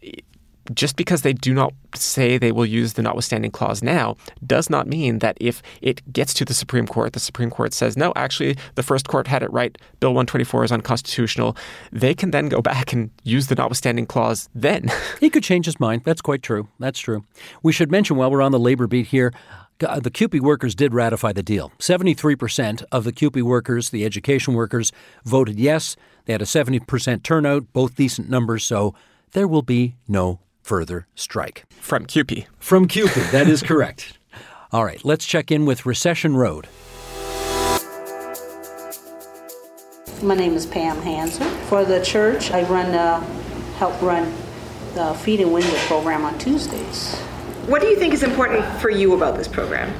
just 0.75 0.97
because 0.97 1.23
they 1.23 1.33
do 1.33 1.55
not 1.55 1.73
say 1.95 2.39
they 2.39 2.53
will 2.53 2.67
use 2.67 2.95
the 2.95 3.03
notwithstanding 3.03 3.51
clause 3.51 3.83
now 3.83 4.17
does 4.45 4.69
not 4.69 4.87
mean 4.87 5.21
that 5.21 5.37
if 5.41 5.63
it 5.81 6.03
gets 6.13 6.35
to 6.35 6.45
the 6.45 6.55
Supreme 6.55 6.87
Court, 6.87 7.13
the 7.13 7.21
Supreme 7.21 7.51
Court 7.51 7.73
says, 7.73 7.97
no, 7.97 8.13
actually, 8.17 8.57
the 8.75 8.83
first 8.83 9.09
court 9.09 9.27
had 9.27 9.43
it 9.43 9.53
right, 9.53 9.77
Bill 10.01 10.11
124 10.11 10.65
is 10.65 10.73
unconstitutional, 10.73 11.57
they 11.93 12.15
can 12.15 12.31
then 12.31 12.49
go 12.49 12.61
back 12.61 12.93
and 12.93 13.11
use 13.23 13.47
the 13.47 13.55
notwithstanding 13.55 14.07
clause 14.07 14.49
then. 14.55 14.91
he 15.21 15.31
could 15.31 15.43
change 15.43 15.67
his 15.67 15.81
mind. 15.81 16.03
That's 16.05 16.23
quite 16.23 16.43
true. 16.43 16.69
That's 16.79 16.99
true. 16.99 17.25
We 17.63 17.73
should 17.73 17.91
mention 17.91 18.17
while 18.17 18.31
we're 18.31 18.43
on 18.43 18.53
the 18.53 18.59
labor 18.59 18.87
beat 18.87 19.07
here, 19.07 19.33
the 19.79 20.11
CUPE 20.11 20.41
workers 20.41 20.75
did 20.75 20.95
ratify 20.95 21.33
the 21.33 21.43
deal. 21.43 21.73
73% 21.79 22.83
of 22.91 23.05
the 23.05 23.13
CUPE 23.13 23.43
workers, 23.43 23.91
the 23.91 24.05
education 24.05 24.55
workers, 24.55 24.93
voted 25.25 25.59
yes. 25.59 25.97
They 26.25 26.33
had 26.33 26.43
a 26.43 26.47
70% 26.47 27.23
turnout, 27.23 27.73
both 27.73 27.95
decent 27.95 28.29
numbers, 28.29 28.65
so 28.65 28.95
there 29.33 29.49
will 29.49 29.63
be 29.63 29.97
no 30.09 30.41
further 30.63 31.07
strike. 31.15 31.65
From 31.71 32.07
CUPE. 32.07 32.47
From 32.59 32.89
CUPE, 32.89 33.31
that 33.31 33.49
is 33.49 33.63
correct. 33.63 34.19
All 34.73 34.85
right, 34.85 35.05
let's 35.05 35.25
check 35.25 35.51
in 35.51 35.65
with 35.65 35.87
Recession 35.87 36.37
Road. 36.37 36.67
My 40.23 40.35
name 40.35 40.55
is 40.55 40.65
Pam 40.65 41.01
Hansen. 41.03 41.47
For 41.67 41.85
the 41.85 42.03
church, 42.03 42.51
I 42.51 42.63
run, 42.65 42.95
uh, 42.95 43.21
help 43.77 44.01
run 44.01 44.33
the 44.95 45.13
Feeding 45.23 45.53
Windsor 45.53 45.77
program 45.87 46.25
on 46.25 46.39
Tuesdays. 46.39 47.21
What 47.67 47.83
do 47.83 47.89
you 47.89 47.97
think 47.97 48.15
is 48.15 48.23
important 48.23 48.65
for 48.81 48.91
you 48.91 49.15
about 49.15 49.37
this 49.37 49.49
program? 49.49 49.93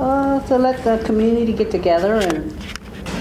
Uh, 0.00 0.40
to 0.46 0.56
let 0.56 0.82
the 0.84 1.04
community 1.04 1.52
get 1.52 1.70
together 1.70 2.14
and 2.14 2.50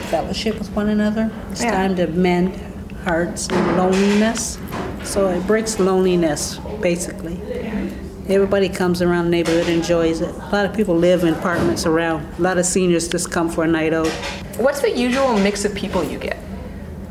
fellowship 0.06 0.58
with 0.58 0.70
one 0.72 0.88
another. 0.88 1.30
It's 1.52 1.62
yeah. 1.62 1.72
time 1.72 1.98
to 1.98 2.08
mend 2.08 2.56
hearts 3.04 3.50
and 3.50 3.78
loneliness. 3.78 4.58
So 5.04 5.28
it 5.28 5.46
breaks 5.46 5.82
loneliness, 5.82 6.60
basically. 6.82 7.36
Yeah. 7.46 7.90
Everybody 8.30 8.70
comes 8.70 9.02
around 9.02 9.26
the 9.26 9.32
neighborhood, 9.32 9.68
enjoys 9.68 10.22
it. 10.22 10.34
A 10.34 10.50
lot 10.50 10.66
of 10.66 10.74
people 10.74 10.96
live 10.96 11.26
in 11.26 11.34
apartments 11.34 11.86
around. 11.86 12.26
A 12.40 12.42
lot 12.42 12.58
of 12.58 12.66
seniors 12.66 13.10
just 13.10 13.32
come 13.32 13.50
for 13.50 13.66
a 13.66 13.68
night 13.68 13.94
out. 13.94 14.08
What's 14.56 14.80
the 14.80 14.92
usual 14.92 15.38
mix 15.40 15.66
of 15.66 15.76
people 15.76 16.06
you 16.06 16.20
get? 16.20 16.38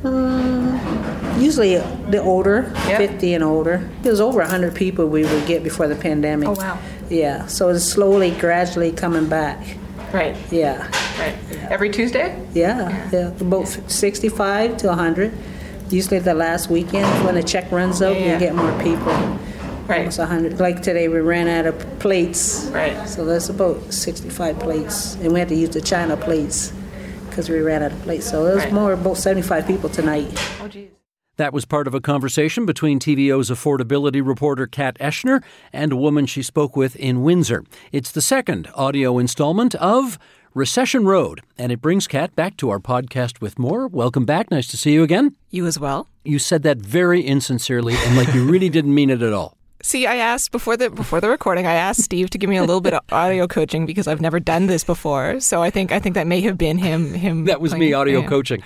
Um, 0.04 0.95
usually 1.38 1.76
the 1.76 2.20
older, 2.22 2.72
yep. 2.86 2.98
50 2.98 3.34
and 3.34 3.44
older. 3.44 3.88
It 4.04 4.08
was 4.08 4.20
over 4.20 4.40
100 4.40 4.74
people 4.74 5.06
we 5.08 5.24
would 5.24 5.46
get 5.46 5.62
before 5.62 5.88
the 5.88 5.96
pandemic. 5.96 6.48
Oh, 6.48 6.54
wow. 6.54 6.78
Yeah, 7.08 7.46
so 7.46 7.68
it's 7.68 7.84
slowly, 7.84 8.32
gradually 8.32 8.92
coming 8.92 9.28
back. 9.28 9.76
Right. 10.12 10.36
Yeah. 10.50 10.90
Right. 11.18 11.36
Every 11.70 11.90
Tuesday? 11.90 12.40
Yeah, 12.54 13.10
yeah. 13.12 13.28
About 13.40 13.68
65 13.68 14.76
to 14.78 14.88
100. 14.88 15.32
Usually 15.90 16.18
the 16.18 16.34
last 16.34 16.68
weekend 16.68 17.24
when 17.24 17.34
the 17.34 17.42
check 17.42 17.70
runs 17.70 18.02
out, 18.02 18.16
yeah, 18.16 18.26
yeah. 18.26 18.38
get 18.38 18.54
more 18.54 18.72
people. 18.82 19.12
Right. 19.86 19.98
Almost 19.98 20.18
100. 20.18 20.58
Like 20.58 20.82
today, 20.82 21.08
we 21.08 21.20
ran 21.20 21.46
out 21.46 21.66
of 21.66 21.98
plates. 22.00 22.68
Right. 22.72 23.08
So 23.08 23.24
that's 23.24 23.48
about 23.48 23.92
65 23.92 24.58
plates. 24.58 25.14
And 25.16 25.32
we 25.32 25.38
had 25.38 25.48
to 25.48 25.54
use 25.54 25.70
the 25.70 25.80
China 25.80 26.16
plates 26.16 26.72
because 27.28 27.48
we 27.48 27.60
ran 27.60 27.82
out 27.82 27.92
of 27.92 28.02
plates. 28.02 28.28
So 28.28 28.46
it 28.46 28.54
was 28.54 28.64
right. 28.64 28.72
more, 28.72 28.92
about 28.94 29.16
75 29.16 29.66
people 29.66 29.88
tonight. 29.88 30.28
Oh, 30.60 30.66
geez. 30.66 30.85
That 31.36 31.52
was 31.52 31.66
part 31.66 31.86
of 31.86 31.94
a 31.94 32.00
conversation 32.00 32.64
between 32.64 32.98
TVO's 32.98 33.50
affordability 33.50 34.26
reporter 34.26 34.66
Kat 34.66 34.96
Eschner 34.98 35.42
and 35.70 35.92
a 35.92 35.96
woman 35.96 36.24
she 36.24 36.42
spoke 36.42 36.76
with 36.76 36.96
in 36.96 37.22
Windsor. 37.22 37.62
It's 37.92 38.10
the 38.10 38.22
second 38.22 38.70
audio 38.74 39.18
installment 39.18 39.74
of 39.74 40.18
Recession 40.54 41.04
Road, 41.04 41.42
and 41.58 41.70
it 41.70 41.82
brings 41.82 42.06
Kat 42.06 42.34
back 42.34 42.56
to 42.56 42.70
our 42.70 42.78
podcast 42.78 43.42
with 43.42 43.58
more. 43.58 43.86
Welcome 43.86 44.24
back. 44.24 44.50
Nice 44.50 44.66
to 44.68 44.78
see 44.78 44.94
you 44.94 45.02
again. 45.02 45.36
You 45.50 45.66
as 45.66 45.78
well. 45.78 46.08
You 46.24 46.38
said 46.38 46.62
that 46.62 46.78
very 46.78 47.20
insincerely 47.20 47.94
and 47.94 48.16
like 48.16 48.32
you 48.32 48.46
really 48.50 48.70
didn't 48.70 48.94
mean 48.94 49.10
it 49.10 49.20
at 49.20 49.34
all. 49.34 49.58
See, 49.86 50.04
I 50.04 50.16
asked 50.16 50.50
before 50.50 50.76
the 50.76 50.90
before 50.90 51.20
the 51.20 51.28
recording. 51.28 51.64
I 51.64 51.74
asked 51.74 52.02
Steve 52.02 52.28
to 52.30 52.38
give 52.38 52.50
me 52.50 52.56
a 52.56 52.62
little 52.62 52.80
bit 52.80 52.92
of 52.92 53.02
audio 53.12 53.46
coaching 53.46 53.86
because 53.86 54.08
I've 54.08 54.20
never 54.20 54.40
done 54.40 54.66
this 54.66 54.82
before. 54.82 55.38
So 55.38 55.62
I 55.62 55.70
think 55.70 55.92
I 55.92 56.00
think 56.00 56.16
that 56.16 56.26
may 56.26 56.40
have 56.40 56.58
been 56.58 56.76
him. 56.76 57.14
Him. 57.14 57.44
That 57.44 57.60
was 57.60 57.72
me 57.72 57.92
audio 57.92 58.22
yeah. 58.22 58.26
coaching. 58.26 58.64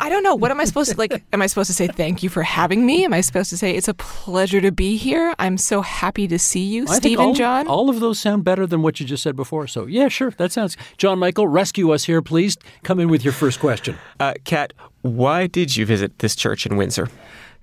I 0.00 0.08
don't 0.08 0.22
know. 0.22 0.34
What 0.34 0.50
am 0.50 0.58
I 0.58 0.64
supposed 0.64 0.92
to 0.92 0.96
like? 0.96 1.22
Am 1.34 1.42
I 1.42 1.46
supposed 1.46 1.66
to 1.66 1.74
say 1.74 1.88
thank 1.88 2.22
you 2.22 2.30
for 2.30 2.42
having 2.42 2.86
me? 2.86 3.04
Am 3.04 3.12
I 3.12 3.20
supposed 3.20 3.50
to 3.50 3.58
say 3.58 3.76
it's 3.76 3.86
a 3.86 3.92
pleasure 3.92 4.62
to 4.62 4.72
be 4.72 4.96
here? 4.96 5.34
I'm 5.38 5.58
so 5.58 5.82
happy 5.82 6.26
to 6.26 6.38
see 6.38 6.64
you, 6.64 6.86
I 6.88 6.96
Steve 6.96 7.20
and 7.20 7.36
John. 7.36 7.68
All 7.68 7.90
of 7.90 8.00
those 8.00 8.18
sound 8.18 8.42
better 8.42 8.66
than 8.66 8.80
what 8.80 8.98
you 8.98 9.04
just 9.04 9.22
said 9.22 9.36
before. 9.36 9.66
So 9.66 9.84
yeah, 9.84 10.08
sure, 10.08 10.30
that 10.30 10.52
sounds. 10.52 10.78
John 10.96 11.18
Michael, 11.18 11.48
rescue 11.48 11.90
us 11.90 12.04
here, 12.04 12.22
please. 12.22 12.56
Come 12.82 12.98
in 12.98 13.10
with 13.10 13.22
your 13.24 13.34
first 13.34 13.60
question. 13.60 13.98
Uh, 14.18 14.32
Kat, 14.44 14.72
why 15.02 15.48
did 15.48 15.76
you 15.76 15.84
visit 15.84 16.20
this 16.20 16.34
church 16.34 16.64
in 16.64 16.78
Windsor? 16.78 17.10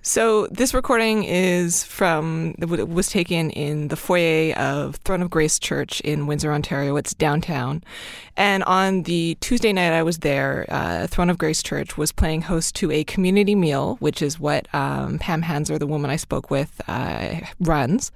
So 0.05 0.47
this 0.47 0.73
recording 0.73 1.23
is 1.23 1.85
from 1.85 2.55
was 2.59 3.07
taken 3.07 3.51
in 3.51 3.87
the 3.87 3.95
foyer 3.95 4.53
of 4.57 4.97
Throne 4.97 5.21
of 5.21 5.29
Grace 5.29 5.57
Church 5.57 6.01
in 6.01 6.27
Windsor, 6.27 6.51
Ontario. 6.51 6.97
It's 6.97 7.13
downtown, 7.13 7.81
and 8.35 8.65
on 8.65 9.03
the 9.03 9.37
Tuesday 9.39 9.71
night 9.71 9.93
I 9.93 10.03
was 10.03 10.17
there, 10.17 10.65
uh, 10.67 11.07
Throne 11.07 11.29
of 11.29 11.37
Grace 11.37 11.63
Church 11.63 11.97
was 11.97 12.11
playing 12.11 12.41
host 12.41 12.75
to 12.75 12.91
a 12.91 13.05
community 13.05 13.55
meal, 13.55 13.95
which 14.01 14.21
is 14.21 14.37
what 14.37 14.67
um, 14.75 15.19
Pam 15.19 15.41
Hansen, 15.41 15.79
the 15.79 15.87
woman 15.87 16.11
I 16.11 16.17
spoke 16.17 16.51
with, 16.51 16.81
uh, 16.89 17.39
runs, 17.61 18.11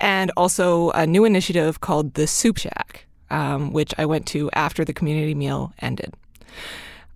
and 0.00 0.32
also 0.36 0.90
a 0.90 1.06
new 1.06 1.24
initiative 1.24 1.80
called 1.80 2.14
the 2.14 2.26
Soup 2.26 2.58
Shack, 2.58 3.06
um, 3.30 3.72
which 3.72 3.94
I 3.98 4.04
went 4.04 4.26
to 4.28 4.50
after 4.52 4.84
the 4.84 4.92
community 4.92 5.36
meal 5.36 5.72
ended. 5.78 6.12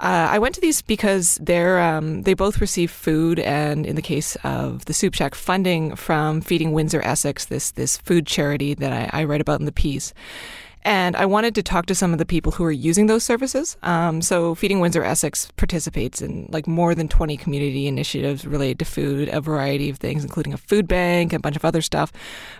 Uh, 0.01 0.29
I 0.31 0.39
went 0.39 0.55
to 0.57 0.61
these 0.61 0.83
because 0.83 1.39
they're 1.41 1.81
um, 1.81 2.23
they 2.23 2.35
both 2.35 2.61
receive 2.61 2.91
food, 2.91 3.39
and 3.39 3.87
in 3.87 3.95
the 3.95 4.03
case 4.03 4.37
of 4.43 4.85
the 4.87 4.93
Soup 4.93 5.15
Shack, 5.15 5.35
funding 5.35 5.95
from 5.95 6.41
Feeding 6.41 6.73
Windsor 6.73 7.01
Essex, 7.03 7.45
this 7.45 7.71
this 7.71 7.97
food 7.97 8.27
charity 8.27 8.75
that 8.75 8.93
I, 8.93 9.21
I 9.21 9.25
write 9.25 9.41
about 9.41 9.61
in 9.61 9.67
the 9.67 9.73
piece. 9.73 10.13
And 10.85 11.17
I 11.17 11.25
wanted 11.25 11.55
to 11.55 11.63
talk 11.63 11.87
to 11.87 11.95
some 11.95 12.13
of 12.13 12.19
the 12.19 12.27
people 12.27 12.53
who 12.53 12.65
are 12.65 12.71
using 12.71 13.07
those 13.07 13.25
services. 13.25 13.77
Um, 13.83 14.21
so 14.21 14.55
Feeding 14.55 14.81
Windsor 14.81 15.03
Essex 15.03 15.51
participates 15.57 16.21
in 16.21 16.47
like 16.51 16.67
more 16.67 16.95
than 16.95 17.09
20 17.09 17.37
community 17.39 17.87
initiatives 17.87 18.47
related 18.47 18.79
to 18.81 18.85
food, 18.85 19.29
a 19.33 19.41
variety 19.41 19.89
of 19.89 19.97
things, 19.97 20.23
including 20.23 20.53
a 20.53 20.59
food 20.59 20.87
bank, 20.87 21.33
a 21.33 21.39
bunch 21.39 21.57
of 21.57 21.65
other 21.65 21.81
stuff. 21.81 22.13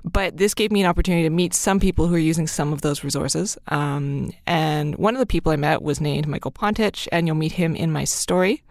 But 0.05 0.39
this 0.39 0.55
gave 0.55 0.73
me 0.73 0.81
an 0.81 0.87
opportunity 0.87 1.25
to 1.25 1.31
meet 1.31 1.53
some 1.53 1.79
people 1.79 2.07
who 2.07 2.15
are 2.15 2.19
using 2.19 2.47
some 2.47 2.73
of 2.73 2.81
those 2.81 3.05
resources. 3.05 3.59
Um, 3.69 4.33
and 4.47 4.97
one 4.97 5.15
of 5.15 5.21
the 5.21 5.27
people 5.27 5.53
I 5.53 5.57
met 5.57 5.83
was 5.83 6.01
named 6.01 6.27
Michael 6.27 6.53
Pontich, 6.53 7.07
and 7.13 7.27
you'll 7.27 7.37
meet 7.37 7.53
him 7.53 7.77
in 7.77 7.93
my 7.93 8.05
story. 8.05 8.63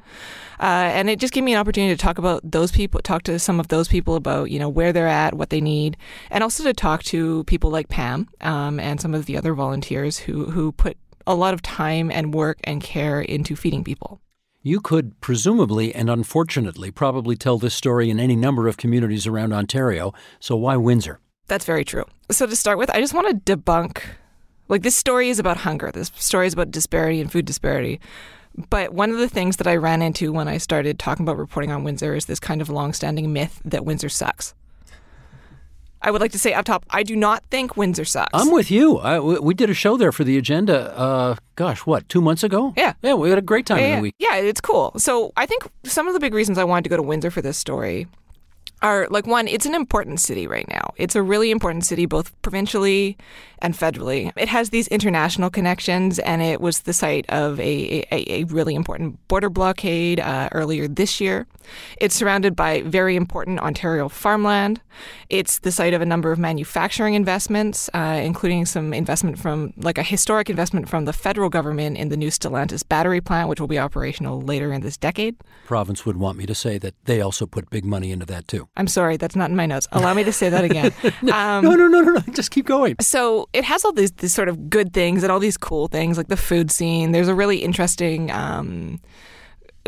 Uh, 0.60 0.91
and 0.93 1.10
it 1.10 1.20
just 1.20 1.34
gave 1.34 1.43
me 1.43 1.54
an 1.54 1.60
opportunity 1.60 1.95
to 1.95 2.01
talk 2.01 2.18
about 2.18 2.41
those 2.43 2.72
people, 2.72 3.01
talk 3.01 3.24
to 3.24 3.39
some 3.39 3.60
of 3.60 3.68
those 3.70 3.88
people 3.88 4.16
about 4.16 4.51
you 4.51 4.60
know 4.60 4.70
where 4.70 4.93
they're 4.93 5.08
at, 5.08 5.34
what 5.34 5.49
they 5.49 5.62
need, 5.62 5.97
and 6.30 6.43
also 6.43 6.64
to 6.64 6.74
talk 6.74 7.04
to 7.04 7.43
people 7.45 7.70
like 7.70 7.89
Pam 7.89 8.28
um, 8.41 8.80
and 8.80 9.01
some 9.01 9.14
of 9.14 9.26
the 9.26 9.38
other 9.38 9.54
volunteers 9.54 10.18
who 10.18 10.45
who 10.51 10.72
put 10.72 10.97
a 11.26 11.36
lot 11.36 11.54
of 11.54 11.62
time 11.62 12.12
and 12.12 12.34
work 12.34 12.60
and 12.64 12.82
care 12.82 13.22
into 13.22 13.56
feeding 13.56 13.84
people. 13.84 14.20
You 14.62 14.80
could 14.80 15.20
presumably 15.20 15.93
and 15.93 16.10
unfortunately 16.10 16.89
probably 16.89 17.36
tell 17.36 17.58
this 17.58 17.74
story 17.74 18.10
in 18.10 18.20
any 18.20 18.36
number 18.36 18.68
of 18.68 18.78
communities 18.78 19.28
around 19.28 19.51
Ontario. 19.51 20.14
So 20.39 20.56
why 20.56 20.78
Windsor? 20.78 21.20
That's 21.47 21.66
very 21.66 21.84
true. 21.84 22.06
So 22.32 22.45
to 22.45 22.56
start 22.56 22.78
with, 22.78 22.89
I 22.89 23.01
just 23.01 23.14
want 23.14 23.45
to 23.45 23.56
debunk 23.58 24.01
like 24.70 24.82
this 24.82 24.95
story 24.95 25.30
is 25.30 25.39
about 25.39 25.58
hunger. 25.58 25.91
This 25.91 26.12
story 26.16 26.47
is 26.47 26.54
about 26.54 26.72
disparity 26.72 27.20
and 27.20 27.32
food 27.32 27.45
disparity. 27.45 27.99
But 28.70 28.93
one 28.93 29.10
of 29.12 29.18
the 29.18 29.30
things 29.30 29.58
that 29.58 29.68
I 29.68 29.76
ran 29.76 30.01
into 30.01 30.32
when 30.32 30.47
I 30.47 30.58
started 30.58 30.99
talking 30.99 31.24
about 31.24 31.38
reporting 31.38 31.72
on 31.72 31.84
Windsor 31.84 32.14
is 32.16 32.26
this 32.26 32.39
kind 32.39 32.62
of 32.62 32.70
long-standing 32.70 33.34
myth 33.34 33.62
that 33.66 33.84
Windsor 33.84 34.10
sucks. 34.10 34.54
I 36.04 36.12
would 36.12 36.20
like 36.20 36.34
to 36.34 36.39
say 36.39 36.54
up 36.54 36.66
top, 36.66 36.86
I 36.89 37.04
do 37.04 37.16
not 37.16 37.43
think 37.49 37.78
Windsor 37.78 38.04
sucks. 38.04 38.32
I'm 38.34 38.51
with 38.51 38.70
you. 38.70 38.97
I, 38.97 39.20
we 39.20 39.54
did 39.54 39.70
a 39.70 39.74
show 39.74 39.95
there 39.95 40.12
for 40.12 40.26
the 40.26 40.38
agenda. 40.38 40.95
Uh, 40.97 41.36
gosh, 41.56 41.80
what 41.86 42.08
two 42.10 42.22
months 42.22 42.43
ago? 42.43 42.74
Yeah, 42.76 42.93
yeah, 43.01 43.14
we 43.14 43.30
had 43.30 43.39
a 43.39 43.41
great 43.41 43.66
time 43.66 43.80
yeah, 43.80 43.86
in 43.86 43.95
the 43.95 44.01
week. 44.01 44.16
Yeah, 44.20 44.36
it's 44.36 44.60
cool. 44.60 44.91
So 44.97 45.32
I 45.38 45.45
think 45.45 45.66
some 45.86 46.08
of 46.08 46.14
the 46.14 46.20
big 46.20 46.34
reasons 46.34 46.58
I 46.58 46.66
wanted 46.66 46.84
to 46.84 46.89
go 46.89 46.97
to 46.97 47.04
Windsor 47.04 47.32
for 47.32 47.41
this 47.41 47.58
story 47.58 48.08
are 48.84 49.08
like 49.10 49.26
one, 49.26 49.48
it's 49.48 49.66
an 49.66 49.74
important 49.74 50.20
city 50.20 50.46
right 50.46 50.68
now. 50.70 50.94
It's 50.98 51.16
a 51.16 51.24
really 51.24 51.50
important 51.50 51.86
city, 51.86 52.06
both 52.06 52.40
provincially 52.42 53.18
and 53.60 53.74
federally. 53.74 54.32
It 54.36 54.50
has 54.50 54.70
these 54.70 54.90
international 54.90 55.50
connections, 55.50 56.20
and 56.20 56.42
it 56.42 56.60
was 56.60 56.82
the 56.82 56.92
site 56.92 57.26
of 57.30 57.60
a, 57.62 58.06
a, 58.12 58.42
a 58.42 58.44
really 58.46 58.76
important 58.76 59.26
border 59.30 59.50
blockade 59.50 60.20
uh, 60.20 60.50
earlier 60.52 60.88
this 60.88 61.22
year. 61.22 61.48
It's 61.98 62.14
surrounded 62.14 62.58
by 62.58 62.82
very 62.82 63.16
important 63.16 63.62
Ontario 63.62 64.10
farmland. 64.10 64.82
It's 65.30 65.60
the 65.60 65.72
site 65.72 65.94
of 65.94 66.02
a 66.02 66.06
number 66.06 66.34
of 66.34 66.38
manufacturing 66.38 67.14
investments, 67.14 67.90
uh, 67.94 68.20
including 68.22 68.66
some 68.66 68.94
investment 68.94 69.40
from, 69.40 69.74
like 69.78 69.98
a 69.98 70.04
historic 70.04 70.50
investment 70.50 70.90
from 70.90 71.06
the 71.06 71.14
federal 71.14 71.50
government 71.50 71.98
in 71.98 72.10
the 72.10 72.18
new 72.18 72.30
Stellantis 72.30 72.88
battery 72.88 73.22
plant, 73.22 73.48
which 73.48 73.62
will 73.62 73.68
be 73.68 73.80
operational 73.80 74.42
later 74.42 74.74
in 74.74 74.82
this 74.82 74.98
decade. 74.98 75.38
Province 75.66 76.06
would 76.06 76.18
want 76.18 76.38
me 76.38 76.46
to 76.46 76.54
say 76.54 76.78
that 76.78 76.96
they 77.06 77.22
also 77.22 77.46
put 77.46 77.70
big 77.70 77.86
money 77.86 78.12
into 78.12 78.26
that 78.26 78.48
too. 78.50 78.68
I'm 78.76 78.88
sorry, 78.88 79.17
that's 79.17 79.36
not 79.36 79.51
in 79.51 79.55
my 79.55 79.67
notes. 79.67 79.88
Allow 79.91 80.15
me 80.15 80.24
to 80.24 80.34
say 80.34 80.49
that 80.49 80.63
again. 80.63 80.91
Um, 81.03 81.21
no, 81.63 81.76
no, 81.76 81.88
no, 81.88 82.01
no, 82.01 82.11
no. 82.13 82.19
Just 82.34 82.49
keep 82.49 82.65
going. 82.65 82.95
So 82.99 83.47
it 83.53 83.63
has 83.63 83.86
all 83.86 83.91
these, 83.91 84.11
these 84.13 84.34
sort 84.34 84.49
of 84.49 84.69
good 84.69 84.93
things 84.93 85.21
and 85.21 85.32
all 85.32 85.39
these 85.39 85.57
cool 85.57 85.88
things 85.88 86.17
like 86.17 86.28
the 86.28 86.38
food 86.38 86.71
scene. 86.71 87.11
There's 87.11 87.28
a 87.28 87.36
really 87.36 87.57
interesting. 87.63 88.32
Um, 88.32 88.99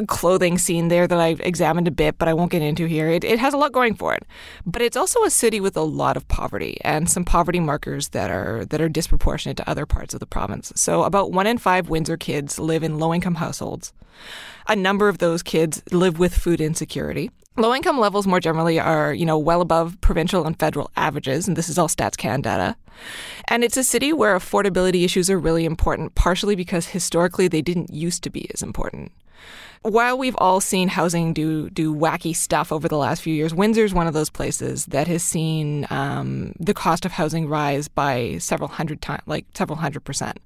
clothing 0.07 0.57
scene 0.57 0.89
there 0.89 1.07
that 1.07 1.17
I've 1.17 1.39
examined 1.41 1.87
a 1.87 1.91
bit, 1.91 2.17
but 2.17 2.27
I 2.27 2.33
won't 2.33 2.51
get 2.51 2.61
into 2.61 2.85
here. 2.85 3.09
It, 3.09 3.23
it 3.23 3.39
has 3.39 3.53
a 3.53 3.57
lot 3.57 3.71
going 3.71 3.95
for 3.95 4.13
it, 4.13 4.23
but 4.65 4.81
it's 4.81 4.97
also 4.97 5.23
a 5.23 5.29
city 5.29 5.61
with 5.61 5.77
a 5.77 5.81
lot 5.81 6.17
of 6.17 6.27
poverty 6.27 6.77
and 6.81 7.09
some 7.09 7.23
poverty 7.23 7.59
markers 7.59 8.09
that 8.09 8.29
are 8.29 8.65
that 8.65 8.81
are 8.81 8.89
disproportionate 8.89 9.57
to 9.57 9.69
other 9.69 9.85
parts 9.85 10.13
of 10.13 10.19
the 10.19 10.25
province. 10.25 10.73
So 10.75 11.03
about 11.03 11.31
one 11.31 11.47
in 11.47 11.57
five 11.57 11.87
Windsor 11.87 12.17
kids 12.17 12.59
live 12.59 12.83
in 12.83 12.99
low 12.99 13.13
income 13.13 13.35
households. 13.35 13.93
A 14.67 14.75
number 14.75 15.07
of 15.07 15.19
those 15.19 15.41
kids 15.41 15.81
live 15.91 16.19
with 16.19 16.35
food 16.35 16.59
insecurity. 16.59 17.31
Low 17.57 17.73
income 17.73 17.97
levels 17.97 18.27
more 18.27 18.41
generally 18.41 18.81
are, 18.81 19.13
you 19.13 19.25
know, 19.25 19.37
well 19.37 19.61
above 19.61 19.99
provincial 20.01 20.45
and 20.45 20.59
federal 20.59 20.91
averages, 20.97 21.47
and 21.47 21.55
this 21.55 21.69
is 21.69 21.77
all 21.77 21.87
Stats 21.87 22.17
Can 22.17 22.41
data. 22.41 22.75
And 23.47 23.63
it's 23.63 23.77
a 23.77 23.83
city 23.83 24.11
where 24.11 24.37
affordability 24.37 25.05
issues 25.05 25.29
are 25.29 25.39
really 25.39 25.63
important, 25.63 26.15
partially 26.15 26.57
because 26.57 26.87
historically 26.87 27.47
they 27.47 27.61
didn't 27.61 27.93
used 27.93 28.23
to 28.23 28.29
be 28.29 28.49
as 28.53 28.61
important 28.61 29.13
while 29.89 30.17
we've 30.17 30.35
all 30.39 30.59
seen 30.59 30.87
housing 30.87 31.33
do 31.33 31.69
do 31.69 31.93
wacky 31.93 32.35
stuff 32.35 32.71
over 32.71 32.87
the 32.87 32.97
last 32.97 33.21
few 33.21 33.33
years, 33.33 33.53
Windsor's 33.53 33.93
one 33.93 34.07
of 34.07 34.13
those 34.13 34.29
places 34.29 34.85
that 34.87 35.07
has 35.07 35.23
seen 35.23 35.85
um, 35.89 36.53
the 36.59 36.73
cost 36.73 37.05
of 37.05 37.11
housing 37.11 37.47
rise 37.47 37.87
by 37.87 38.37
several 38.39 38.69
hundred 38.69 39.01
times, 39.01 39.21
like 39.25 39.45
several 39.53 39.77
hundred 39.77 40.03
percent. 40.03 40.39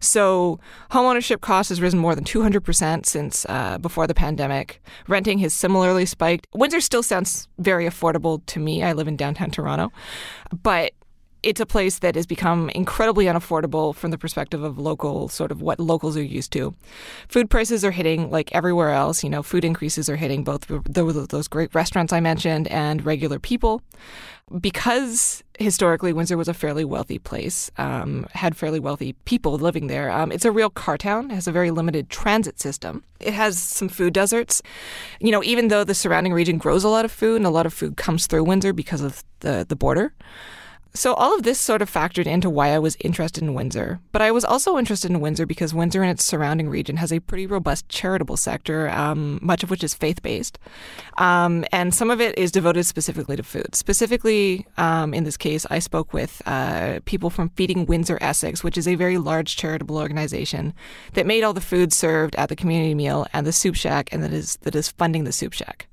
So 0.00 0.60
homeownership 0.90 1.40
cost 1.40 1.70
has 1.70 1.80
risen 1.80 1.98
more 1.98 2.14
than 2.14 2.24
two 2.24 2.42
hundred 2.42 2.64
percent 2.64 3.06
since 3.06 3.46
uh, 3.48 3.78
before 3.78 4.06
the 4.06 4.14
pandemic. 4.14 4.82
Renting 5.08 5.38
has 5.38 5.54
similarly 5.54 6.06
spiked. 6.06 6.46
Windsor 6.54 6.80
still 6.80 7.02
sounds 7.02 7.48
very 7.58 7.86
affordable 7.86 8.44
to 8.46 8.60
me. 8.60 8.82
I 8.82 8.92
live 8.92 9.08
in 9.08 9.16
downtown 9.16 9.50
Toronto, 9.50 9.90
but 10.62 10.92
it's 11.42 11.60
a 11.60 11.66
place 11.66 11.98
that 11.98 12.14
has 12.14 12.26
become 12.26 12.70
incredibly 12.70 13.24
unaffordable 13.24 13.94
from 13.94 14.10
the 14.10 14.18
perspective 14.18 14.62
of 14.62 14.78
local 14.78 15.28
sort 15.28 15.50
of 15.50 15.60
what 15.60 15.80
locals 15.80 16.16
are 16.16 16.22
used 16.22 16.52
to. 16.52 16.74
Food 17.28 17.50
prices 17.50 17.84
are 17.84 17.90
hitting 17.90 18.30
like 18.30 18.52
everywhere 18.52 18.90
else. 18.90 19.24
You 19.24 19.30
know, 19.30 19.42
food 19.42 19.64
increases 19.64 20.08
are 20.08 20.16
hitting 20.16 20.44
both 20.44 20.66
those 20.68 21.48
great 21.48 21.74
restaurants 21.74 22.12
I 22.12 22.20
mentioned 22.20 22.68
and 22.68 23.04
regular 23.04 23.38
people. 23.38 23.82
Because 24.60 25.42
historically 25.58 26.12
Windsor 26.12 26.36
was 26.36 26.48
a 26.48 26.52
fairly 26.52 26.84
wealthy 26.84 27.18
place, 27.18 27.70
um, 27.78 28.26
had 28.32 28.54
fairly 28.54 28.80
wealthy 28.80 29.14
people 29.24 29.56
living 29.56 29.86
there. 29.86 30.10
Um, 30.10 30.30
it's 30.30 30.44
a 30.44 30.50
real 30.50 30.68
car 30.68 30.98
town. 30.98 31.30
Has 31.30 31.48
a 31.48 31.52
very 31.52 31.70
limited 31.70 32.10
transit 32.10 32.60
system. 32.60 33.02
It 33.18 33.32
has 33.32 33.60
some 33.60 33.88
food 33.88 34.12
deserts. 34.12 34.60
You 35.20 35.30
know, 35.30 35.42
even 35.42 35.68
though 35.68 35.84
the 35.84 35.94
surrounding 35.94 36.34
region 36.34 36.58
grows 36.58 36.84
a 36.84 36.88
lot 36.88 37.06
of 37.06 37.12
food 37.12 37.36
and 37.36 37.46
a 37.46 37.50
lot 37.50 37.64
of 37.64 37.72
food 37.72 37.96
comes 37.96 38.26
through 38.26 38.44
Windsor 38.44 38.72
because 38.74 39.00
of 39.00 39.24
the 39.40 39.64
the 39.66 39.76
border. 39.76 40.12
So, 40.94 41.14
all 41.14 41.34
of 41.34 41.42
this 41.42 41.58
sort 41.58 41.80
of 41.80 41.90
factored 41.90 42.26
into 42.26 42.50
why 42.50 42.68
I 42.68 42.78
was 42.78 42.98
interested 43.00 43.42
in 43.42 43.54
Windsor. 43.54 44.00
But 44.12 44.20
I 44.20 44.30
was 44.30 44.44
also 44.44 44.76
interested 44.76 45.10
in 45.10 45.20
Windsor 45.20 45.46
because 45.46 45.72
Windsor 45.72 46.02
and 46.02 46.10
its 46.10 46.24
surrounding 46.24 46.68
region 46.68 46.98
has 46.98 47.10
a 47.10 47.20
pretty 47.20 47.46
robust 47.46 47.88
charitable 47.88 48.36
sector, 48.36 48.90
um, 48.90 49.38
much 49.40 49.62
of 49.62 49.70
which 49.70 49.82
is 49.82 49.94
faith 49.94 50.20
based. 50.20 50.58
Um, 51.16 51.64
and 51.72 51.94
some 51.94 52.10
of 52.10 52.20
it 52.20 52.36
is 52.36 52.52
devoted 52.52 52.84
specifically 52.84 53.36
to 53.36 53.42
food. 53.42 53.74
Specifically, 53.74 54.66
um, 54.76 55.14
in 55.14 55.24
this 55.24 55.38
case, 55.38 55.64
I 55.70 55.78
spoke 55.78 56.12
with 56.12 56.42
uh, 56.44 57.00
people 57.06 57.30
from 57.30 57.48
Feeding 57.50 57.86
Windsor 57.86 58.18
Essex, 58.20 58.62
which 58.62 58.76
is 58.76 58.86
a 58.86 58.94
very 58.94 59.16
large 59.16 59.56
charitable 59.56 59.96
organization 59.96 60.74
that 61.14 61.26
made 61.26 61.42
all 61.42 61.54
the 61.54 61.62
food 61.62 61.94
served 61.94 62.36
at 62.36 62.50
the 62.50 62.56
community 62.56 62.94
meal 62.94 63.26
and 63.32 63.46
the 63.46 63.52
soup 63.52 63.76
shack, 63.76 64.10
and 64.12 64.22
that 64.22 64.32
is, 64.32 64.56
that 64.62 64.74
is 64.74 64.90
funding 64.90 65.24
the 65.24 65.32
soup 65.32 65.54
shack. 65.54 65.88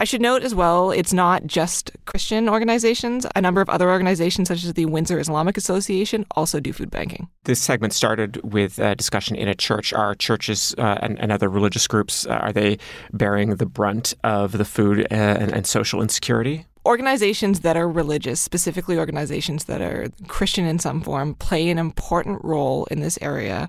I 0.00 0.04
should 0.04 0.22
note 0.22 0.42
as 0.42 0.54
well, 0.54 0.92
it's 0.92 1.12
not 1.12 1.44
just 1.44 1.90
Christian 2.06 2.48
organizations. 2.48 3.26
A 3.36 3.42
number 3.42 3.60
of 3.60 3.68
other 3.68 3.90
organizations, 3.90 4.48
such 4.48 4.64
as 4.64 4.72
the 4.72 4.86
Windsor 4.86 5.20
Islamic 5.20 5.58
Association, 5.58 6.24
also 6.30 6.58
do 6.58 6.72
food 6.72 6.90
banking. 6.90 7.28
This 7.44 7.60
segment 7.60 7.92
started 7.92 8.40
with 8.42 8.78
a 8.78 8.94
discussion 8.94 9.36
in 9.36 9.46
a 9.46 9.54
church. 9.54 9.92
Are 9.92 10.14
churches 10.14 10.74
uh, 10.78 10.96
and, 11.02 11.20
and, 11.20 11.30
other 11.30 11.50
religious 11.50 11.86
groups, 11.86 12.26
uh, 12.26 12.30
are 12.30 12.50
they 12.50 12.78
bearing 13.12 13.56
the 13.56 13.66
brunt 13.66 14.14
of 14.24 14.52
the 14.52 14.64
food 14.64 15.00
uh, 15.10 15.14
and, 15.14 15.52
and 15.52 15.66
social 15.66 16.00
insecurity? 16.00 16.64
organizations 16.86 17.60
that 17.60 17.76
are 17.76 17.86
religious, 17.86 18.40
specifically 18.40 18.98
organizations 18.98 19.64
that 19.64 19.82
are 19.82 20.08
Christian 20.28 20.64
in 20.64 20.78
some 20.78 21.02
form, 21.02 21.34
play 21.34 21.68
an 21.68 21.76
important 21.76 22.42
role 22.42 22.86
in 22.86 23.00
this 23.00 23.18
area 23.20 23.68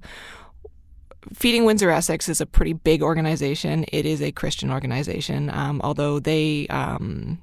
Feeding 1.34 1.66
Windsor 1.66 1.90
Essex 1.90 2.28
is 2.28 2.42
a 2.42 2.46
pretty 2.46 2.74
big 2.74 3.04
organization. 3.04 3.86
It 3.92 4.06
is 4.06 4.22
a 4.22 4.32
Christian 4.32 4.72
organization, 4.72 5.50
um, 5.52 5.80
although 5.84 6.20
they 6.20 6.68
um, 6.70 7.40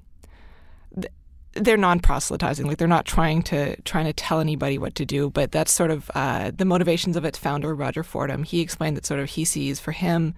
they're 1.52 1.76
non-proselytizing. 1.76 2.66
Like 2.66 2.78
they're 2.78 2.88
not 2.88 3.04
trying 3.04 3.42
to 3.44 3.80
trying 3.82 4.06
to 4.06 4.12
tell 4.12 4.40
anybody 4.40 4.78
what 4.78 4.94
to 4.96 5.04
do. 5.04 5.30
But 5.30 5.52
that's 5.52 5.72
sort 5.72 5.90
of 5.90 6.10
uh, 6.14 6.50
the 6.54 6.64
motivations 6.64 7.16
of 7.16 7.24
its 7.24 7.38
founder, 7.38 7.74
Roger 7.74 8.02
Fordham. 8.02 8.44
He 8.44 8.60
explained 8.60 8.96
that 8.96 9.06
sort 9.06 9.20
of 9.20 9.30
he 9.30 9.44
sees 9.44 9.80
for 9.80 9.92
him, 9.92 10.34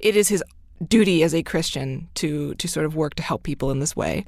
it 0.00 0.16
is 0.16 0.28
his 0.28 0.42
duty 0.88 1.22
as 1.22 1.34
a 1.34 1.42
Christian 1.42 2.08
to 2.14 2.54
to 2.54 2.68
sort 2.68 2.86
of 2.86 2.96
work 2.96 3.14
to 3.14 3.22
help 3.22 3.42
people 3.42 3.70
in 3.70 3.78
this 3.78 3.96
way. 3.96 4.24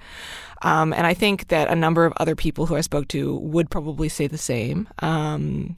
Um, 0.62 0.92
and 0.92 1.06
I 1.06 1.14
think 1.14 1.48
that 1.48 1.68
a 1.68 1.74
number 1.74 2.04
of 2.06 2.12
other 2.16 2.34
people 2.34 2.66
who 2.66 2.76
I 2.76 2.80
spoke 2.80 3.08
to 3.08 3.36
would 3.36 3.70
probably 3.70 4.08
say 4.08 4.26
the 4.26 4.38
same. 4.38 4.88
Um, 5.00 5.76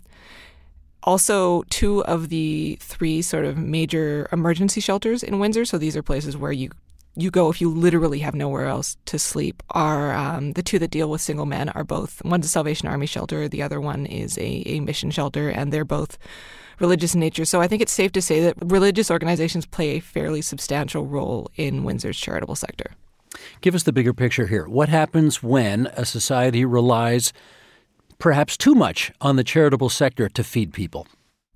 also 1.07 1.63
two 1.71 2.05
of 2.05 2.29
the 2.29 2.77
three 2.81 3.23
sort 3.23 3.45
of 3.45 3.57
major 3.57 4.29
emergency 4.33 4.81
shelters 4.81 5.23
in 5.23 5.39
Windsor. 5.39 5.65
So 5.65 5.79
these 5.79 5.97
are 5.97 6.03
places 6.03 6.37
where 6.37 6.53
you 6.53 6.71
you 7.19 7.31
go 7.31 7.49
if 7.49 7.63
you 7.63 7.71
literally 7.71 8.19
have 8.19 8.35
nowhere 8.35 8.67
else 8.67 8.99
to 9.07 9.19
sleep. 9.19 9.63
Are 9.71 10.13
um, 10.13 10.53
the 10.53 10.63
two 10.63 10.79
that 10.81 10.91
deal 10.91 11.09
with 11.09 11.23
single 11.23 11.47
men 11.47 11.71
are 11.71 11.85
both 11.85 12.23
one's 12.25 12.45
a 12.45 12.49
Salvation 12.49 12.89
Army 12.89 13.07
shelter, 13.07 13.49
the 13.49 13.63
other 13.63 13.81
one 13.81 14.05
is 14.05 14.37
a, 14.37 14.63
a 14.67 14.81
mission 14.81 15.11
shelter, 15.11 15.49
and 15.49 15.73
they're 15.73 15.87
both 15.87 16.19
religious 16.79 17.15
in 17.15 17.21
nature. 17.21 17.47
So 17.47 17.63
I 17.63 17.69
think 17.69 17.81
it's 17.81 17.93
safe 17.93 18.13
to 18.13 18.21
say 18.21 18.41
that 18.41 18.57
religious 18.61 19.11
organizations 19.11 19.65
play 19.65 19.97
a 19.97 20.01
fairly 20.01 20.43
substantial 20.43 21.07
role 21.07 21.51
in 21.57 21.85
Windsor's 21.85 22.19
charitable 22.19 22.57
sector. 22.57 22.91
Give 23.63 23.75
us 23.75 23.85
the 23.85 23.93
bigger 23.93 24.13
picture 24.13 24.47
here. 24.47 24.69
What 24.69 24.89
happens 24.91 25.43
when 25.43 25.87
a 25.89 26.05
society 26.05 26.67
relies 26.67 27.33
perhaps 28.19 28.57
too 28.57 28.75
much 28.75 29.13
on 29.21 29.37
the 29.37 29.45
charitable 29.45 29.89
sector 29.89 30.29
to 30.29 30.45
feed 30.45 30.73
people? 30.73 31.07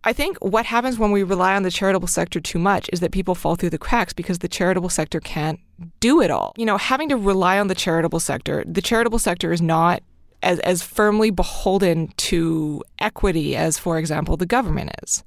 I 0.02 0.12
think 0.14 0.38
what 0.38 0.64
happens 0.64 0.98
when 0.98 1.10
we 1.10 1.22
rely 1.22 1.54
on 1.54 1.62
the 1.62 1.70
charitable 1.70 2.08
sector 2.08 2.40
too 2.40 2.58
much 2.58 2.88
is 2.92 3.00
that 3.00 3.12
people 3.12 3.34
fall 3.34 3.56
through 3.56 3.70
the 3.70 3.78
cracks 3.78 4.14
because 4.14 4.38
the 4.38 4.48
charitable 4.48 4.88
sector 4.88 5.20
can't 5.20 5.60
do 6.00 6.22
it 6.22 6.30
all. 6.30 6.54
You 6.56 6.64
know, 6.64 6.78
having 6.78 7.10
to 7.10 7.16
rely 7.16 7.58
on 7.58 7.68
the 7.68 7.74
charitable 7.74 8.20
sector, 8.20 8.64
the 8.66 8.80
charitable 8.80 9.18
sector 9.18 9.52
is 9.52 9.60
not 9.60 10.02
as, 10.42 10.58
as 10.60 10.82
firmly 10.82 11.30
beholden 11.30 12.08
to 12.16 12.82
equity 12.98 13.56
as, 13.56 13.78
for 13.78 13.98
example, 13.98 14.38
the 14.38 14.46
government 14.46 14.90
is. 15.02 15.22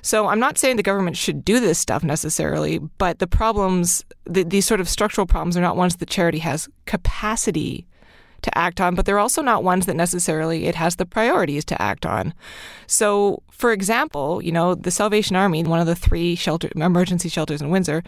So 0.00 0.28
I'm 0.28 0.40
not 0.40 0.56
saying 0.56 0.76
the 0.76 0.82
government 0.82 1.18
should 1.18 1.44
do 1.44 1.60
this 1.60 1.78
stuff 1.78 2.02
necessarily, 2.02 2.78
but 2.78 3.18
the 3.18 3.26
problems, 3.26 4.04
the, 4.24 4.42
these 4.42 4.64
sort 4.64 4.80
of 4.80 4.88
structural 4.88 5.26
problems, 5.26 5.56
are 5.56 5.60
not 5.60 5.76
ones 5.76 5.96
that 5.96 6.08
charity 6.08 6.38
has 6.38 6.66
capacity 6.86 7.86
to 8.44 8.58
act 8.58 8.80
on, 8.80 8.94
but 8.94 9.04
they're 9.04 9.18
also 9.18 9.42
not 9.42 9.64
ones 9.64 9.86
that 9.86 9.96
necessarily 9.96 10.66
it 10.66 10.74
has 10.74 10.96
the 10.96 11.06
priorities 11.06 11.64
to 11.66 11.82
act 11.82 12.06
on. 12.06 12.32
So, 12.86 13.42
for 13.50 13.72
example, 13.72 14.42
you 14.42 14.52
know, 14.52 14.74
the 14.74 14.90
Salvation 14.90 15.36
Army, 15.36 15.64
one 15.64 15.80
of 15.80 15.86
the 15.86 15.94
three 15.94 16.34
shelter 16.34 16.70
emergency 16.74 17.28
shelters 17.28 17.60
in 17.60 17.70
Windsor, 17.70 18.02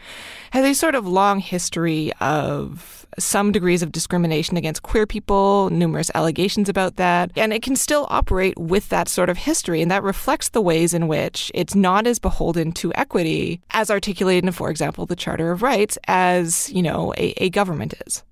has 0.50 0.64
a 0.64 0.74
sort 0.74 0.94
of 0.94 1.06
long 1.06 1.40
history 1.40 2.12
of 2.20 3.06
some 3.18 3.52
degrees 3.52 3.82
of 3.82 3.92
discrimination 3.92 4.56
against 4.56 4.82
queer 4.82 5.06
people, 5.06 5.70
numerous 5.70 6.10
allegations 6.14 6.68
about 6.68 6.96
that, 6.96 7.30
and 7.36 7.52
it 7.52 7.62
can 7.62 7.76
still 7.76 8.06
operate 8.10 8.58
with 8.58 8.88
that 8.90 9.08
sort 9.08 9.30
of 9.30 9.38
history, 9.38 9.80
and 9.80 9.90
that 9.90 10.02
reflects 10.02 10.50
the 10.50 10.60
ways 10.60 10.92
in 10.92 11.08
which 11.08 11.50
it's 11.54 11.74
not 11.74 12.06
as 12.06 12.18
beholden 12.18 12.72
to 12.72 12.92
equity 12.94 13.60
as 13.70 13.90
articulated 13.90 14.44
in, 14.44 14.52
for 14.52 14.70
example, 14.70 15.06
the 15.06 15.16
Charter 15.16 15.50
of 15.50 15.62
Rights 15.62 15.96
as, 16.06 16.70
you 16.72 16.82
know, 16.82 17.14
a, 17.16 17.32
a 17.38 17.50
government 17.50 17.94
is. 18.06 18.22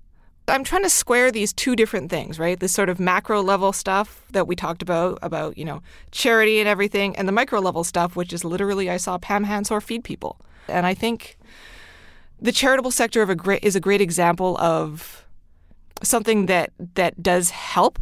I'm 0.47 0.63
trying 0.63 0.83
to 0.83 0.89
square 0.89 1.31
these 1.31 1.53
two 1.53 1.75
different 1.75 2.11
things, 2.11 2.37
right? 2.37 2.59
This 2.59 2.71
sort 2.71 2.89
of 2.89 2.99
macro 2.99 3.41
level 3.41 3.73
stuff 3.73 4.23
that 4.31 4.47
we 4.47 4.55
talked 4.55 4.81
about, 4.81 5.17
about, 5.21 5.57
you 5.57 5.65
know, 5.65 5.81
charity 6.11 6.59
and 6.59 6.69
everything, 6.69 7.15
and 7.15 7.27
the 7.27 7.31
micro 7.31 7.59
level 7.59 7.83
stuff, 7.83 8.15
which 8.15 8.31
is 8.31 8.45
literally 8.45 8.89
I 8.89 8.97
saw 8.97 9.17
Pam 9.17 9.43
Hansen 9.45 9.79
feed 9.79 10.03
people. 10.03 10.39
And 10.67 10.85
I 10.85 10.93
think 10.93 11.37
the 12.39 12.51
charitable 12.51 12.91
sector 12.91 13.21
of 13.21 13.29
a 13.29 13.35
great, 13.35 13.63
is 13.63 13.75
a 13.75 13.79
great 13.79 14.01
example 14.01 14.57
of 14.59 15.25
something 16.03 16.45
that 16.45 16.71
that 16.93 17.23
does 17.23 17.49
help, 17.49 17.99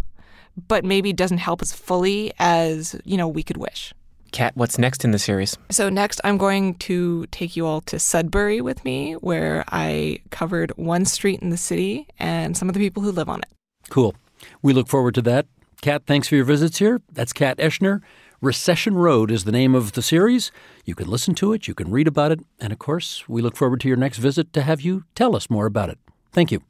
but 0.68 0.84
maybe 0.84 1.14
doesn't 1.14 1.38
help 1.38 1.62
as 1.62 1.72
fully 1.72 2.34
as, 2.40 3.00
you 3.06 3.18
know, 3.18 3.28
we 3.28 3.44
could 3.44 3.58
wish. 3.58 3.94
Kat, 4.34 4.58
what's 4.58 4.80
next 4.80 5.06
in 5.06 5.12
the 5.12 5.20
series? 5.20 5.58
So, 5.70 5.90
next, 5.90 6.20
I'm 6.24 6.38
going 6.38 6.74
to 6.80 7.28
take 7.28 7.56
you 7.56 7.68
all 7.68 7.82
to 7.82 8.00
Sudbury 8.00 8.62
with 8.62 8.84
me, 8.84 9.14
where 9.14 9.64
I 9.70 10.20
covered 10.32 10.72
one 10.76 11.06
street 11.06 11.40
in 11.42 11.52
the 11.52 11.58
city 11.58 12.08
and 12.20 12.58
some 12.58 12.68
of 12.68 12.74
the 12.74 12.80
people 12.80 13.04
who 13.04 13.12
live 13.12 13.30
on 13.30 13.40
it. 13.40 13.46
Cool. 13.90 14.16
We 14.62 14.74
look 14.74 14.88
forward 14.88 15.14
to 15.16 15.22
that. 15.22 15.46
Kat, 15.82 16.04
thanks 16.08 16.28
for 16.28 16.36
your 16.36 16.46
visits 16.46 16.80
here. 16.80 17.00
That's 17.12 17.32
Kat 17.32 17.58
Eschner. 17.60 18.02
Recession 18.42 18.96
Road 18.96 19.30
is 19.32 19.44
the 19.44 19.52
name 19.52 19.76
of 19.76 19.94
the 19.94 20.02
series. 20.02 20.52
You 20.84 20.96
can 20.96 21.08
listen 21.08 21.36
to 21.36 21.54
it, 21.54 21.68
you 21.68 21.76
can 21.76 21.92
read 21.92 22.08
about 22.08 22.32
it, 22.32 22.40
and 22.60 22.74
of 22.74 22.80
course, 22.80 23.30
we 23.30 23.42
look 23.42 23.56
forward 23.56 23.80
to 23.82 23.88
your 23.88 23.98
next 23.98 24.18
visit 24.18 24.52
to 24.54 24.64
have 24.64 24.82
you 24.82 25.06
tell 25.16 25.36
us 25.36 25.50
more 25.50 25.66
about 25.66 25.90
it. 25.90 26.00
Thank 26.32 26.52
you. 26.52 26.62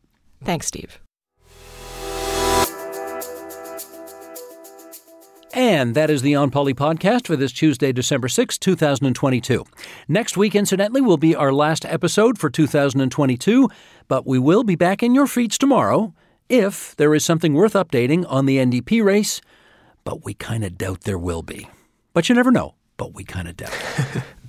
Thanks, 0.43 0.67
Steve. 0.67 0.99
And 5.55 5.93
that 5.93 6.09
is 6.09 6.23
the 6.23 6.33
On 6.33 6.49
Poly 6.49 6.73
podcast 6.73 7.27
for 7.27 7.35
this 7.35 7.51
Tuesday, 7.51 7.91
December 7.91 8.27
6, 8.27 8.57
2022. 8.57 9.63
Next 10.07 10.35
week, 10.35 10.55
incidentally, 10.55 10.99
will 10.99 11.17
be 11.17 11.35
our 11.35 11.53
last 11.53 11.85
episode 11.85 12.39
for 12.39 12.49
2022, 12.49 13.69
but 14.07 14.25
we 14.25 14.39
will 14.39 14.63
be 14.63 14.75
back 14.75 15.03
in 15.03 15.13
your 15.13 15.27
feeds 15.27 15.59
tomorrow 15.59 16.11
if 16.49 16.95
there 16.95 17.13
is 17.13 17.23
something 17.23 17.53
worth 17.53 17.73
updating 17.73 18.25
on 18.27 18.47
the 18.47 18.57
NDP 18.57 19.03
race, 19.03 19.41
but 20.03 20.25
we 20.25 20.33
kind 20.33 20.63
of 20.63 20.75
doubt 20.75 21.01
there 21.01 21.19
will 21.19 21.43
be. 21.43 21.69
But 22.13 22.29
you 22.29 22.35
never 22.35 22.51
know, 22.51 22.73
but 22.97 23.13
we 23.13 23.23
kind 23.23 23.47
of 23.47 23.55
doubt. 23.55 23.77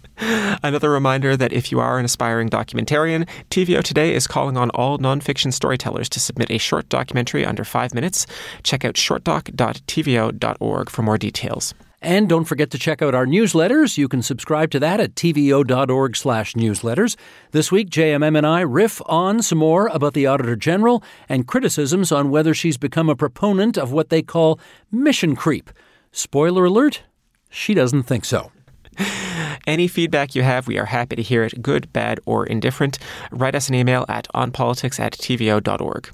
Another 0.63 0.91
reminder 0.91 1.37
that 1.37 1.53
if 1.53 1.71
you 1.71 1.81
are 1.81 1.99
an 1.99 2.05
aspiring 2.05 2.49
documentarian, 2.49 3.29
TVO 3.51 3.83
Today 3.83 4.15
is 4.15 4.27
calling 4.27 4.57
on 4.57 4.71
all 4.71 4.99
nonfiction 4.99 5.53
storytellers 5.53 6.09
to 6.11 6.21
submit 6.21 6.51
a 6.51 6.59
short 6.59 6.89
documentary 6.89 7.45
under 7.45 7.65
five 7.65 7.95
minutes. 7.95 8.27
Check 8.63 8.85
out 8.85 8.95
shortdoc.tvo.org 8.95 10.91
for 10.91 11.03
more 11.03 11.19
details. 11.19 11.75
And 12.01 12.29
don't 12.29 12.45
forget 12.45 12.71
to 12.71 12.79
check 12.79 13.01
out 13.01 13.15
our 13.15 13.25
newsletters. 13.25 13.97
You 13.97 14.09
can 14.09 14.21
subscribe 14.21 14.71
to 14.73 14.81
that 14.81 15.01
at 15.01 15.15
tvo.org 15.15 16.17
slash 16.17 16.53
newsletters. 16.53 17.17
This 17.53 17.73
week, 17.73 17.89
JMM 17.89 18.37
and 18.37 18.47
I 18.47 18.61
riff 18.61 19.01
on 19.07 19.41
some 19.41 19.59
more 19.59 19.87
about 19.89 20.13
the 20.13 20.27
Auditor 20.27 20.55
General 20.55 21.03
and 21.31 21.47
criticisms 21.47 22.13
on 22.13 22.31
whether 22.31 22.53
she's 22.53 22.77
become 22.77 23.09
a 23.09 23.17
proponent 23.17 23.79
of 23.79 23.91
what 23.91 24.11
they 24.11 24.21
call 24.21 24.61
mission 24.93 25.35
creep. 25.35 25.71
Spoiler 26.13 26.67
alert, 26.67 27.03
she 27.49 27.73
doesn't 27.73 28.03
think 28.03 28.27
so. 28.27 28.53
Any 29.67 29.89
feedback 29.89 30.35
you 30.35 30.43
have, 30.43 30.67
we 30.67 30.79
are 30.79 30.87
happy 30.87 31.17
to 31.17 31.23
hear 31.23 31.45
it, 31.45 31.63
good, 31.63 31.93
bad, 31.93 32.21
or 32.27 32.47
indifferent. 32.47 32.99
Write 33.31 33.55
us 33.55 33.69
an 33.69 33.75
email 33.75 34.05
at 34.09 34.29
onpolitics 34.35 35.01
at 35.01 35.13
tvo.org. 35.13 36.11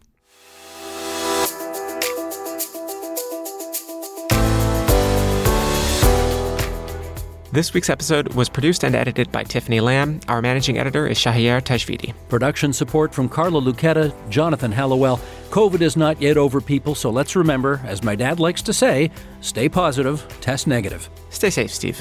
This 7.53 7.74
week's 7.74 7.91
episode 7.91 8.32
was 8.34 8.49
produced 8.49 8.84
and 8.84 8.95
edited 8.95 9.32
by 9.32 9.43
Tiffany 9.43 9.80
Lamb. 9.80 10.20
Our 10.28 10.41
managing 10.41 10.78
editor 10.78 11.09
is 11.09 11.18
Shahriar 11.18 11.61
Tajvidi. 11.61 12.14
Production 12.28 12.72
support 12.72 13.12
from 13.12 13.28
Carla 13.28 13.59
Lucetta, 13.59 14.14
Jonathan 14.28 14.70
Hallowell. 14.70 15.18
COVID 15.51 15.80
is 15.80 15.97
not 15.97 16.22
yet 16.22 16.36
over, 16.36 16.61
people, 16.61 16.95
so 16.95 17.11
let's 17.11 17.34
remember, 17.34 17.80
as 17.84 18.05
my 18.05 18.14
dad 18.14 18.38
likes 18.38 18.62
to 18.62 18.72
say, 18.72 19.11
stay 19.41 19.68
positive, 19.68 20.24
test 20.41 20.68
negative. 20.68 21.11
Stay 21.30 21.51
safe, 21.51 21.74
Steve. 21.74 22.01